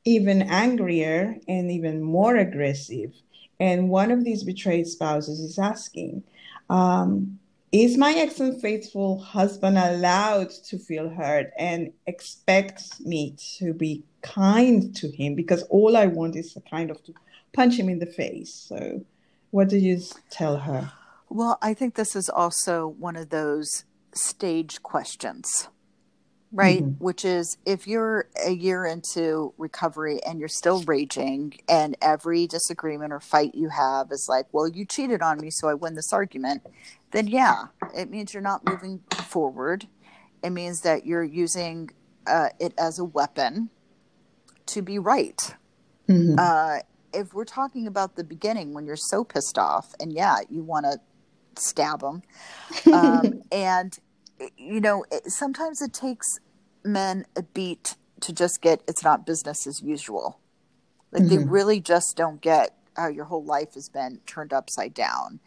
even 0.06 0.43
angrier 0.43 1.36
and 1.48 1.72
even 1.72 2.02
more 2.02 2.36
aggressive. 2.36 3.12
And 3.60 3.89
one 3.89 4.12
of 4.12 4.24
these 4.24 4.43
betrayed 4.43 4.88
spouses 4.88 5.39
is 5.39 5.58
asking, 5.58 6.24
um, 6.70 7.39
"Is 7.72 7.98
my 7.98 8.14
ex 8.14 8.39
unfaithful 8.39 9.18
husband 9.18 9.78
allowed 9.78 10.52
to 10.70 10.78
feel 10.78 11.10
hurt 11.10 11.52
and 11.58 11.91
expect 12.06 13.00
me 13.00 13.36
to 13.58 13.74
be 13.74 14.04
kind 14.22 14.96
to 14.98 15.10
him? 15.10 15.36
Because 15.36 15.64
all 15.64 15.98
I 15.98 16.06
want 16.06 16.36
is 16.36 16.54
to 16.54 16.62
kind 16.62 16.91
of 16.91 17.04
to 17.06 17.14
punch 17.54 17.80
him 17.80 17.89
in 17.89 18.00
the 18.00 18.06
face." 18.06 18.54
So 18.54 19.02
what 19.56 19.70
did 19.70 19.82
you 19.82 20.01
tell 20.30 20.58
her? 20.58 20.91
Well, 21.30 21.58
I 21.62 21.74
think 21.74 21.95
this 21.95 22.14
is 22.14 22.28
also 22.28 22.88
one 22.88 23.16
of 23.16 23.30
those 23.30 23.86
stage 24.14 24.84
questions, 24.84 25.70
right? 26.51 26.84
Mm-hmm. 26.84 27.01
Which 27.01 27.24
is 27.24 27.58
if 27.66 27.88
you're 27.88 28.28
a 28.45 28.51
year 28.51 28.86
into 28.86 29.53
recovery 29.58 30.22
and 30.24 30.39
you're 30.39 30.49
still 30.49 30.84
raging, 30.84 31.58
and 31.70 31.95
every 32.01 32.47
disagreement 32.47 33.14
or 33.14 33.22
fight 33.22 33.56
you 33.56 33.70
have 33.70 34.12
is 34.12 34.28
like, 34.28 34.45
well, 34.51 34.68
you 34.68 34.84
cheated 34.86 35.22
on 35.22 35.39
me, 35.39 35.49
so 35.51 35.70
I 35.70 35.74
win 35.74 35.95
this 35.95 36.12
argument, 36.12 36.62
then 37.12 37.28
yeah, 37.28 37.68
it 37.95 38.10
means 38.10 38.34
you're 38.34 38.43
not 38.43 38.70
moving 38.70 38.99
forward. 39.14 39.88
It 40.43 40.49
means 40.49 40.82
that 40.82 41.06
you're 41.06 41.24
using 41.24 41.91
uh, 42.28 42.49
it 42.60 42.74
as 42.78 42.99
a 42.99 43.06
weapon 43.06 43.70
to 44.66 44.82
be 44.82 44.99
right. 44.99 45.56
Mm-hmm. 46.10 46.36
Uh, 46.38 46.80
if 47.16 47.34
we're 47.34 47.45
talking 47.45 47.88
about 47.88 48.16
the 48.16 48.24
beginning 48.24 48.74
when 48.74 48.86
you're 48.86 48.95
so 48.95 49.24
pissed 49.24 49.57
off 49.57 49.93
and 49.99 50.13
yeah 50.13 50.38
you 50.49 50.63
want 50.63 50.86
to 50.86 50.99
stab 51.59 52.01
them 52.01 52.22
um, 52.93 53.41
and 53.51 53.97
you 54.57 54.82
know 54.82 55.05
it, 55.11 55.32
sometimes 55.32 55.82
it 55.82 55.93
takes 55.93 56.39
men 56.84 57.26
a 57.36 57.43
beat 57.43 57.95
to 58.22 58.34
just 58.34 58.61
get 58.61 58.82
it's 58.88 59.03
not 59.03 59.26
business 59.26 59.68
as 59.68 59.82
usual. 59.82 60.39
Like 61.11 61.24
mm-hmm. 61.24 61.36
they 61.36 61.43
really 61.43 61.80
just 61.80 62.16
don't 62.16 62.41
get 62.41 62.76
how 62.95 63.07
your 63.07 63.26
whole 63.26 63.43
life 63.43 63.74
has 63.74 63.89
been 63.89 64.22
turned 64.26 64.53
upside 64.53 64.93
down. 64.93 65.39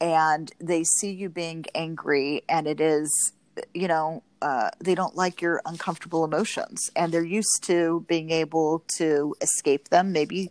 And 0.00 0.50
they 0.58 0.82
see 0.84 1.12
you 1.12 1.28
being 1.28 1.64
angry 1.74 2.42
and 2.48 2.66
it 2.66 2.80
is 2.80 3.32
you 3.74 3.86
know 3.86 4.22
uh, 4.40 4.70
they 4.80 4.94
don't 4.94 5.14
like 5.14 5.40
your 5.40 5.62
uncomfortable 5.64 6.24
emotions. 6.24 6.90
And 6.96 7.12
they're 7.12 7.24
used 7.24 7.62
to 7.64 8.04
being 8.08 8.30
able 8.30 8.84
to 8.96 9.34
escape 9.40 9.88
them 9.88 10.12
maybe 10.12 10.50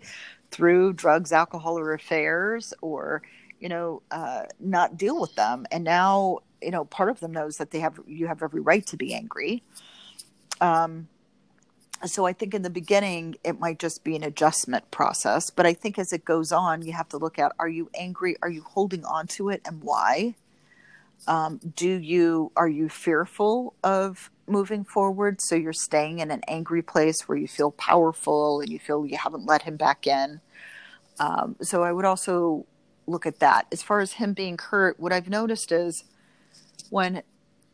through 0.52 0.94
drugs, 0.94 1.32
alcohol, 1.32 1.80
or 1.80 1.94
affairs, 1.94 2.74
or 2.82 3.22
you 3.60 3.70
know, 3.70 4.02
uh, 4.10 4.44
not 4.60 4.98
deal 4.98 5.22
with 5.22 5.36
them. 5.36 5.66
And 5.72 5.84
now, 5.84 6.40
you 6.62 6.72
know, 6.72 6.84
part 6.84 7.10
of 7.10 7.20
them 7.20 7.32
knows 7.32 7.58
that 7.58 7.72
they 7.72 7.80
have 7.80 8.00
you 8.08 8.28
have 8.28 8.44
every 8.44 8.62
right 8.62 8.86
to 8.88 8.98
be 8.98 9.14
angry. 9.14 9.64
Um, 10.60 11.08
so 12.06 12.26
I 12.26 12.34
think 12.34 12.56
in 12.56 12.64
the 12.64 12.72
beginning 12.72 13.36
it 13.44 13.60
might 13.60 13.78
just 13.78 14.04
be 14.04 14.16
an 14.16 14.24
adjustment 14.24 14.90
process, 14.90 15.52
but 15.52 15.68
I 15.68 15.74
think 15.74 16.00
as 16.00 16.12
it 16.12 16.26
goes 16.26 16.52
on, 16.52 16.82
you 16.82 16.94
have 16.94 17.10
to 17.10 17.18
look 17.18 17.38
at: 17.38 17.54
Are 17.60 17.70
you 17.70 17.90
angry? 17.94 18.36
Are 18.42 18.50
you 18.50 18.64
holding 18.64 19.06
on 19.06 19.28
to 19.28 19.50
it, 19.50 19.62
and 19.66 19.84
why? 19.84 20.36
Um, 21.28 21.60
do 21.76 21.88
you 21.88 22.52
are 22.56 22.68
you 22.68 22.90
fearful 22.90 23.76
of 23.84 24.32
moving 24.52 24.84
forward 24.84 25.42
so 25.42 25.56
you're 25.56 25.74
staying 25.74 26.20
in 26.20 26.30
an 26.32 26.42
angry 26.48 26.82
place 26.82 27.28
where 27.28 27.38
you 27.38 27.48
feel 27.48 27.72
powerful 27.72 28.62
and 28.62 28.70
you 28.70 28.80
feel 28.80 29.06
you 29.06 29.18
haven't 29.18 29.46
let 29.46 29.64
him 29.64 29.78
back 29.78 30.06
in. 30.06 30.42
Um, 31.20 31.56
so 31.62 31.84
i 31.84 31.92
would 31.92 32.06
also 32.06 32.66
look 33.08 33.26
at 33.26 33.40
that. 33.40 33.68
As 33.72 33.82
far 33.82 34.00
as 34.00 34.14
him 34.14 34.34
being 34.34 34.58
hurt 34.58 35.00
what 35.00 35.14
i've 35.14 35.30
noticed 35.30 35.72
is 35.72 36.04
when 36.90 37.24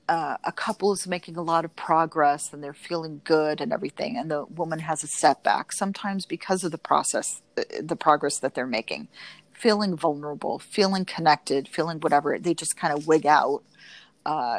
uh, 0.09 0.37
a 0.43 0.51
couple 0.51 0.93
is 0.93 1.07
making 1.07 1.35
a 1.35 1.41
lot 1.41 1.65
of 1.65 1.75
progress 1.75 2.53
and 2.53 2.63
they're 2.63 2.73
feeling 2.73 3.21
good 3.23 3.59
and 3.59 3.73
everything, 3.73 4.17
and 4.17 4.31
the 4.31 4.45
woman 4.45 4.79
has 4.79 5.03
a 5.03 5.07
setback, 5.07 5.73
sometimes 5.73 6.25
because 6.25 6.63
of 6.63 6.71
the 6.71 6.77
process, 6.77 7.41
uh, 7.57 7.63
the 7.81 7.95
progress 7.95 8.39
that 8.39 8.55
they're 8.55 8.67
making, 8.67 9.07
feeling 9.51 9.95
vulnerable, 9.95 10.59
feeling 10.59 11.03
connected, 11.03 11.67
feeling 11.67 11.99
whatever, 11.99 12.37
they 12.39 12.53
just 12.53 12.77
kind 12.77 12.97
of 12.97 13.07
wig 13.07 13.25
out 13.25 13.63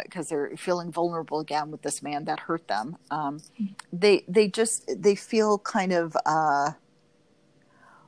because 0.03 0.27
uh, 0.27 0.31
they're 0.31 0.57
feeling 0.57 0.91
vulnerable 0.91 1.41
again 1.41 1.71
with 1.71 1.83
this 1.83 2.03
man 2.03 2.25
that 2.25 2.41
hurt 2.41 2.67
them. 2.69 2.97
Um, 3.11 3.43
they 3.93 4.25
they 4.27 4.49
just 4.49 4.91
they 4.97 5.15
feel 5.15 5.59
kind 5.59 5.93
of 5.93 6.17
uh, 6.25 6.73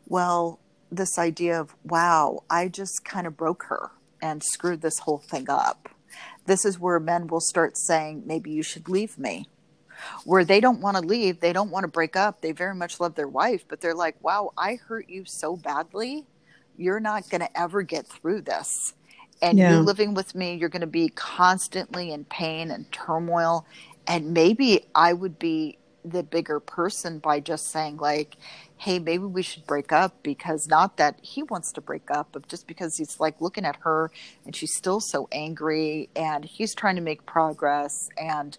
well 0.07 0.59
this 0.91 1.19
idea 1.19 1.61
of 1.61 1.75
wow 1.85 2.45
I 2.49 2.69
just 2.69 3.05
kind 3.05 3.27
of 3.27 3.37
broke 3.37 3.65
her 3.65 3.91
and 4.23 4.43
screwed 4.43 4.81
this 4.81 5.01
whole 5.01 5.19
thing 5.19 5.51
up 5.51 5.91
this 6.47 6.65
is 6.65 6.79
where 6.79 6.99
men 6.99 7.27
will 7.27 7.41
start 7.41 7.79
saying, 7.79 8.25
maybe 8.27 8.51
you 8.51 8.63
should 8.63 8.89
leave 8.89 9.19
me. 9.19 9.47
Where 10.25 10.45
they 10.45 10.61
don't 10.61 10.81
want 10.81 10.97
to 10.97 11.03
leave, 11.03 11.41
they 11.41 11.53
don't 11.53 11.71
want 11.71 11.85
to 11.85 11.89
break 11.89 12.17
up. 12.17 12.41
They 12.41 12.53
very 12.53 12.75
much 12.75 13.01
love 13.01 13.15
their 13.15 13.29
wife, 13.29 13.65
but 13.69 13.81
they're 13.81 13.95
like, 13.95 14.17
wow, 14.23 14.53
I 14.57 14.77
hurt 14.77 15.09
you 15.09 15.25
so 15.27 15.57
badly. 15.57 16.25
You're 16.77 17.01
not 17.01 17.29
going 17.29 17.43
to 17.43 17.59
ever 17.59 17.83
get 17.83 18.07
through 18.07 18.43
this. 18.43 18.95
And 19.43 19.59
yeah. 19.59 19.73
you 19.73 19.81
living 19.81 20.15
with 20.15 20.35
me, 20.35 20.55
you're 20.55 20.69
going 20.69 20.81
to 20.81 20.87
be 20.87 21.09
constantly 21.11 22.13
in 22.13 22.25
pain 22.25 22.71
and 22.71 22.91
turmoil. 22.93 23.67
And 24.07 24.33
maybe 24.33 24.87
I 24.95 25.13
would 25.13 25.39
be 25.39 25.79
the 26.05 26.23
bigger 26.23 26.61
person 26.61 27.19
by 27.19 27.41
just 27.41 27.71
saying, 27.71 27.99
like, 27.99 28.37
hey, 28.77 28.99
maybe 28.99 29.25
we 29.25 29.43
should 29.43 29.67
break 29.67 29.93
up 29.93 30.15
because 30.23 30.67
not 30.67 30.97
that 30.97 31.19
he 31.23 31.43
wants 31.43 31.73
to 31.73 31.81
break 31.81 32.11
up, 32.11 32.29
but 32.33 32.49
just 32.49 32.67
because 32.67 32.97
he's 32.97 33.21
like 33.21 33.41
looking 33.41 33.65
at 33.65 33.77
her 33.77 34.11
and 34.47 34.57
she's 34.57 34.75
still 34.75 35.01
so 35.01 35.29
angry 35.33 36.09
and 36.17 36.45
he's 36.45 36.75
trying 36.75 36.97
to 36.97 37.03
make 37.03 37.27
progress 37.27 38.09
and 38.17 38.57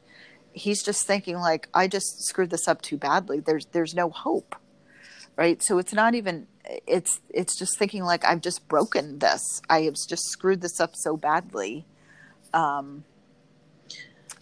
he's 0.53 0.83
just 0.83 1.05
thinking 1.07 1.37
like 1.37 1.67
I 1.73 1.87
just 1.87 2.23
screwed 2.23 2.49
this 2.49 2.67
up 2.67 2.81
too 2.81 2.97
badly. 2.97 3.39
There's 3.39 3.65
there's 3.67 3.95
no 3.95 4.09
hope. 4.09 4.55
Right? 5.35 5.61
So 5.63 5.77
it's 5.79 5.93
not 5.93 6.13
even 6.15 6.47
it's 6.87 7.19
it's 7.29 7.57
just 7.57 7.77
thinking 7.77 8.03
like 8.03 8.23
I've 8.25 8.41
just 8.41 8.67
broken 8.67 9.19
this. 9.19 9.61
I 9.69 9.81
have 9.83 9.95
just 10.07 10.29
screwed 10.29 10.61
this 10.61 10.79
up 10.79 10.95
so 10.95 11.17
badly. 11.17 11.85
Um 12.53 13.03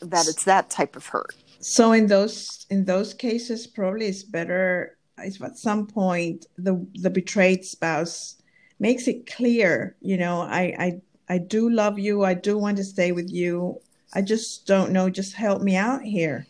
that 0.01 0.27
it's 0.27 0.45
that 0.45 0.69
type 0.69 0.95
of 0.95 1.07
hurt. 1.07 1.35
So 1.59 1.91
in 1.91 2.07
those 2.07 2.65
in 2.69 2.85
those 2.85 3.13
cases 3.13 3.67
probably 3.67 4.07
it's 4.07 4.23
better 4.23 4.97
if 5.17 5.41
at 5.41 5.57
some 5.57 5.87
point 5.87 6.45
the 6.57 6.85
the 6.95 7.09
betrayed 7.09 7.65
spouse 7.65 8.35
makes 8.79 9.07
it 9.07 9.29
clear, 9.29 9.95
you 10.01 10.17
know, 10.17 10.41
I 10.41 10.73
I 10.79 11.01
I 11.27 11.37
do 11.37 11.69
love 11.69 11.99
you, 11.99 12.23
I 12.23 12.33
do 12.33 12.57
want 12.57 12.77
to 12.77 12.83
stay 12.83 13.11
with 13.11 13.29
you. 13.29 13.81
I 14.13 14.21
just 14.21 14.65
don't 14.65 14.91
know, 14.91 15.09
just 15.09 15.35
help 15.35 15.61
me 15.61 15.75
out 15.75 16.01
here. 16.01 16.47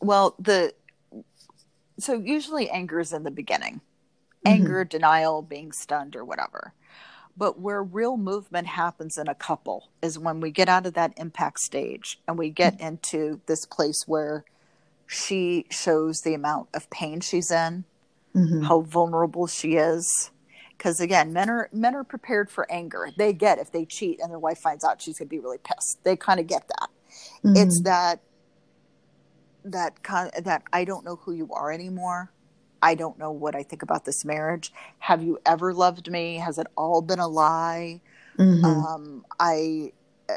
Well, 0.00 0.34
the 0.38 0.72
so 2.02 2.14
usually 2.14 2.70
anger 2.70 3.00
is 3.00 3.12
in 3.12 3.24
the 3.24 3.30
beginning. 3.30 3.80
Anger, 4.44 4.84
mm-hmm. 4.84 4.88
denial, 4.88 5.42
being 5.42 5.70
stunned 5.72 6.16
or 6.16 6.24
whatever. 6.24 6.72
But 7.36 7.60
where 7.60 7.82
real 7.82 8.16
movement 8.16 8.66
happens 8.66 9.18
in 9.18 9.28
a 9.28 9.34
couple 9.34 9.90
is 10.02 10.18
when 10.18 10.40
we 10.40 10.50
get 10.50 10.68
out 10.68 10.86
of 10.86 10.94
that 10.94 11.12
impact 11.16 11.60
stage 11.60 12.18
and 12.26 12.38
we 12.38 12.50
get 12.50 12.78
mm-hmm. 12.78 12.86
into 12.86 13.40
this 13.46 13.66
place 13.66 14.04
where 14.06 14.44
she 15.06 15.66
shows 15.70 16.20
the 16.20 16.34
amount 16.34 16.68
of 16.72 16.88
pain 16.88 17.20
she's 17.20 17.50
in 17.50 17.84
mm-hmm. 18.34 18.62
how 18.62 18.80
vulnerable 18.80 19.48
she 19.48 19.74
is 19.74 20.30
because 20.78 21.00
again 21.00 21.32
men 21.32 21.50
are 21.50 21.68
men 21.72 21.96
are 21.96 22.04
prepared 22.04 22.48
for 22.48 22.70
anger 22.70 23.08
they 23.16 23.32
get 23.32 23.58
if 23.58 23.72
they 23.72 23.84
cheat 23.84 24.20
and 24.20 24.30
their 24.30 24.38
wife 24.38 24.58
finds 24.58 24.84
out 24.84 25.02
she's 25.02 25.18
going 25.18 25.26
to 25.26 25.30
be 25.30 25.40
really 25.40 25.58
pissed 25.58 25.98
they 26.04 26.14
kind 26.14 26.38
of 26.38 26.46
get 26.46 26.66
that 26.68 26.88
mm-hmm. 27.44 27.56
it's 27.56 27.82
that 27.82 28.20
that 29.64 30.02
kind 30.02 30.30
that 30.42 30.62
i 30.72 30.84
don't 30.84 31.04
know 31.04 31.16
who 31.16 31.32
you 31.32 31.48
are 31.52 31.72
anymore 31.72 32.30
i 32.82 32.94
don't 32.94 33.18
know 33.18 33.30
what 33.30 33.54
i 33.54 33.62
think 33.62 33.82
about 33.82 34.04
this 34.04 34.24
marriage 34.24 34.72
have 34.98 35.22
you 35.22 35.38
ever 35.46 35.72
loved 35.72 36.10
me 36.10 36.36
has 36.36 36.58
it 36.58 36.66
all 36.76 37.02
been 37.02 37.18
a 37.18 37.28
lie 37.28 38.00
mm-hmm. 38.38 38.64
um 38.64 39.24
i 39.38 39.92
uh, 40.28 40.34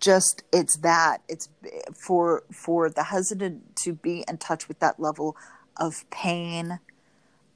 just 0.00 0.42
it's 0.52 0.76
that 0.78 1.18
it's 1.28 1.48
for 1.94 2.44
for 2.52 2.88
the 2.88 3.04
husband 3.04 3.62
to 3.74 3.92
be 3.92 4.24
in 4.28 4.38
touch 4.38 4.68
with 4.68 4.78
that 4.78 4.98
level 5.00 5.36
of 5.76 6.08
pain 6.10 6.78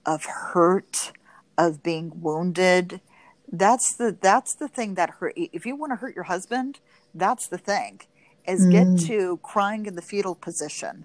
of 0.09 0.24
hurt, 0.24 1.12
of 1.59 1.82
being 1.82 2.22
wounded. 2.22 3.02
That's 3.50 3.94
the 3.94 4.16
that's 4.18 4.54
the 4.54 4.68
thing 4.68 4.94
that 4.94 5.11
hurt. 5.11 5.34
If 5.36 5.66
you 5.66 5.76
want 5.76 5.92
to 5.92 5.96
hurt 5.96 6.14
your 6.14 6.24
husband, 6.24 6.80
that's 7.14 7.46
the 7.46 7.59
thing. 7.59 8.00
Is 8.49 8.66
mm. 8.66 8.72
get 8.72 9.07
to 9.09 9.38
crying 9.42 9.86
in 9.86 9.94
the 9.94 10.03
fetal 10.03 10.34
position, 10.34 11.05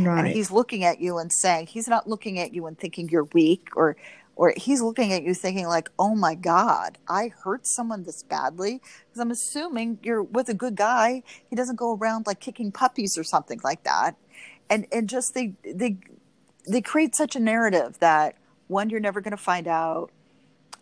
right. 0.00 0.18
and 0.18 0.28
he's 0.28 0.50
looking 0.50 0.84
at 0.84 1.00
you 1.00 1.18
and 1.18 1.32
saying 1.32 1.66
he's 1.68 1.88
not 1.88 2.08
looking 2.08 2.38
at 2.38 2.52
you 2.52 2.66
and 2.66 2.78
thinking 2.78 3.08
you're 3.08 3.28
weak 3.32 3.68
or 3.74 3.96
or 4.36 4.54
he's 4.56 4.80
looking 4.80 5.12
at 5.12 5.22
you 5.22 5.34
thinking 5.34 5.66
like 5.66 5.90
oh 5.98 6.14
my 6.14 6.34
god 6.34 6.98
i 7.08 7.30
hurt 7.44 7.66
someone 7.66 8.02
this 8.04 8.22
badly 8.22 8.80
because 9.08 9.20
i'm 9.20 9.30
assuming 9.30 9.98
you're 10.02 10.22
with 10.22 10.48
a 10.48 10.54
good 10.54 10.74
guy 10.74 11.22
he 11.48 11.56
doesn't 11.56 11.76
go 11.76 11.94
around 11.96 12.26
like 12.26 12.40
kicking 12.40 12.72
puppies 12.72 13.18
or 13.18 13.24
something 13.24 13.60
like 13.62 13.82
that 13.84 14.16
and 14.70 14.86
and 14.90 15.08
just 15.08 15.34
they 15.34 15.52
they 15.64 15.96
they 16.66 16.80
create 16.80 17.14
such 17.14 17.36
a 17.36 17.40
narrative 17.40 17.98
that 17.98 18.36
one 18.68 18.88
you're 18.90 19.00
never 19.00 19.20
going 19.20 19.36
to 19.36 19.42
find 19.42 19.68
out 19.68 20.10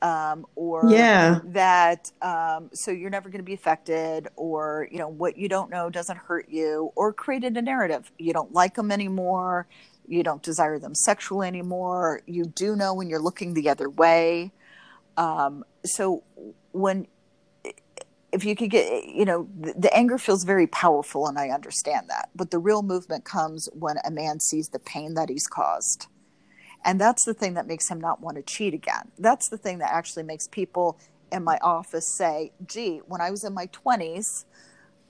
um, 0.02 0.46
or 0.54 0.88
yeah. 0.88 1.40
that 1.46 2.10
um, 2.22 2.70
so 2.72 2.90
you're 2.90 3.10
never 3.10 3.28
going 3.28 3.40
to 3.40 3.44
be 3.44 3.54
affected 3.54 4.28
or 4.36 4.88
you 4.90 4.98
know 4.98 5.08
what 5.08 5.36
you 5.36 5.48
don't 5.48 5.70
know 5.70 5.90
doesn't 5.90 6.16
hurt 6.16 6.48
you 6.48 6.92
or 6.96 7.12
created 7.12 7.56
a 7.56 7.62
narrative. 7.62 8.10
You 8.18 8.32
don't 8.32 8.52
like 8.52 8.74
them 8.74 8.90
anymore. 8.90 9.66
You 10.06 10.22
don't 10.22 10.42
desire 10.42 10.78
them 10.78 10.94
sexually 10.94 11.46
anymore. 11.46 12.22
You 12.26 12.46
do 12.46 12.74
know 12.76 12.94
when 12.94 13.08
you're 13.08 13.20
looking 13.20 13.54
the 13.54 13.68
other 13.68 13.88
way. 13.88 14.52
Um, 15.16 15.64
so 15.84 16.24
when 16.72 17.06
if 18.32 18.44
you 18.44 18.54
could 18.54 18.70
get 18.70 19.06
you 19.06 19.24
know 19.24 19.48
the, 19.58 19.74
the, 19.76 19.96
anger 19.96 20.16
feels 20.16 20.44
very 20.44 20.66
powerful 20.68 21.26
and 21.26 21.38
i 21.38 21.48
understand 21.50 22.08
that. 22.08 22.30
But 22.34 22.50
the 22.50 22.58
real 22.58 22.82
movement 22.82 23.24
comes 23.24 23.68
when 23.72 23.96
a 24.04 24.10
man 24.10 24.40
sees 24.40 24.68
the 24.68 24.78
pain 24.78 25.14
that 25.14 25.28
he's 25.28 25.46
caused 25.46 26.06
and 26.84 27.00
that's 27.00 27.24
the 27.24 27.34
thing 27.34 27.54
that 27.54 27.66
makes 27.66 27.88
him 27.88 28.00
not 28.00 28.20
want 28.20 28.36
to 28.36 28.42
cheat 28.42 28.74
again. 28.74 29.10
That's 29.18 29.48
the 29.48 29.58
thing 29.58 29.78
that 29.78 29.92
actually 29.92 30.22
makes 30.22 30.48
people 30.48 30.98
in 31.30 31.44
my 31.44 31.58
office 31.62 32.14
say, 32.16 32.52
gee, 32.66 32.98
when 33.06 33.20
I 33.20 33.30
was 33.30 33.44
in 33.44 33.54
my 33.54 33.66
20s, 33.68 34.44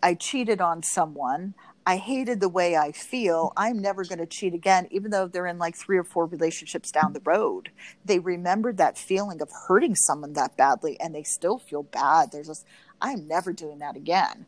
I 0.03 0.14
cheated 0.14 0.61
on 0.61 0.83
someone. 0.83 1.55
I 1.87 1.97
hated 1.97 2.41
the 2.41 2.49
way 2.49 2.77
I 2.77 2.93
feel. 2.93 3.53
I'm 3.57 3.79
never 3.79 4.05
going 4.05 4.18
to 4.18 4.27
cheat 4.27 4.55
again, 4.55 4.87
even 4.91 5.11
though 5.11 5.27
they're 5.27 5.47
in 5.47 5.59
like 5.59 5.77
three 5.77 5.97
or 5.97 6.05
four 6.05 6.27
relationships 6.27 6.91
down 6.91 7.12
the 7.12 7.23
road. 7.25 7.71
They 8.05 8.18
remembered 8.18 8.77
that 8.77 8.99
feeling 8.99 9.41
of 9.41 9.51
hurting 9.66 9.95
someone 9.95 10.35
that 10.35 10.57
badly 10.57 11.01
and 11.01 11.14
they 11.14 11.23
still 11.23 11.59
feel 11.59 11.83
bad. 11.83 12.33
They're 12.33 12.45
just, 12.45 12.66
I'm 13.01 13.27
never 13.27 13.53
doing 13.53 13.79
that 13.79 13.97
again. 13.97 14.47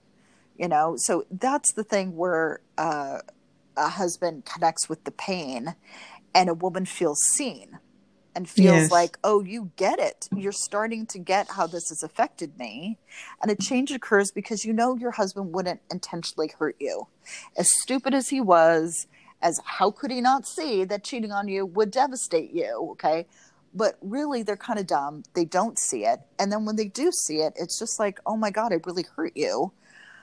You 0.59 0.69
know, 0.69 0.95
so 0.99 1.25
that's 1.31 1.73
the 1.73 1.83
thing 1.83 2.17
where 2.17 2.61
uh, 2.77 3.19
a 3.77 3.89
husband 3.89 4.45
connects 4.45 4.89
with 4.89 5.05
the 5.05 5.11
pain 5.11 5.75
and 6.35 6.49
a 6.49 6.55
woman 6.55 6.85
feels 6.85 7.21
seen 7.35 7.79
and 8.35 8.49
feels 8.49 8.75
yes. 8.75 8.91
like, 8.91 9.19
oh, 9.25 9.43
you 9.43 9.71
get 9.77 9.99
it. 9.99 10.29
You're 10.35 10.53
starting 10.53 11.07
to 11.07 11.19
get 11.19 11.51
how 11.51 11.67
this 11.67 11.91
has 11.91 12.03
affected 12.03 12.59
me. 12.59 12.99
And 13.43 13.51
a 13.51 13.55
change 13.55 13.91
occurs 13.91 14.31
because 14.31 14.65
you 14.65 14.73
know 14.73 14.97
your 14.97 15.11
husband 15.11 15.53
wouldn't 15.53 15.81
intentionally 15.91 16.51
hurt 16.59 16.77
you. 16.81 17.09
As 17.57 17.71
stupid 17.83 18.15
as 18.15 18.31
he 18.31 18.41
was, 18.41 19.07
as 19.43 19.61
how 19.65 19.91
could 19.91 20.11
he 20.11 20.21
not 20.21 20.47
see 20.47 20.85
that 20.85 21.05
cheating 21.05 21.33
on 21.33 21.49
you 21.49 21.67
would 21.67 21.91
devastate 21.91 22.53
you? 22.53 22.89
Okay. 22.93 23.27
But 23.75 23.97
really, 24.03 24.43
they're 24.43 24.57
kind 24.57 24.79
of 24.79 24.87
dumb. 24.87 25.23
They 25.35 25.47
don't 25.47 25.79
see 25.79 26.05
it. 26.05 26.21
And 26.39 26.53
then 26.53 26.65
when 26.65 26.77
they 26.77 26.89
do 26.89 27.11
see 27.11 27.37
it, 27.37 27.55
it's 27.57 27.79
just 27.79 27.99
like, 27.99 28.21
oh 28.27 28.37
my 28.37 28.51
God, 28.51 28.73
I 28.73 28.81
really 28.85 29.07
hurt 29.17 29.33
you. 29.35 29.73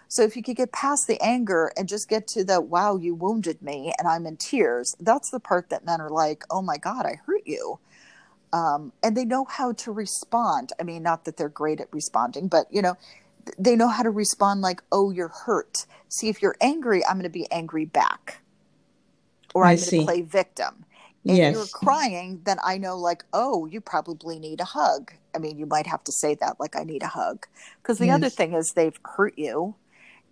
So 0.09 0.23
if 0.23 0.35
you 0.35 0.41
could 0.41 0.55
get 0.55 0.71
past 0.71 1.05
the 1.07 1.21
anger 1.21 1.71
and 1.77 1.87
just 1.87 2.09
get 2.09 2.27
to 2.29 2.43
the 2.43 2.59
wow, 2.59 2.97
you 2.97 3.13
wounded 3.13 3.61
me 3.61 3.93
and 3.99 4.07
I'm 4.07 4.25
in 4.25 4.37
tears, 4.37 4.95
that's 4.99 5.29
the 5.29 5.39
part 5.39 5.69
that 5.69 5.85
men 5.85 6.01
are 6.01 6.09
like, 6.09 6.43
oh 6.49 6.63
my 6.63 6.77
God, 6.77 7.05
I 7.05 7.19
hurt 7.25 7.43
you. 7.45 7.79
Um, 8.51 8.91
and 9.03 9.15
they 9.15 9.23
know 9.23 9.45
how 9.45 9.73
to 9.73 9.91
respond. 9.91 10.73
I 10.79 10.83
mean, 10.83 11.03
not 11.03 11.25
that 11.25 11.37
they're 11.37 11.47
great 11.47 11.79
at 11.79 11.93
responding, 11.93 12.47
but 12.47 12.65
you 12.71 12.81
know, 12.81 12.97
they 13.59 13.75
know 13.75 13.87
how 13.87 14.01
to 14.01 14.09
respond 14.09 14.61
like, 14.61 14.81
oh, 14.91 15.11
you're 15.11 15.27
hurt. 15.27 15.85
See, 16.07 16.27
if 16.27 16.41
you're 16.41 16.57
angry, 16.59 17.05
I'm 17.05 17.13
going 17.13 17.23
to 17.23 17.29
be 17.29 17.49
angry 17.51 17.85
back. 17.85 18.41
Or 19.53 19.65
I'm 19.65 19.77
going 19.77 19.89
to 19.89 20.03
play 20.05 20.21
victim. 20.21 20.85
If 21.23 21.37
yes. 21.37 21.53
you're 21.53 21.67
crying, 21.67 22.41
then 22.45 22.57
I 22.63 22.77
know, 22.77 22.97
like, 22.97 23.25
oh, 23.33 23.65
you 23.65 23.81
probably 23.81 24.39
need 24.39 24.61
a 24.61 24.65
hug. 24.65 25.11
I 25.35 25.37
mean, 25.37 25.57
you 25.57 25.65
might 25.65 25.85
have 25.85 26.03
to 26.05 26.11
say 26.11 26.35
that, 26.35 26.59
like, 26.59 26.75
I 26.75 26.83
need 26.83 27.03
a 27.03 27.07
hug. 27.07 27.45
Because 27.81 27.97
the 27.97 28.07
yes. 28.07 28.15
other 28.15 28.29
thing 28.29 28.53
is, 28.53 28.71
they've 28.71 28.97
hurt 29.03 29.37
you 29.37 29.75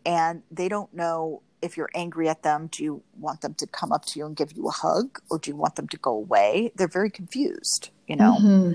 and 0.07 0.41
they 0.49 0.69
don't 0.69 0.91
know 0.93 1.43
if 1.61 1.75
you're 1.75 1.89
angry 1.93 2.29
at 2.29 2.41
them 2.41 2.67
do 2.71 2.83
you 2.83 3.03
want 3.19 3.41
them 3.41 3.53
to 3.53 3.67
come 3.67 3.91
up 3.91 4.05
to 4.05 4.17
you 4.17 4.25
and 4.25 4.35
give 4.35 4.53
you 4.53 4.67
a 4.67 4.71
hug 4.71 5.19
or 5.29 5.37
do 5.37 5.51
you 5.51 5.55
want 5.55 5.75
them 5.75 5.87
to 5.89 5.97
go 5.97 6.11
away? 6.11 6.71
They're 6.75 6.87
very 6.87 7.11
confused 7.11 7.91
you 8.07 8.15
know? 8.15 8.37
Mm-hmm. 8.39 8.71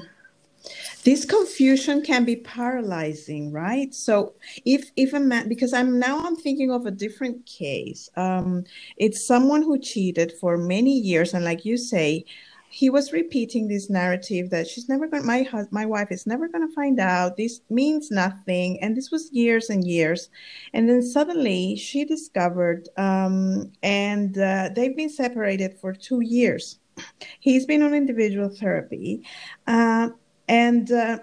this 1.04 1.24
confusion 1.24 2.02
can 2.02 2.24
be 2.24 2.36
paralyzing 2.36 3.50
right? 3.50 3.94
So 3.94 4.34
if 4.64 4.90
if 4.94 5.12
a 5.14 5.20
man 5.20 5.48
because 5.48 5.72
i'm 5.72 5.98
now 5.98 6.24
i'm 6.24 6.36
thinking 6.36 6.70
of 6.70 6.86
a 6.86 6.90
different 6.90 7.46
case. 7.46 8.10
Um 8.16 8.64
it's 8.96 9.26
someone 9.26 9.62
who 9.62 9.78
cheated 9.78 10.32
for 10.40 10.58
many 10.58 10.96
years 10.98 11.32
and 11.34 11.44
like 11.44 11.64
you 11.64 11.76
say 11.76 12.24
he 12.72 12.88
was 12.88 13.12
repeating 13.12 13.68
this 13.68 13.90
narrative 13.90 14.48
that 14.48 14.66
she's 14.66 14.88
never 14.88 15.06
going 15.06 15.26
my 15.26 15.42
hus- 15.42 15.70
my 15.70 15.84
wife 15.84 16.10
is 16.10 16.26
never 16.26 16.48
going 16.48 16.66
to 16.66 16.74
find 16.74 16.98
out. 16.98 17.36
This 17.36 17.60
means 17.68 18.10
nothing. 18.10 18.80
And 18.80 18.96
this 18.96 19.10
was 19.10 19.30
years 19.30 19.68
and 19.68 19.86
years. 19.86 20.30
And 20.72 20.88
then 20.88 21.02
suddenly 21.02 21.76
she 21.76 22.06
discovered 22.06 22.88
um, 22.96 23.70
and 23.82 24.38
uh, 24.38 24.70
they've 24.74 24.96
been 24.96 25.10
separated 25.10 25.78
for 25.78 25.92
two 25.92 26.22
years. 26.22 26.78
He's 27.40 27.66
been 27.66 27.82
on 27.82 27.92
individual 27.92 28.48
therapy 28.48 29.22
uh, 29.66 30.08
and 30.48 30.90
uh, 30.90 31.18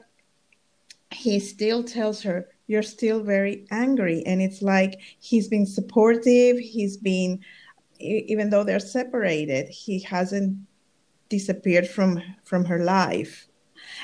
he 1.09 1.39
still 1.39 1.83
tells 1.83 2.21
her 2.21 2.47
you're 2.67 2.83
still 2.83 3.23
very 3.23 3.65
angry. 3.71 4.21
And 4.27 4.39
it's 4.39 4.61
like 4.61 4.99
he's 5.19 5.47
been 5.47 5.65
supportive. 5.65 6.59
He's 6.59 6.95
been 6.97 7.39
even 7.99 8.49
though 8.49 8.63
they're 8.63 8.79
separated 8.79 9.67
he 9.67 9.99
hasn't 9.99 10.57
disappeared 11.29 11.87
from 11.87 12.21
from 12.43 12.65
her 12.65 12.83
life, 12.83 13.47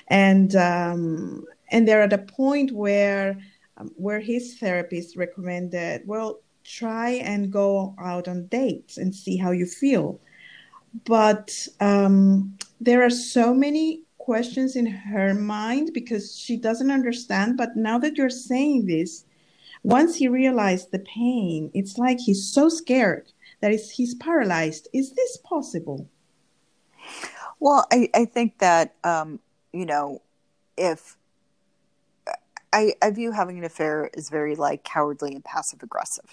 and 0.07 0.55
um, 0.55 1.45
and 1.71 1.87
they're 1.87 2.01
at 2.01 2.13
a 2.13 2.19
point 2.19 2.71
where 2.71 3.37
um, 3.77 3.91
where 3.95 4.19
his 4.19 4.57
therapist 4.57 5.17
recommended, 5.17 6.03
well, 6.05 6.41
try 6.63 7.11
and 7.11 7.51
go 7.51 7.95
out 7.99 8.27
on 8.27 8.47
dates 8.47 8.97
and 8.97 9.13
see 9.13 9.37
how 9.37 9.51
you 9.51 9.65
feel. 9.65 10.19
But 11.05 11.67
um, 11.79 12.57
there 12.79 13.03
are 13.03 13.09
so 13.09 13.53
many 13.53 14.03
questions 14.17 14.75
in 14.75 14.85
her 14.85 15.33
mind 15.33 15.91
because 15.93 16.37
she 16.37 16.57
doesn't 16.57 16.89
understand. 16.89 17.57
But 17.57 17.75
now 17.75 17.97
that 17.99 18.17
you're 18.17 18.29
saying 18.29 18.87
this, 18.87 19.25
once 19.83 20.15
he 20.15 20.27
realized 20.27 20.91
the 20.91 20.99
pain, 20.99 21.69
it's 21.73 21.97
like 21.97 22.19
he's 22.19 22.51
so 22.51 22.69
scared 22.69 23.31
that 23.61 23.71
he's 23.71 24.15
paralyzed. 24.15 24.87
Is 24.93 25.13
this 25.13 25.37
possible? 25.37 26.09
Well, 27.59 27.85
I, 27.91 28.09
I 28.13 28.25
think 28.25 28.59
that, 28.59 28.95
um, 29.03 29.39
you 29.73 29.85
know, 29.85 30.21
if 30.77 31.17
I, 32.73 32.93
I 33.01 33.09
view 33.11 33.31
having 33.31 33.57
an 33.57 33.63
affair 33.63 34.09
as 34.17 34.29
very 34.29 34.55
like 34.55 34.83
cowardly 34.83 35.33
and 35.33 35.43
passive 35.43 35.81
aggressive. 35.81 36.29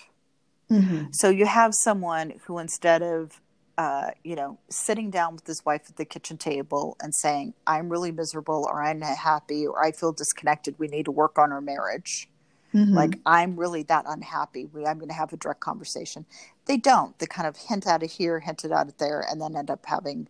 Mm-hmm. 0.71 1.07
So 1.13 1.29
you 1.29 1.47
have 1.47 1.73
someone 1.75 2.35
who 2.45 2.59
instead 2.59 3.03
of, 3.03 3.41
uh, 3.79 4.11
you 4.25 4.35
know, 4.35 4.59
sitting 4.69 5.11
down 5.11 5.35
with 5.35 5.47
his 5.47 5.65
wife 5.65 5.83
at 5.89 5.97
the 5.97 6.05
kitchen 6.05 6.37
table 6.37 6.97
and 7.01 7.15
saying, 7.15 7.55
I'm 7.67 7.89
really 7.89 8.11
miserable 8.11 8.67
or 8.69 8.83
I'm 8.83 8.99
not 8.99 9.17
happy 9.17 9.67
or 9.67 9.85
I 9.85 9.93
feel 9.93 10.13
disconnected. 10.13 10.79
We 10.79 10.89
need 10.89 11.05
to 11.05 11.13
work 11.13 11.39
on 11.39 11.53
our 11.53 11.61
marriage. 11.61 12.29
Mm-hmm. 12.75 12.95
Like, 12.95 13.19
I'm 13.27 13.57
really 13.57 13.83
that 13.85 14.07
unhappy. 14.09 14.67
We, 14.73 14.87
I'm 14.87 14.99
going 14.99 15.11
to 15.11 15.15
have 15.15 15.33
a 15.33 15.37
direct 15.37 15.61
conversation. 15.61 16.25
They 16.65 16.79
don't. 16.79 17.19
They 17.19 17.27
kind 17.27 17.47
of 17.47 17.57
hint 17.57 17.87
at 17.87 18.03
it 18.03 18.11
here, 18.11 18.41
hint 18.41 18.65
it 18.65 18.73
out 18.73 18.89
of 18.89 18.97
there, 18.99 19.25
and 19.31 19.41
then 19.41 19.57
end 19.57 19.71
up 19.71 19.85
having 19.85 20.29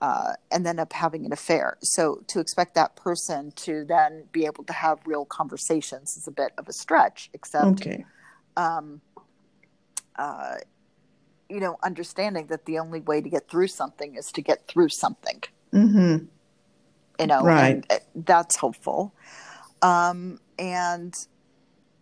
uh, 0.00 0.32
and 0.50 0.64
then 0.64 0.78
up 0.78 0.92
having 0.92 1.26
an 1.26 1.32
affair. 1.32 1.76
So 1.82 2.22
to 2.28 2.40
expect 2.40 2.74
that 2.74 2.96
person 2.96 3.52
to 3.56 3.84
then 3.84 4.24
be 4.32 4.46
able 4.46 4.64
to 4.64 4.72
have 4.72 4.98
real 5.04 5.24
conversations 5.24 6.16
is 6.16 6.26
a 6.26 6.30
bit 6.30 6.52
of 6.56 6.68
a 6.68 6.72
stretch. 6.72 7.28
Except, 7.34 7.66
okay. 7.66 8.04
um, 8.56 9.02
uh, 10.16 10.56
you 11.50 11.60
know, 11.60 11.76
understanding 11.82 12.46
that 12.46 12.64
the 12.64 12.78
only 12.78 13.00
way 13.00 13.20
to 13.20 13.28
get 13.28 13.48
through 13.50 13.68
something 13.68 14.14
is 14.14 14.32
to 14.32 14.42
get 14.42 14.66
through 14.68 14.88
something. 14.88 15.42
Mm-hmm. 15.74 16.24
You 17.18 17.26
know, 17.26 17.42
right? 17.42 17.84
that's 18.14 18.56
hopeful. 18.56 19.12
Um, 19.82 20.40
and 20.58 21.12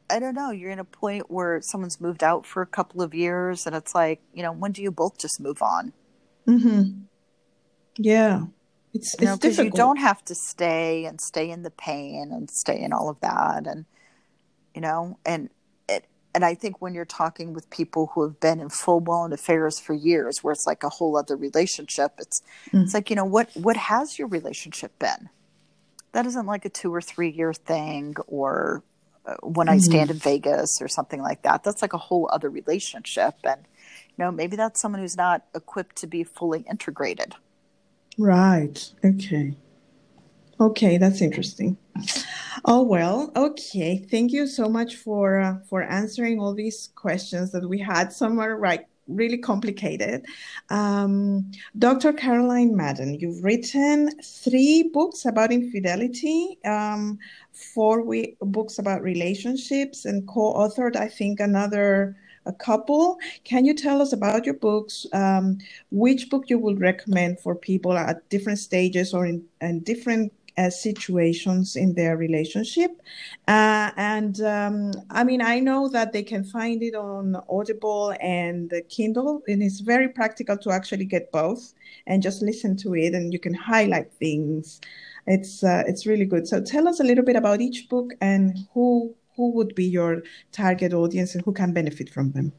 I 0.09 0.21
don't 0.21 0.35
know. 0.35 0.53
You're 0.53 0.71
in 0.71 0.79
a 0.79 0.85
point 0.85 1.29
where 1.29 1.61
someone's 1.63 2.01
moved 2.01 2.23
out 2.23 2.47
for 2.47 2.63
a 2.63 2.67
couple 2.67 3.03
of 3.03 3.13
years, 3.13 3.67
and 3.67 3.75
it's 3.75 3.97
like, 3.97 4.21
you 4.33 4.45
know, 4.45 4.53
when 4.53 4.71
do 4.71 4.83
you 4.83 4.93
both 4.93 5.19
just 5.19 5.41
move 5.41 5.61
on? 5.63 5.93
Mm-hmm 6.47 7.07
yeah. 7.99 8.45
It's, 8.95 9.15
you 9.21 9.29
it's 9.29 9.39
difficult. 9.39 9.67
You 9.67 9.71
don't 9.73 9.99
have 9.99 10.25
to 10.25 10.35
stay 10.35 11.05
and 11.05 11.21
stay 11.21 11.51
in 11.51 11.63
the 11.63 11.71
pain 11.71 12.31
and 12.33 12.51
stay 12.51 12.81
in 12.81 12.93
all 12.93 13.11
of 13.11 13.21
that. 13.21 13.67
And, 13.67 13.85
you 14.75 14.81
know, 14.81 15.19
and, 15.27 15.51
it, 15.89 16.07
and 16.35 16.45
I 16.45 16.55
think 16.55 16.81
when 16.81 16.95
you're 16.95 17.05
talking 17.05 17.53
with 17.53 17.69
people 17.69 18.11
who 18.15 18.23
have 18.23 18.41
been 18.41 18.61
in 18.61 18.71
full 18.71 19.01
blown 19.01 19.33
affairs 19.33 19.79
for 19.79 19.93
years, 19.93 20.43
where 20.43 20.53
it's 20.53 20.67
like 20.67 20.83
a 20.85 20.89
whole 20.89 21.19
other 21.19 21.37
relationship, 21.37 22.13
it's, 22.19 22.41
mm. 22.73 22.83
it's 22.83 22.95
like, 22.95 23.11
you 23.11 23.17
know, 23.17 23.27
what, 23.27 23.51
what 23.55 23.77
has 23.77 24.19
your 24.19 24.29
relationship 24.29 24.99
been? 24.99 25.29
That 26.13 26.25
isn't 26.25 26.47
like 26.47 26.65
a 26.65 26.71
two 26.71 26.93
or 26.93 27.03
three 27.03 27.31
year 27.31 27.53
thing 27.53 28.17
or 28.27 28.83
uh, 29.27 29.35
when 29.43 29.69
I 29.69 29.73
mm-hmm. 29.73 29.81
stand 29.81 30.11
in 30.11 30.17
Vegas 30.17 30.79
or 30.81 30.89
something 30.89 31.21
like 31.21 31.43
that. 31.43 31.63
That's 31.63 31.83
like 31.83 31.93
a 31.93 31.99
whole 31.99 32.31
other 32.33 32.49
relationship. 32.49 33.35
And, 33.45 33.61
you 34.17 34.25
know, 34.25 34.33
maybe 34.33 34.57
that's 34.57 34.81
someone 34.81 35.03
who's 35.03 35.17
not 35.17 35.45
equipped 35.55 35.97
to 35.97 36.07
be 36.07 36.25
fully 36.25 36.61
integrated. 36.63 37.35
Right. 38.19 38.93
Okay. 39.05 39.55
Okay, 40.61 40.99
that's 40.99 41.21
interesting. 41.23 41.77
Oh 42.65 42.83
well, 42.83 43.31
okay. 43.37 43.99
Thank 44.11 44.33
you 44.33 44.47
so 44.49 44.69
much 44.69 44.97
for 44.97 45.41
uh, 45.41 45.59
for 45.69 45.83
answering 45.83 46.41
all 46.41 46.53
these 46.53 46.91
questions 46.97 47.53
that 47.53 47.69
we 47.69 47.79
had. 47.79 48.13
Some 48.13 48.41
are 48.41 48.57
right 48.57 48.87
really 49.07 49.39
complicated. 49.39 50.27
Um, 50.69 51.51
Dr. 51.79 52.13
Caroline 52.13 52.77
Madden, 52.77 53.15
you've 53.21 53.43
written 53.43 54.11
three 54.23 54.91
books 54.93 55.25
about 55.25 55.53
infidelity, 55.53 56.59
um, 56.65 57.19
four 57.53 58.03
we- 58.03 58.37
books 58.43 58.79
about 58.79 59.03
relationships, 59.03 60.05
and 60.05 60.27
co-authored, 60.29 60.97
I 60.97 61.09
think, 61.09 61.41
another 61.41 62.17
a 62.49 62.53
couple. 62.53 63.19
Can 63.45 63.65
you 63.65 63.75
tell 63.75 64.03
us 64.03 64.13
about 64.13 64.45
your 64.45 64.55
books? 64.55 65.07
Um, 65.13 65.59
which 65.91 66.31
book 66.31 66.51
you 66.51 66.59
would 66.59 66.81
recommend 66.81 67.39
for 67.41 67.55
people 67.55 67.93
at 67.93 68.29
different 68.31 68.59
stages 68.59 69.15
or 69.15 69.27
in, 69.27 69.45
in 69.61 69.81
different 69.81 70.33
uh, 70.57 70.71
situations 70.71 71.77
in 71.77 71.95
their 71.95 72.17
relationship? 72.17 72.91
Uh, 73.47 73.93
and 73.97 74.41
um, 74.41 74.93
I 75.11 75.23
mean, 75.23 75.41
I 75.41 75.61
know 75.61 75.89
that 75.89 76.13
they 76.13 76.25
can 76.25 76.43
find 76.43 76.83
it 76.83 76.95
on 76.95 77.37
Audible 77.49 78.15
and 78.21 78.73
Kindle, 78.89 79.43
and 79.47 79.63
it's 79.63 79.81
very 79.81 80.09
practical 80.09 80.57
to 80.59 80.71
actually 80.73 81.05
get 81.05 81.31
both 81.31 81.75
and 82.07 82.23
just 82.23 82.43
listen 82.43 82.77
to 82.79 82.95
it, 82.97 83.15
and 83.15 83.33
you 83.33 83.39
can 83.39 83.55
highlight 83.55 84.13
things. 84.15 84.81
It's 85.27 85.63
uh, 85.63 85.85
it's 85.87 86.07
really 86.07 86.25
good. 86.25 86.49
So 86.49 86.61
tell 86.61 86.89
us 86.89 87.01
a 87.01 87.05
little 87.05 87.25
bit 87.25 87.37
about 87.37 87.61
each 87.61 87.89
book 87.91 88.15
and 88.23 88.67
who 88.73 89.15
who 89.39 89.53
would 89.53 89.75
be 89.75 89.87
your 89.87 90.23
target 90.53 90.93
audience 90.93 91.35
and 91.35 91.45
who 91.45 91.53
can 91.53 91.73
benefit 91.73 92.11
from 92.11 92.33
them? 92.33 92.53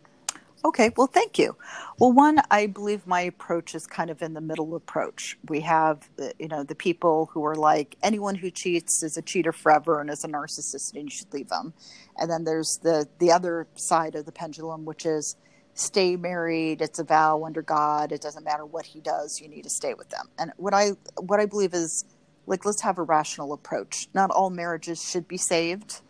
Okay, 0.66 0.92
well, 0.98 1.08
thank 1.08 1.38
you. 1.38 1.56
Well, 2.00 2.12
one, 2.12 2.40
I 2.52 2.68
believe 2.68 3.08
my 3.08 3.22
approach 3.22 3.76
is 3.76 3.88
kind 3.88 4.10
of 4.10 4.22
in 4.22 4.34
the 4.34 4.42
middle 4.42 4.76
approach. 4.76 5.38
We 5.48 5.62
have, 5.62 6.10
uh, 6.22 6.30
you 6.38 6.50
know, 6.50 6.64
the 6.64 6.76
people 6.76 7.30
who 7.32 7.46
are 7.46 7.56
like, 7.56 7.96
anyone 8.04 8.36
who 8.36 8.52
cheats 8.52 9.04
is 9.04 9.16
a 9.16 9.22
cheater 9.22 9.54
forever 9.54 10.02
and 10.02 10.10
is 10.10 10.24
a 10.26 10.28
narcissist 10.28 10.96
and 10.96 11.04
you 11.04 11.10
should 11.10 11.34
leave 11.34 11.48
them. 11.50 11.74
And 12.18 12.30
then 12.30 12.44
there's 12.44 12.80
the 12.84 13.08
the 13.20 13.32
other 13.32 13.68
side 13.76 14.16
of 14.16 14.26
the 14.26 14.34
pendulum, 14.34 14.84
which 14.84 15.06
is 15.06 15.38
stay 15.76 16.18
married. 16.18 16.82
It's 16.82 17.00
a 17.00 17.06
vow 17.06 17.46
under 17.46 17.62
God. 17.62 18.12
It 18.12 18.22
doesn't 18.22 18.44
matter 18.44 18.66
what 18.66 18.86
he 18.86 19.00
does. 19.00 19.40
You 19.40 19.48
need 19.48 19.64
to 19.64 19.70
stay 19.70 19.94
with 19.94 20.10
them. 20.10 20.28
And 20.38 20.52
what 20.58 20.74
I 20.74 20.92
what 21.16 21.40
I 21.40 21.46
believe 21.46 21.74
is, 21.74 22.04
like, 22.48 22.66
let's 22.66 22.82
have 22.82 22.98
a 22.98 23.04
rational 23.04 23.54
approach. 23.54 24.10
Not 24.14 24.30
all 24.30 24.50
marriages 24.50 25.10
should 25.10 25.28
be 25.28 25.38
saved 25.38 26.02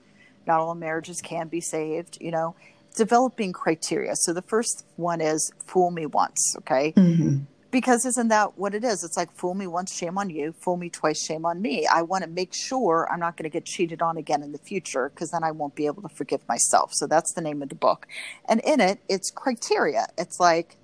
not 0.49 0.59
all 0.59 0.75
marriages 0.75 1.21
can 1.21 1.47
be 1.47 1.61
saved, 1.61 2.17
you 2.19 2.31
know, 2.31 2.55
developing 2.95 3.53
criteria. 3.53 4.15
So 4.15 4.33
the 4.33 4.41
first 4.41 4.85
one 4.97 5.21
is 5.21 5.51
fool 5.65 5.91
me 5.91 6.05
once, 6.05 6.55
okay? 6.57 6.91
Mm-hmm. 6.97 7.43
Because 7.71 8.03
isn't 8.03 8.29
that 8.29 8.57
what 8.57 8.73
it 8.73 8.83
is? 8.83 9.03
It's 9.03 9.15
like 9.15 9.31
fool 9.31 9.53
me 9.53 9.67
once, 9.67 9.95
shame 9.95 10.17
on 10.17 10.31
you, 10.31 10.53
fool 10.53 10.75
me 10.75 10.89
twice, 10.89 11.23
shame 11.23 11.45
on 11.45 11.61
me. 11.61 11.85
I 11.85 12.01
want 12.01 12.23
to 12.23 12.29
make 12.29 12.51
sure 12.51 13.07
I'm 13.11 13.19
not 13.19 13.37
going 13.37 13.43
to 13.43 13.49
get 13.49 13.63
cheated 13.63 14.01
on 14.01 14.17
again 14.17 14.41
in 14.41 14.51
the 14.51 14.57
future 14.57 15.11
because 15.13 15.29
then 15.29 15.43
I 15.43 15.51
won't 15.51 15.75
be 15.75 15.85
able 15.85 16.01
to 16.01 16.09
forgive 16.09 16.45
myself. 16.47 16.89
So 16.93 17.05
that's 17.05 17.31
the 17.33 17.41
name 17.41 17.61
of 17.61 17.69
the 17.69 17.75
book. 17.75 18.07
And 18.45 18.59
in 18.61 18.81
it, 18.81 18.99
it's 19.07 19.29
criteria. 19.29 20.07
It's 20.17 20.39
like, 20.39 20.77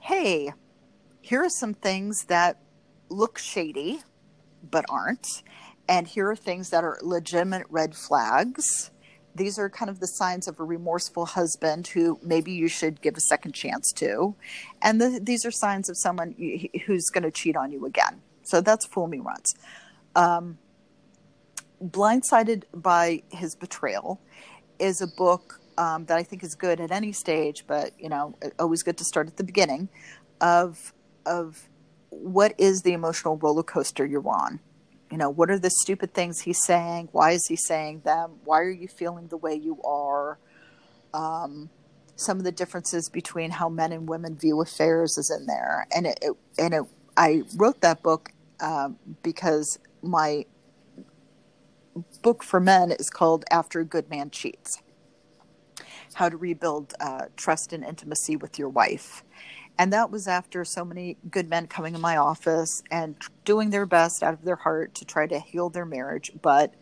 hey, 0.00 0.52
here 1.20 1.44
are 1.44 1.48
some 1.48 1.72
things 1.72 2.24
that 2.24 2.58
look 3.08 3.38
shady 3.38 4.00
but 4.68 4.84
aren't. 4.88 5.28
And 5.88 6.08
here 6.08 6.28
are 6.30 6.36
things 6.36 6.70
that 6.70 6.82
are 6.82 6.98
legitimate 7.00 7.66
red 7.70 7.94
flags 7.94 8.90
these 9.34 9.58
are 9.58 9.68
kind 9.68 9.90
of 9.90 10.00
the 10.00 10.06
signs 10.06 10.46
of 10.46 10.60
a 10.60 10.64
remorseful 10.64 11.26
husband 11.26 11.88
who 11.88 12.18
maybe 12.22 12.52
you 12.52 12.68
should 12.68 13.00
give 13.00 13.16
a 13.16 13.20
second 13.20 13.52
chance 13.52 13.92
to. 13.92 14.34
And 14.80 15.00
the, 15.00 15.20
these 15.22 15.44
are 15.44 15.50
signs 15.50 15.88
of 15.88 15.96
someone 15.96 16.34
who's 16.86 17.10
going 17.10 17.24
to 17.24 17.30
cheat 17.30 17.56
on 17.56 17.72
you 17.72 17.84
again. 17.86 18.22
So 18.42 18.60
that's 18.60 18.86
Fool 18.86 19.08
Me 19.08 19.20
Once. 19.20 19.54
Um, 20.14 20.58
Blindsided 21.82 22.64
by 22.72 23.22
His 23.30 23.56
Betrayal 23.56 24.20
is 24.78 25.00
a 25.00 25.06
book 25.06 25.60
um, 25.76 26.04
that 26.06 26.16
I 26.16 26.22
think 26.22 26.44
is 26.44 26.54
good 26.54 26.80
at 26.80 26.92
any 26.92 27.12
stage, 27.12 27.64
but, 27.66 27.90
you 27.98 28.08
know, 28.08 28.36
always 28.58 28.82
good 28.82 28.96
to 28.98 29.04
start 29.04 29.26
at 29.26 29.36
the 29.36 29.44
beginning 29.44 29.88
of, 30.40 30.92
of 31.26 31.68
what 32.10 32.54
is 32.58 32.82
the 32.82 32.92
emotional 32.92 33.36
roller 33.36 33.64
coaster 33.64 34.06
you're 34.06 34.26
on 34.28 34.60
You 35.14 35.18
know, 35.18 35.30
what 35.30 35.48
are 35.48 35.60
the 35.60 35.70
stupid 35.70 36.12
things 36.12 36.40
he's 36.40 36.64
saying? 36.64 37.08
Why 37.12 37.30
is 37.30 37.46
he 37.46 37.54
saying 37.54 38.00
them? 38.00 38.40
Why 38.42 38.58
are 38.62 38.68
you 38.68 38.88
feeling 38.88 39.28
the 39.28 39.36
way 39.36 39.54
you 39.54 39.80
are? 39.84 40.40
Um, 41.14 41.70
some 42.16 42.38
of 42.38 42.42
the 42.42 42.50
differences 42.50 43.08
between 43.08 43.52
how 43.52 43.68
men 43.68 43.92
and 43.92 44.08
women 44.08 44.36
view 44.36 44.60
affairs 44.60 45.16
is 45.16 45.30
in 45.30 45.46
there, 45.46 45.86
and 45.94 46.08
it, 46.08 46.18
it 46.20 46.32
and 46.58 46.74
it. 46.74 46.82
I 47.16 47.42
wrote 47.54 47.80
that 47.82 48.02
book 48.02 48.32
um, 48.58 48.98
because 49.22 49.78
my 50.02 50.46
book 52.22 52.42
for 52.42 52.58
men 52.58 52.90
is 52.90 53.08
called 53.08 53.44
After 53.52 53.78
a 53.78 53.84
Good 53.84 54.10
Man 54.10 54.30
Cheats 54.30 54.82
How 56.14 56.28
to 56.28 56.36
Rebuild 56.36 56.92
uh, 56.98 57.26
Trust 57.36 57.72
and 57.72 57.84
Intimacy 57.84 58.34
with 58.34 58.58
Your 58.58 58.68
Wife. 58.68 59.22
And 59.78 59.92
that 59.92 60.10
was 60.10 60.28
after 60.28 60.64
so 60.64 60.84
many 60.84 61.16
good 61.30 61.48
men 61.48 61.66
coming 61.66 61.94
in 61.94 62.00
my 62.00 62.16
office 62.16 62.82
and 62.90 63.16
doing 63.44 63.70
their 63.70 63.86
best 63.86 64.22
out 64.22 64.34
of 64.34 64.44
their 64.44 64.56
heart 64.56 64.94
to 64.96 65.04
try 65.04 65.26
to 65.26 65.40
heal 65.40 65.68
their 65.68 65.84
marriage, 65.84 66.30
but 66.40 66.74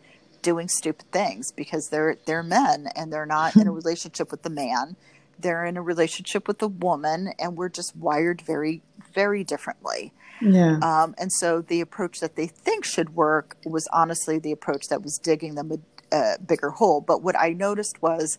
doing 0.43 0.67
stupid 0.67 1.09
things 1.11 1.51
because 1.51 1.87
they're 1.89 2.17
they're 2.25 2.43
men 2.43 2.87
and 2.95 3.11
they're 3.11 3.25
not 3.25 3.55
in 3.55 3.67
a 3.67 3.71
relationship 3.81 4.29
with 4.29 4.43
the 4.43 4.49
man. 4.49 4.95
They're 5.39 5.65
in 5.65 5.77
a 5.77 5.81
relationship 5.81 6.47
with 6.47 6.59
the 6.59 6.67
woman, 6.67 7.33
and 7.39 7.57
we're 7.57 7.69
just 7.69 7.95
wired 7.95 8.41
very, 8.41 8.83
very 9.13 9.43
differently. 9.43 10.13
Yeah. 10.41 10.77
Um, 10.81 11.15
and 11.17 11.31
so 11.31 11.61
the 11.61 11.81
approach 11.81 12.19
that 12.19 12.35
they 12.35 12.47
think 12.47 12.85
should 12.85 13.15
work 13.15 13.57
was 13.65 13.87
honestly 13.91 14.37
the 14.37 14.51
approach 14.51 14.87
that 14.89 15.01
was 15.01 15.19
digging 15.21 15.55
them 15.55 15.71
a, 15.71 16.15
a 16.15 16.37
bigger 16.39 16.69
hole. 16.69 17.01
But 17.01 17.23
what 17.23 17.35
I 17.37 17.49
noticed 17.49 18.01
was, 18.01 18.37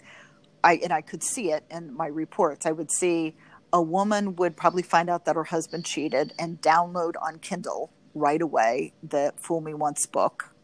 I 0.62 0.74
and 0.76 0.92
I 0.92 1.00
could 1.00 1.24
see 1.24 1.50
it 1.50 1.64
in 1.70 1.94
my 1.94 2.06
reports. 2.06 2.64
I 2.64 2.72
would 2.72 2.92
see 2.92 3.34
a 3.74 3.82
woman 3.82 4.36
would 4.36 4.56
probably 4.56 4.84
find 4.84 5.10
out 5.10 5.24
that 5.24 5.34
her 5.34 5.44
husband 5.44 5.84
cheated 5.84 6.32
and 6.38 6.62
download 6.62 7.14
on 7.20 7.40
Kindle 7.40 7.90
right 8.14 8.40
away 8.40 8.92
the 9.02 9.34
Fool 9.36 9.60
Me 9.60 9.74
Once 9.74 10.06
book, 10.06 10.54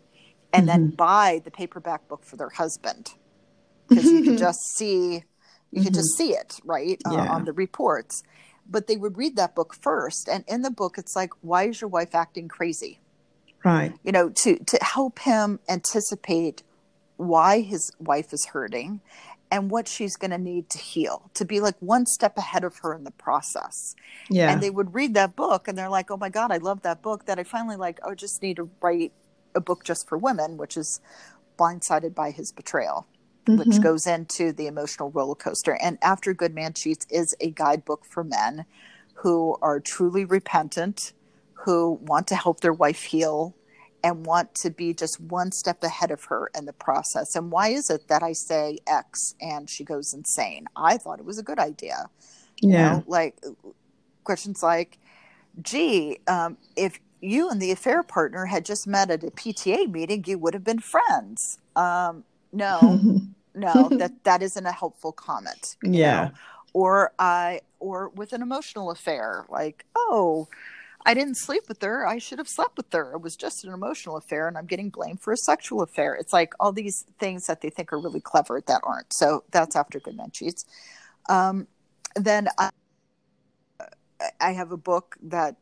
and 0.53 0.69
mm-hmm. 0.69 0.83
then 0.85 0.91
buy 0.91 1.43
the 1.45 1.51
paperback 1.51 2.07
book 2.07 2.25
for 2.25 2.37
their 2.37 2.51
husband. 2.51 3.15
Because 3.89 4.05
you 4.05 4.23
can 4.23 4.39
just 4.39 4.61
see 4.77 5.25
you 5.73 5.81
mm-hmm. 5.81 5.83
could 5.83 5.95
just 5.95 6.17
see 6.17 6.31
it 6.31 6.61
right 6.65 7.01
uh, 7.05 7.17
on 7.17 7.45
the 7.45 7.53
reports. 7.53 8.23
But 8.69 8.87
they 8.87 8.97
would 8.97 9.19
read 9.19 9.35
that 9.35 9.57
book 9.57 9.75
first 9.75 10.29
and 10.29 10.45
in 10.47 10.63
the 10.63 10.71
book 10.71 10.97
it's 10.97 11.17
like 11.17 11.31
why 11.41 11.65
is 11.65 11.81
your 11.81 11.91
wife 11.91 12.15
acting 12.15 12.47
crazy? 12.47 13.01
Right. 13.65 13.93
You 14.05 14.13
know 14.13 14.31
to 14.31 14.57
to 14.57 14.79
help 14.81 15.19
him 15.19 15.59
anticipate 15.69 16.63
why 17.17 17.61
his 17.61 17.93
wife 17.99 18.33
is 18.33 18.47
hurting 18.47 19.01
and 19.51 19.71
what 19.71 19.89
she's 19.89 20.17
going 20.17 20.31
to 20.31 20.39
need 20.39 20.69
to 20.71 20.79
heal 20.79 21.31
to 21.35 21.45
be 21.45 21.61
like 21.61 21.75
one 21.81 22.07
step 22.07 22.37
ahead 22.39 22.65
of 22.65 22.79
her 22.79 22.95
in 22.95 23.05
the 23.05 23.11
process 23.13 23.95
yeah 24.29 24.51
and 24.51 24.63
they 24.63 24.71
would 24.71 24.95
read 24.95 25.15
that 25.15 25.37
book 25.37 25.69
and 25.69 25.77
they're 25.77 25.89
like 25.89 26.11
oh 26.11 26.17
my 26.17 26.29
god 26.29 26.51
i 26.51 26.57
love 26.57 26.83
that 26.83 27.03
book 27.03 27.27
that 27.27 27.39
i 27.39 27.45
finally 27.45 27.77
like 27.77 27.99
oh 28.05 28.15
just 28.15 28.43
need 28.43 28.57
to 28.57 28.71
write 28.81 29.13
a 29.55 29.61
book 29.61 29.85
just 29.85 30.09
for 30.09 30.17
women 30.17 30.57
which 30.57 30.77
is 30.77 31.01
blindsided 31.59 32.15
by 32.15 32.31
his 32.31 32.53
betrayal 32.53 33.07
mm-hmm. 33.47 33.59
which 33.59 33.81
goes 33.81 34.07
into 34.07 34.53
the 34.53 34.67
emotional 34.67 35.11
roller 35.11 35.35
coaster. 35.35 35.77
And 35.81 35.99
After 36.03 36.35
Good 36.35 36.55
Man 36.55 36.73
Cheats 36.73 37.07
is 37.11 37.35
a 37.41 37.51
guidebook 37.51 38.05
for 38.05 38.25
men 38.25 38.65
who 39.15 39.57
are 39.61 39.81
truly 39.81 40.25
repentant, 40.25 41.13
who 41.65 41.99
want 42.03 42.27
to 42.29 42.37
help 42.37 42.61
their 42.61 42.73
wife 42.73 43.05
heal, 43.05 43.55
and 44.03 44.27
want 44.27 44.55
to 44.57 44.71
be 44.71 44.95
just 44.95 45.21
one 45.21 45.53
step 45.53 45.83
ahead 45.83 46.11
of 46.11 46.25
her 46.25 46.51
in 46.57 46.65
the 46.65 46.73
process. 46.73 47.35
And 47.35 47.51
why 47.51 47.69
is 47.69 47.91
it 47.91 48.09
that 48.09 48.23
I 48.23 48.33
say 48.33 48.79
X 48.87 49.35
and 49.41 49.69
she 49.69 49.85
goes 49.85 50.13
insane? 50.13 50.67
I 50.77 50.97
thought 50.97 51.19
it 51.19 51.25
was 51.25 51.39
a 51.39 51.43
good 51.43 51.59
idea. 51.59 52.09
Yeah. 52.61 52.69
You 52.69 52.97
know, 52.97 53.05
like 53.07 53.37
questions 54.25 54.63
like, 54.63 54.99
gee, 55.63 56.19
um, 56.27 56.57
if 56.77 57.01
you 57.21 57.51
and 57.51 57.61
the 57.61 57.71
affair 57.71 58.03
partner 58.03 58.47
had 58.47 58.65
just 58.65 58.87
met 58.87 59.11
at 59.11 59.25
a 59.25 59.31
PTA 59.31 59.91
meeting, 59.91 60.25
you 60.27 60.39
would 60.39 60.55
have 60.55 60.65
been 60.65 60.79
friends. 60.79 61.59
Um, 61.77 62.25
no, 62.53 63.01
no, 63.55 63.89
that 63.93 64.25
that 64.25 64.43
isn't 64.43 64.67
a 64.67 64.73
helpful 64.73 65.13
comment. 65.13 65.77
Yeah. 65.83 66.25
Know? 66.25 66.31
Or 66.73 67.13
I 67.19 67.61
or 67.81 68.11
with 68.11 68.33
an 68.33 68.43
emotional 68.43 68.91
affair, 68.91 69.45
like, 69.49 69.85
oh, 69.97 70.49
I 71.07 71.15
didn't 71.15 71.37
sleep 71.37 71.65
with 71.69 71.81
her. 71.83 72.07
I 72.07 72.19
should 72.19 72.39
have 72.39 72.49
slept 72.49 72.77
with 72.77 72.93
her. 72.93 73.15
It 73.15 73.23
was 73.23 73.35
just 73.35 73.65
an 73.65 73.73
emotional 73.73 74.17
affair, 74.17 74.49
and 74.49 74.59
I'm 74.59 74.67
getting 74.67 74.91
blamed 74.91 75.21
for 75.21 75.33
a 75.33 75.37
sexual 75.37 75.83
affair. 75.83 76.15
It's 76.15 76.33
like 76.33 76.53
all 76.61 76.73
these 76.73 77.05
things 77.19 77.47
that 77.47 77.63
they 77.63 77.71
think 77.71 77.93
are 77.93 77.99
really 77.99 78.21
clever 78.21 78.61
that 78.67 78.81
aren't. 78.85 79.13
So 79.13 79.45
that's 79.51 79.77
after 79.77 79.99
Good 79.99 80.17
Men 80.17 80.31
Cheats. 80.31 80.65
Um, 81.29 81.67
then 82.17 82.49
I, 82.59 82.71
I 84.41 84.53
have 84.53 84.73
a 84.73 84.77
book 84.77 85.17
that 85.23 85.57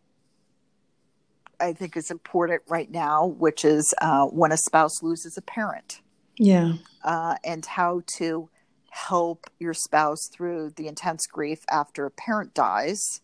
I 1.61 1.73
think 1.73 1.97
is 1.97 2.11
important 2.11 2.63
right 2.69 2.91
now, 2.91 3.27
which 3.27 3.65
is 3.65 3.95
uh, 4.01 4.27
When 4.27 4.53
a 4.53 4.57
Spouse 4.57 5.03
Loses 5.03 5.37
a 5.37 5.43
Parent. 5.43 6.01
Yeah. 6.37 6.75
Uh, 7.05 7.37
and 7.45 7.65
how 7.65 8.03
to 8.19 8.49
help 8.91 9.47
your 9.59 9.75
spouse 9.75 10.29
through 10.33 10.73
the 10.77 10.89
intense 10.89 11.27
grief 11.27 11.61
after 11.71 12.07
a 12.07 12.11
parent 12.11 12.55
dies. 12.55 13.21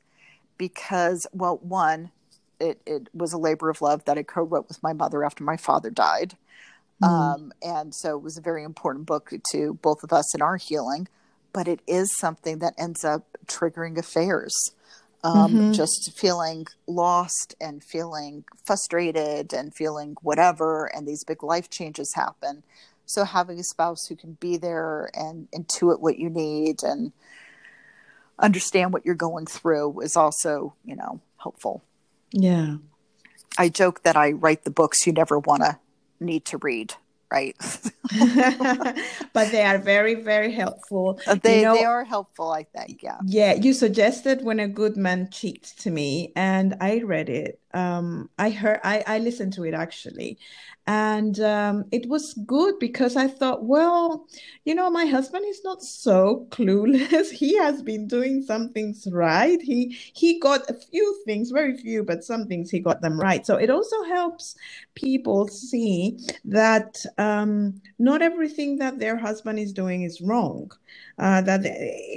Because, 0.59 1.27
well, 1.33 1.59
one, 1.63 2.11
it, 2.61 2.81
it 2.87 3.09
was 3.13 3.33
a 3.33 3.39
labor 3.39 3.71
of 3.71 3.83
love 3.83 4.05
that 4.05 4.19
I 4.19 4.23
co 4.23 4.43
wrote 4.43 4.69
with 4.69 4.83
my 4.83 4.93
mother 4.93 5.25
after 5.25 5.45
my 5.45 5.57
father 5.57 5.91
died. 5.91 6.37
Mm. 7.03 7.09
Um, 7.09 7.53
and 7.63 7.95
so 7.95 8.17
it 8.17 8.23
was 8.23 8.39
a 8.39 8.43
very 8.43 8.63
important 8.63 9.07
book 9.07 9.33
to 9.53 9.75
both 9.83 10.05
of 10.05 10.13
us 10.13 10.35
in 10.35 10.43
our 10.43 10.57
healing. 10.57 11.09
But 11.53 11.69
it 11.69 11.81
is 11.87 12.17
something 12.19 12.59
that 12.59 12.75
ends 12.79 13.05
up 13.05 13.39
triggering 13.47 13.97
affairs. 13.99 14.55
Um, 15.23 15.55
mm-hmm. 15.55 15.73
Just 15.73 16.13
feeling 16.17 16.67
lost 16.87 17.55
and 17.61 17.83
feeling 17.83 18.45
frustrated 18.65 19.55
and 19.55 19.75
feeling 19.75 20.17
whatever, 20.21 20.87
and 20.87 21.07
these 21.07 21.25
big 21.25 21.43
life 21.43 21.71
changes 21.71 22.13
happen 22.15 22.63
so 23.07 23.25
having 23.25 23.59
a 23.59 23.65
spouse 23.65 24.07
who 24.07 24.17
can 24.17 24.37
be 24.41 24.57
there 24.57 25.11
and 25.15 25.49
intuit 25.53 26.01
what 26.01 26.19
you 26.19 26.31
need 26.31 26.83
and 26.83 27.13
understand 28.39 28.93
what 28.93 29.05
you're 29.05 29.15
going 29.15 29.47
through 29.47 30.01
is 30.01 30.17
also, 30.17 30.75
you 30.85 30.97
know, 30.97 31.21
helpful. 31.39 31.83
Yeah. 32.33 32.77
I 33.57 33.69
joke 33.69 34.03
that 34.03 34.17
I 34.17 34.33
write 34.33 34.65
the 34.65 34.71
books 34.71 35.07
you 35.07 35.13
never 35.13 35.39
want 35.39 35.63
to 35.63 35.79
need 36.21 36.45
to 36.47 36.59
read 36.59 36.95
right? 37.35 37.57
but 39.33 39.51
they 39.51 39.63
are 39.63 39.79
very, 39.79 40.15
very 40.15 40.53
helpful. 40.53 41.19
Uh, 41.27 41.35
they 41.43 41.61
you 41.61 41.65
know, 41.65 41.75
they 41.75 41.85
are 41.85 42.05
helpful, 42.05 42.53
I 42.53 42.63
think. 42.63 43.03
Yeah. 43.03 43.19
Yeah. 43.25 43.55
You 43.55 43.73
suggested 43.73 44.45
when 44.45 44.61
a 44.61 44.69
good 44.69 44.97
man 44.97 45.29
cheats 45.31 45.75
to 45.83 45.91
me, 45.91 46.33
and 46.37 46.77
I 46.81 47.03
read 47.03 47.29
it. 47.29 47.61
Um, 47.75 48.31
I 48.39 48.51
heard, 48.51 48.81
I, 48.85 49.03
I 49.07 49.19
listened 49.19 49.53
to 49.55 49.65
it 49.65 49.75
actually, 49.75 50.39
and 50.87 51.41
um, 51.41 51.85
it 51.93 52.09
was 52.09 52.35
good 52.47 52.79
because 52.79 53.17
I 53.17 53.27
thought, 53.29 53.65
well, 53.65 54.27
you 54.65 54.75
know, 54.75 54.91
my 54.91 55.07
husband 55.07 55.45
is 55.49 55.63
not 55.65 55.83
so 55.83 56.47
clueless. 56.51 57.31
he 57.31 57.57
has 57.59 57.83
been 57.83 58.07
doing 58.07 58.43
some 58.43 58.71
things 58.71 59.09
right. 59.11 59.61
He 59.63 59.97
he 60.15 60.39
got 60.39 60.69
a 60.71 60.75
few 60.75 61.23
things, 61.25 61.51
very 61.51 61.77
few, 61.77 62.05
but 62.05 62.25
some 62.25 62.47
things 62.47 62.71
he 62.71 62.81
got 62.81 63.01
them 63.01 63.19
right. 63.19 63.47
So 63.47 63.57
it 63.57 63.71
also 63.71 64.03
helps 64.05 64.57
people 64.95 65.49
see 65.49 66.19
that 66.45 67.05
um, 67.19 67.81
not 67.99 68.23
everything 68.23 68.79
that 68.79 68.99
their 68.99 69.17
husband 69.17 69.59
is 69.59 69.73
doing 69.73 70.03
is 70.03 70.21
wrong. 70.21 70.71
Uh, 71.19 71.41
that 71.43 71.63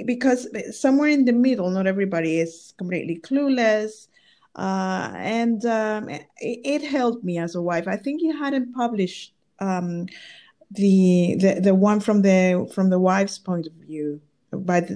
because 0.06 0.48
somewhere 0.78 1.08
in 1.08 1.24
the 1.24 1.32
middle, 1.32 1.70
not 1.70 1.86
everybody 1.86 2.40
is 2.40 2.74
completely 2.78 3.18
clueless 3.18 4.08
uh, 4.56 5.12
and 5.14 5.64
um, 5.64 6.08
it, 6.08 6.26
it, 6.38 6.82
helped 6.82 7.24
me 7.24 7.38
as 7.38 7.54
a 7.54 7.62
wife. 7.62 7.86
I 7.86 7.96
think 7.96 8.22
you 8.22 8.36
hadn't 8.36 8.72
published 8.74 9.34
um, 9.60 10.06
the, 10.70 11.36
the 11.38 11.60
the 11.60 11.74
one 11.74 12.00
from 12.00 12.22
the 12.22 12.70
from 12.74 12.90
the 12.90 12.98
wife's 12.98 13.38
point 13.38 13.66
of 13.66 13.72
view. 13.74 14.20
But 14.50 14.90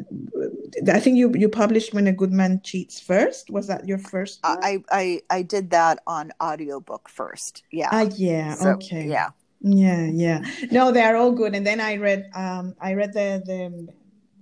I 0.91 0.99
think 0.99 1.19
you 1.19 1.33
you 1.35 1.49
published 1.49 1.93
when 1.93 2.07
a 2.07 2.13
good 2.13 2.33
man 2.33 2.61
cheats 2.65 2.99
first. 2.99 3.51
Was 3.51 3.67
that 3.67 3.87
your 3.87 3.99
first? 3.99 4.41
I 4.43 4.83
I 4.91 5.21
I 5.31 5.43
did 5.43 5.71
that 5.71 6.01
on 6.07 6.33
audiobook 6.41 7.09
first. 7.09 7.63
Yeah. 7.71 7.91
Ah, 7.93 8.09
yeah. 8.17 8.55
So, 8.55 8.71
okay. 8.71 9.07
Yeah. 9.07 9.31
Yeah, 9.61 10.07
yeah. 10.07 10.45
No, 10.73 10.91
they 10.91 11.03
are 11.03 11.17
all 11.17 11.33
good. 11.33 11.55
And 11.55 11.67
then 11.67 11.81
I 11.81 11.97
read 11.97 12.31
um 12.35 12.75
I 12.81 12.95
read 12.95 13.13
the 13.13 13.43
the 13.45 13.93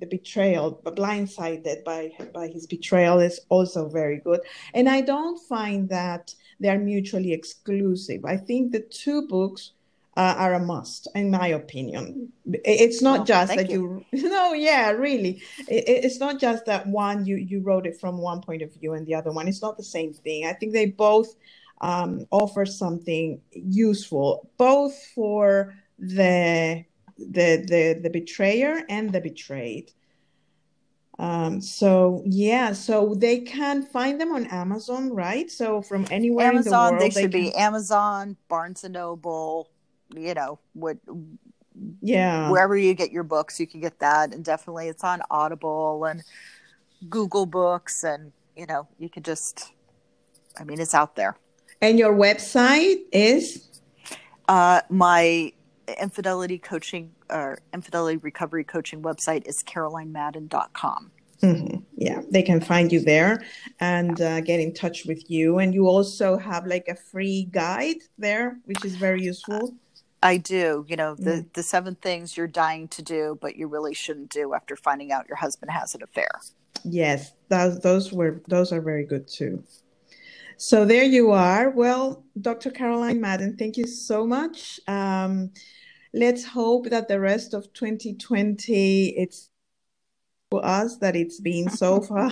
the 0.01 0.07
betrayal, 0.07 0.81
but 0.83 0.97
blindsided 0.97 1.85
by 1.85 2.13
by 2.35 2.49
his 2.49 2.67
betrayal 2.67 3.21
is 3.21 3.41
also 3.49 3.89
very 3.89 4.19
good. 4.19 4.41
And 4.75 4.89
I 4.89 5.01
don't 5.03 5.39
find 5.49 5.89
that 5.91 6.35
they 6.59 6.69
are 6.69 6.79
mutually 6.79 7.33
exclusive. 7.33 8.25
I 8.25 8.37
think 8.37 8.73
the 8.73 8.81
two 8.81 9.27
books 9.29 9.73
uh, 10.17 10.35
are 10.37 10.55
a 10.55 10.61
must, 10.61 11.09
in 11.15 11.31
my 11.31 11.49
opinion. 11.49 12.33
It's 12.65 13.01
not 13.01 13.21
oh, 13.21 13.25
just 13.25 13.55
that 13.55 13.71
you. 13.71 14.05
you. 14.13 14.29
No, 14.31 14.53
yeah, 14.53 14.91
really, 14.91 15.43
it, 15.69 15.85
it's 15.87 16.19
not 16.19 16.41
just 16.41 16.67
that 16.67 16.87
one 16.87 17.25
you 17.25 17.37
you 17.37 17.61
wrote 17.61 17.87
it 17.87 18.01
from 18.01 18.19
one 18.19 18.41
point 18.41 18.63
of 18.63 18.73
view 18.75 18.95
and 18.95 19.07
the 19.07 19.15
other 19.15 19.33
one. 19.33 19.49
It's 19.49 19.63
not 19.63 19.77
the 19.77 19.85
same 19.85 20.13
thing. 20.13 20.47
I 20.47 20.53
think 20.53 20.73
they 20.73 20.87
both 20.87 21.35
um, 21.81 22.27
offer 22.31 22.67
something 22.67 23.41
useful, 23.53 24.51
both 24.59 24.95
for 25.15 25.75
the 25.99 26.85
the 27.31 27.65
the 27.67 28.01
the 28.03 28.11
betrayer 28.11 28.83
and 28.89 29.13
the 29.13 29.21
betrayed. 29.21 29.93
Um, 31.19 31.61
so 31.61 32.23
yeah, 32.25 32.73
so 32.73 33.15
they 33.15 33.41
can 33.41 33.83
find 33.83 34.19
them 34.19 34.33
on 34.33 34.47
Amazon, 34.47 35.13
right? 35.13 35.51
So 35.51 35.83
from 35.83 36.07
anywhere 36.11 36.47
Amazon, 36.47 36.65
in 36.65 36.71
the 36.71 37.03
world, 37.03 37.03
they 37.03 37.21
should 37.21 37.33
can... 37.33 37.43
be 37.43 37.55
Amazon, 37.55 38.37
Barnes 38.49 38.85
and 38.85 38.95
Noble, 38.95 39.69
you 40.15 40.33
know, 40.33 40.59
what 40.73 40.97
yeah 42.03 42.51
wherever 42.51 42.77
you 42.77 42.95
get 42.95 43.11
your 43.11 43.23
books 43.23 43.61
you 43.61 43.67
can 43.67 43.81
get 43.81 43.99
that 44.01 44.35
and 44.35 44.45
definitely 44.45 44.89
it's 44.89 45.05
on 45.05 45.23
audible 45.31 46.05
and 46.05 46.23
google 47.09 47.47
books 47.47 48.05
and 48.05 48.33
you 48.57 48.67
know 48.67 48.87
you 48.99 49.09
can 49.09 49.23
just 49.23 49.73
i 50.59 50.65
mean 50.65 50.81
it's 50.81 50.95
out 50.95 51.17
there 51.17 51.37
and 51.81 51.99
your 51.99 52.15
website 52.15 52.99
is 53.13 53.67
uh, 54.49 54.81
my 54.91 55.53
infidelity 56.01 56.59
coaching 56.59 57.13
or 57.29 57.59
infidelity 57.73 58.19
recovery 58.19 58.65
coaching 58.65 59.03
website 59.03 59.47
is 59.47 59.63
carolinemadden.com 59.63 61.11
mm-hmm. 61.43 61.79
yeah 61.97 62.21
they 62.31 62.43
can 62.43 62.61
find 62.61 62.93
you 62.93 63.01
there 63.01 63.43
and 63.81 64.21
uh, 64.21 64.41
get 64.41 64.61
in 64.61 64.73
touch 64.73 65.05
with 65.07 65.31
you 65.31 65.59
and 65.59 65.75
you 65.75 65.87
also 65.87 66.37
have 66.37 66.67
like 66.67 66.87
a 66.89 66.95
free 66.95 67.49
guide 67.51 67.97
there 68.19 68.59
which 68.67 68.85
is 68.85 68.97
very 68.97 69.23
useful 69.23 69.75
I 70.23 70.37
do. 70.37 70.85
You 70.87 70.97
know, 70.97 71.15
the, 71.15 71.31
mm. 71.31 71.53
the 71.55 71.63
seven 71.63 71.95
things 71.95 72.37
you're 72.37 72.47
dying 72.47 72.89
to 72.89 73.03
do, 73.03 73.39
but 73.41 73.57
you 73.57 73.67
really 73.69 73.95
shouldn't 73.95 74.31
do 74.31 74.53
after 74.55 74.77
finding 74.77 75.13
out 75.13 75.27
your 75.29 75.37
husband 75.37 75.71
has 75.71 75.95
an 75.95 76.03
affair. 76.03 76.29
Yes, 76.85 77.33
those 77.49 77.81
those 77.81 78.13
were 78.13 78.43
those 78.49 78.73
are 78.73 78.81
very 78.81 79.05
good 79.05 79.29
too. 79.29 79.65
So 80.57 80.85
there 80.85 81.05
you 81.05 81.31
are. 81.31 81.71
Well, 81.71 82.23
Dr. 82.41 82.71
Caroline 82.71 83.21
Madden, 83.21 83.57
thank 83.57 83.77
you 83.79 83.87
so 83.87 84.27
much. 84.27 84.79
Um, 84.87 85.53
let's 86.13 86.45
hope 86.45 86.91
that 86.91 87.09
the 87.09 87.21
rest 87.21 87.55
of 87.55 87.73
2020 87.73 89.09
it's 89.17 89.51
for 90.51 90.67
us 90.67 90.97
that 90.97 91.15
it's 91.15 91.39
been 91.39 91.71
so 91.71 92.01
far 92.09 92.29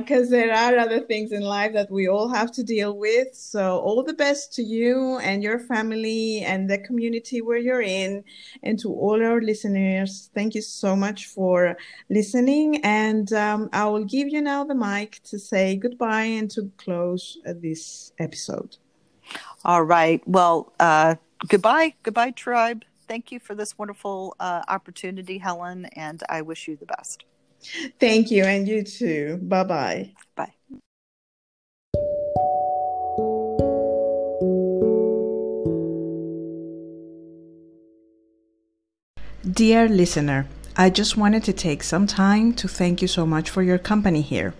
because 0.00 0.26
uh, 0.28 0.30
there 0.30 0.52
are 0.52 0.76
other 0.78 0.98
things 0.98 1.30
in 1.30 1.42
life 1.42 1.72
that 1.72 1.88
we 1.90 2.08
all 2.08 2.28
have 2.28 2.50
to 2.50 2.64
deal 2.64 2.98
with. 2.98 3.28
So 3.34 3.78
all 3.78 4.02
the 4.02 4.14
best 4.14 4.52
to 4.54 4.62
you 4.64 5.18
and 5.18 5.44
your 5.44 5.60
family 5.60 6.40
and 6.40 6.68
the 6.68 6.78
community 6.78 7.40
where 7.40 7.58
you're 7.58 7.82
in 7.82 8.24
and 8.64 8.80
to 8.80 8.88
all 8.88 9.24
our 9.24 9.40
listeners. 9.40 10.30
Thank 10.34 10.56
you 10.56 10.62
so 10.62 10.96
much 10.96 11.26
for 11.26 11.76
listening. 12.10 12.80
And 12.84 13.32
um, 13.32 13.68
i 13.72 13.84
will 13.84 14.04
give 14.04 14.28
you 14.28 14.42
now 14.42 14.64
the 14.64 14.74
mic 14.74 15.20
to 15.24 15.38
say 15.38 15.76
goodbye 15.76 16.24
and 16.24 16.50
to 16.50 16.68
close 16.78 17.38
uh, 17.46 17.52
this 17.56 18.12
episode. 18.18 18.76
All 19.64 19.84
right. 19.84 20.20
Well 20.26 20.72
uh, 20.80 21.14
goodbye 21.48 21.94
goodbye 22.02 22.30
tribe 22.30 22.84
thank 23.12 23.30
you 23.30 23.38
for 23.38 23.54
this 23.54 23.76
wonderful 23.76 24.34
uh, 24.40 24.62
opportunity, 24.68 25.36
Helen, 25.36 25.84
and 25.96 26.22
I 26.30 26.40
wish 26.40 26.66
you 26.66 26.76
the 26.76 26.86
best. 26.86 27.24
Thank 28.00 28.30
you, 28.30 28.44
and 28.44 28.66
you 28.66 28.82
too. 28.82 29.38
Bye-bye. 29.42 30.12
Bye. 30.34 30.54
Dear 39.50 39.88
listener, 39.88 40.46
I 40.74 40.88
just 40.88 41.18
wanted 41.18 41.44
to 41.44 41.52
take 41.52 41.82
some 41.82 42.06
time 42.06 42.54
to 42.54 42.66
thank 42.66 43.02
you 43.02 43.08
so 43.08 43.26
much 43.26 43.50
for 43.50 43.62
your 43.62 43.78
company 43.78 44.22
here. 44.22 44.54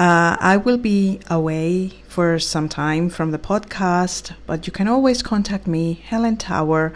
Uh, 0.00 0.34
I 0.40 0.56
will 0.56 0.78
be 0.78 1.20
away 1.28 1.90
for 2.08 2.38
some 2.38 2.70
time 2.70 3.10
from 3.10 3.32
the 3.32 3.38
podcast, 3.38 4.34
but 4.46 4.66
you 4.66 4.72
can 4.72 4.88
always 4.88 5.22
contact 5.22 5.66
me, 5.66 5.92
Helen 5.92 6.38
Tower, 6.38 6.94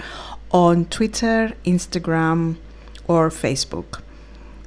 on 0.51 0.87
Twitter, 0.87 1.53
Instagram, 1.67 2.57
or 3.07 3.29
Facebook. 3.29 4.01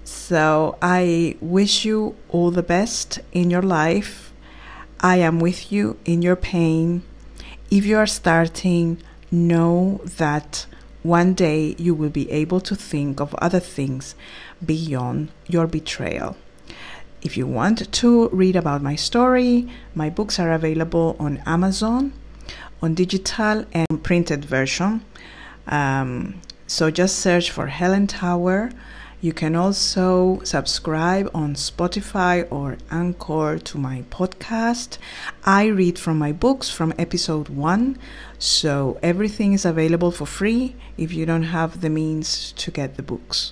So 0.04 0.78
I 0.84 1.36
wish 1.42 1.84
you 1.84 2.16
all 2.30 2.52
the 2.52 2.62
best 2.62 3.18
in 3.32 3.50
your 3.50 3.64
life. 3.64 4.32
I 5.00 5.18
am 5.18 5.40
with 5.40 5.72
you 5.72 5.98
in 6.06 6.22
your 6.22 6.36
pain. 6.36 7.02
If 7.72 7.88
you 7.88 7.98
are 7.98 8.06
starting, 8.06 9.02
know 9.32 10.00
that 10.06 10.68
one 11.02 11.34
day 11.34 11.76
you 11.80 11.96
will 11.96 12.12
be 12.12 12.30
able 12.30 12.60
to 12.60 12.76
think 12.76 13.20
of 13.20 13.34
other 13.40 13.60
things 13.60 14.14
beyond 14.64 15.30
your 15.48 15.66
betrayal. 15.66 16.38
If 17.28 17.36
you 17.36 17.46
want 17.46 17.92
to 17.92 18.30
read 18.30 18.56
about 18.56 18.82
my 18.82 18.96
story, 18.96 19.68
my 19.94 20.10
books 20.10 20.40
are 20.40 20.54
available 20.54 21.18
on 21.20 21.44
Amazon, 21.46 22.14
on 22.82 22.94
digital 22.94 23.66
and 23.74 24.02
printed 24.02 24.46
version. 24.46 25.04
Um, 25.68 26.40
so 26.68 26.90
just 26.90 27.20
search 27.20 27.52
for 27.52 27.68
Helen 27.68 28.08
Tower. 28.08 28.72
You 29.20 29.34
can 29.34 29.58
also 29.58 30.40
subscribe 30.46 31.30
on 31.34 31.56
Spotify 31.56 32.48
or 32.50 32.78
Anchor 32.90 33.60
to 33.60 33.78
my 33.78 34.06
podcast. 34.10 34.98
I 35.44 35.66
read 35.66 36.00
from 36.00 36.18
my 36.18 36.32
books 36.32 36.70
from 36.70 36.94
episode 36.98 37.50
one, 37.50 37.98
so 38.40 38.98
everything 39.04 39.52
is 39.52 39.66
available 39.66 40.12
for 40.12 40.26
free 40.26 40.78
if 40.98 41.12
you 41.12 41.26
don't 41.26 41.52
have 41.52 41.82
the 41.82 41.90
means 41.90 42.54
to 42.54 42.72
get 42.72 42.96
the 42.96 43.04
books. 43.04 43.52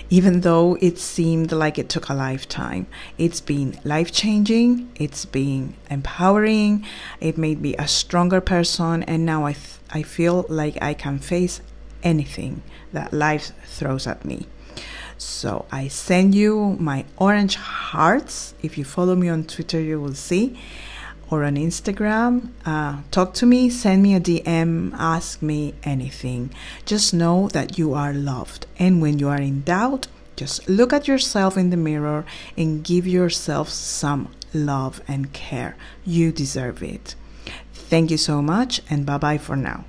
even 0.10 0.42
though 0.42 0.78
it 0.82 0.98
seemed 0.98 1.52
like 1.52 1.78
it 1.78 1.90
took 1.90 2.10
a 2.10 2.14
lifetime. 2.14 2.88
It's 3.18 3.42
been 3.42 3.80
life 3.84 4.12
changing, 4.12 4.90
it's 4.96 5.26
been 5.26 5.76
empowering, 5.90 6.86
it 7.20 7.38
made 7.38 7.62
me 7.62 7.76
a 7.76 7.88
stronger 7.88 8.42
person, 8.42 9.04
and 9.04 9.26
now 9.26 9.46
I, 9.46 9.54
th- 9.54 9.80
I 9.92 10.04
feel 10.04 10.46
like 10.50 10.78
I 10.82 10.94
can 10.94 11.20
face 11.20 11.62
anything 12.04 12.62
that 12.94 13.14
life 13.14 13.52
throws 13.66 14.08
at 14.08 14.24
me. 14.24 14.48
So 15.18 15.66
I 15.72 15.88
send 15.88 16.36
you 16.36 16.76
my 16.80 17.06
orange 17.18 17.56
hearts. 17.56 18.54
If 18.62 18.78
you 18.78 18.84
follow 18.84 19.16
me 19.16 19.30
on 19.30 19.46
Twitter, 19.46 19.80
you 19.80 20.00
will 20.00 20.14
see 20.14 20.60
or 21.30 21.44
on 21.44 21.56
Instagram. 21.56 22.50
Uh, 22.66 23.02
talk 23.12 23.34
to 23.36 23.46
me, 23.46 23.70
send 23.70 24.04
me 24.04 24.16
a 24.16 24.20
DM, 24.20 24.94
ask 24.98 25.42
me 25.42 25.74
anything. 25.84 26.52
Just 26.86 27.14
know 27.14 27.50
that 27.50 27.78
you 27.78 27.94
are 27.94 28.14
loved. 28.14 28.68
And 28.78 29.02
when 29.02 29.20
you 29.20 29.30
are 29.30 29.42
in 29.42 29.62
doubt, 29.64 30.08
just 30.36 30.68
look 30.68 30.92
at 30.92 31.08
yourself 31.08 31.58
in 31.58 31.70
the 31.70 31.78
mirror 31.78 32.26
and 32.58 32.84
give 32.84 33.08
yourself 33.08 33.70
some 33.70 34.30
love 34.54 35.02
and 35.08 35.32
care. 35.34 35.76
You 36.06 36.32
deserve 36.32 36.84
it. 36.84 37.16
Thank 37.74 38.12
you 38.12 38.18
so 38.18 38.42
much, 38.42 38.82
and 38.90 39.06
bye 39.06 39.18
bye 39.18 39.38
for 39.38 39.56
now. 39.56 39.86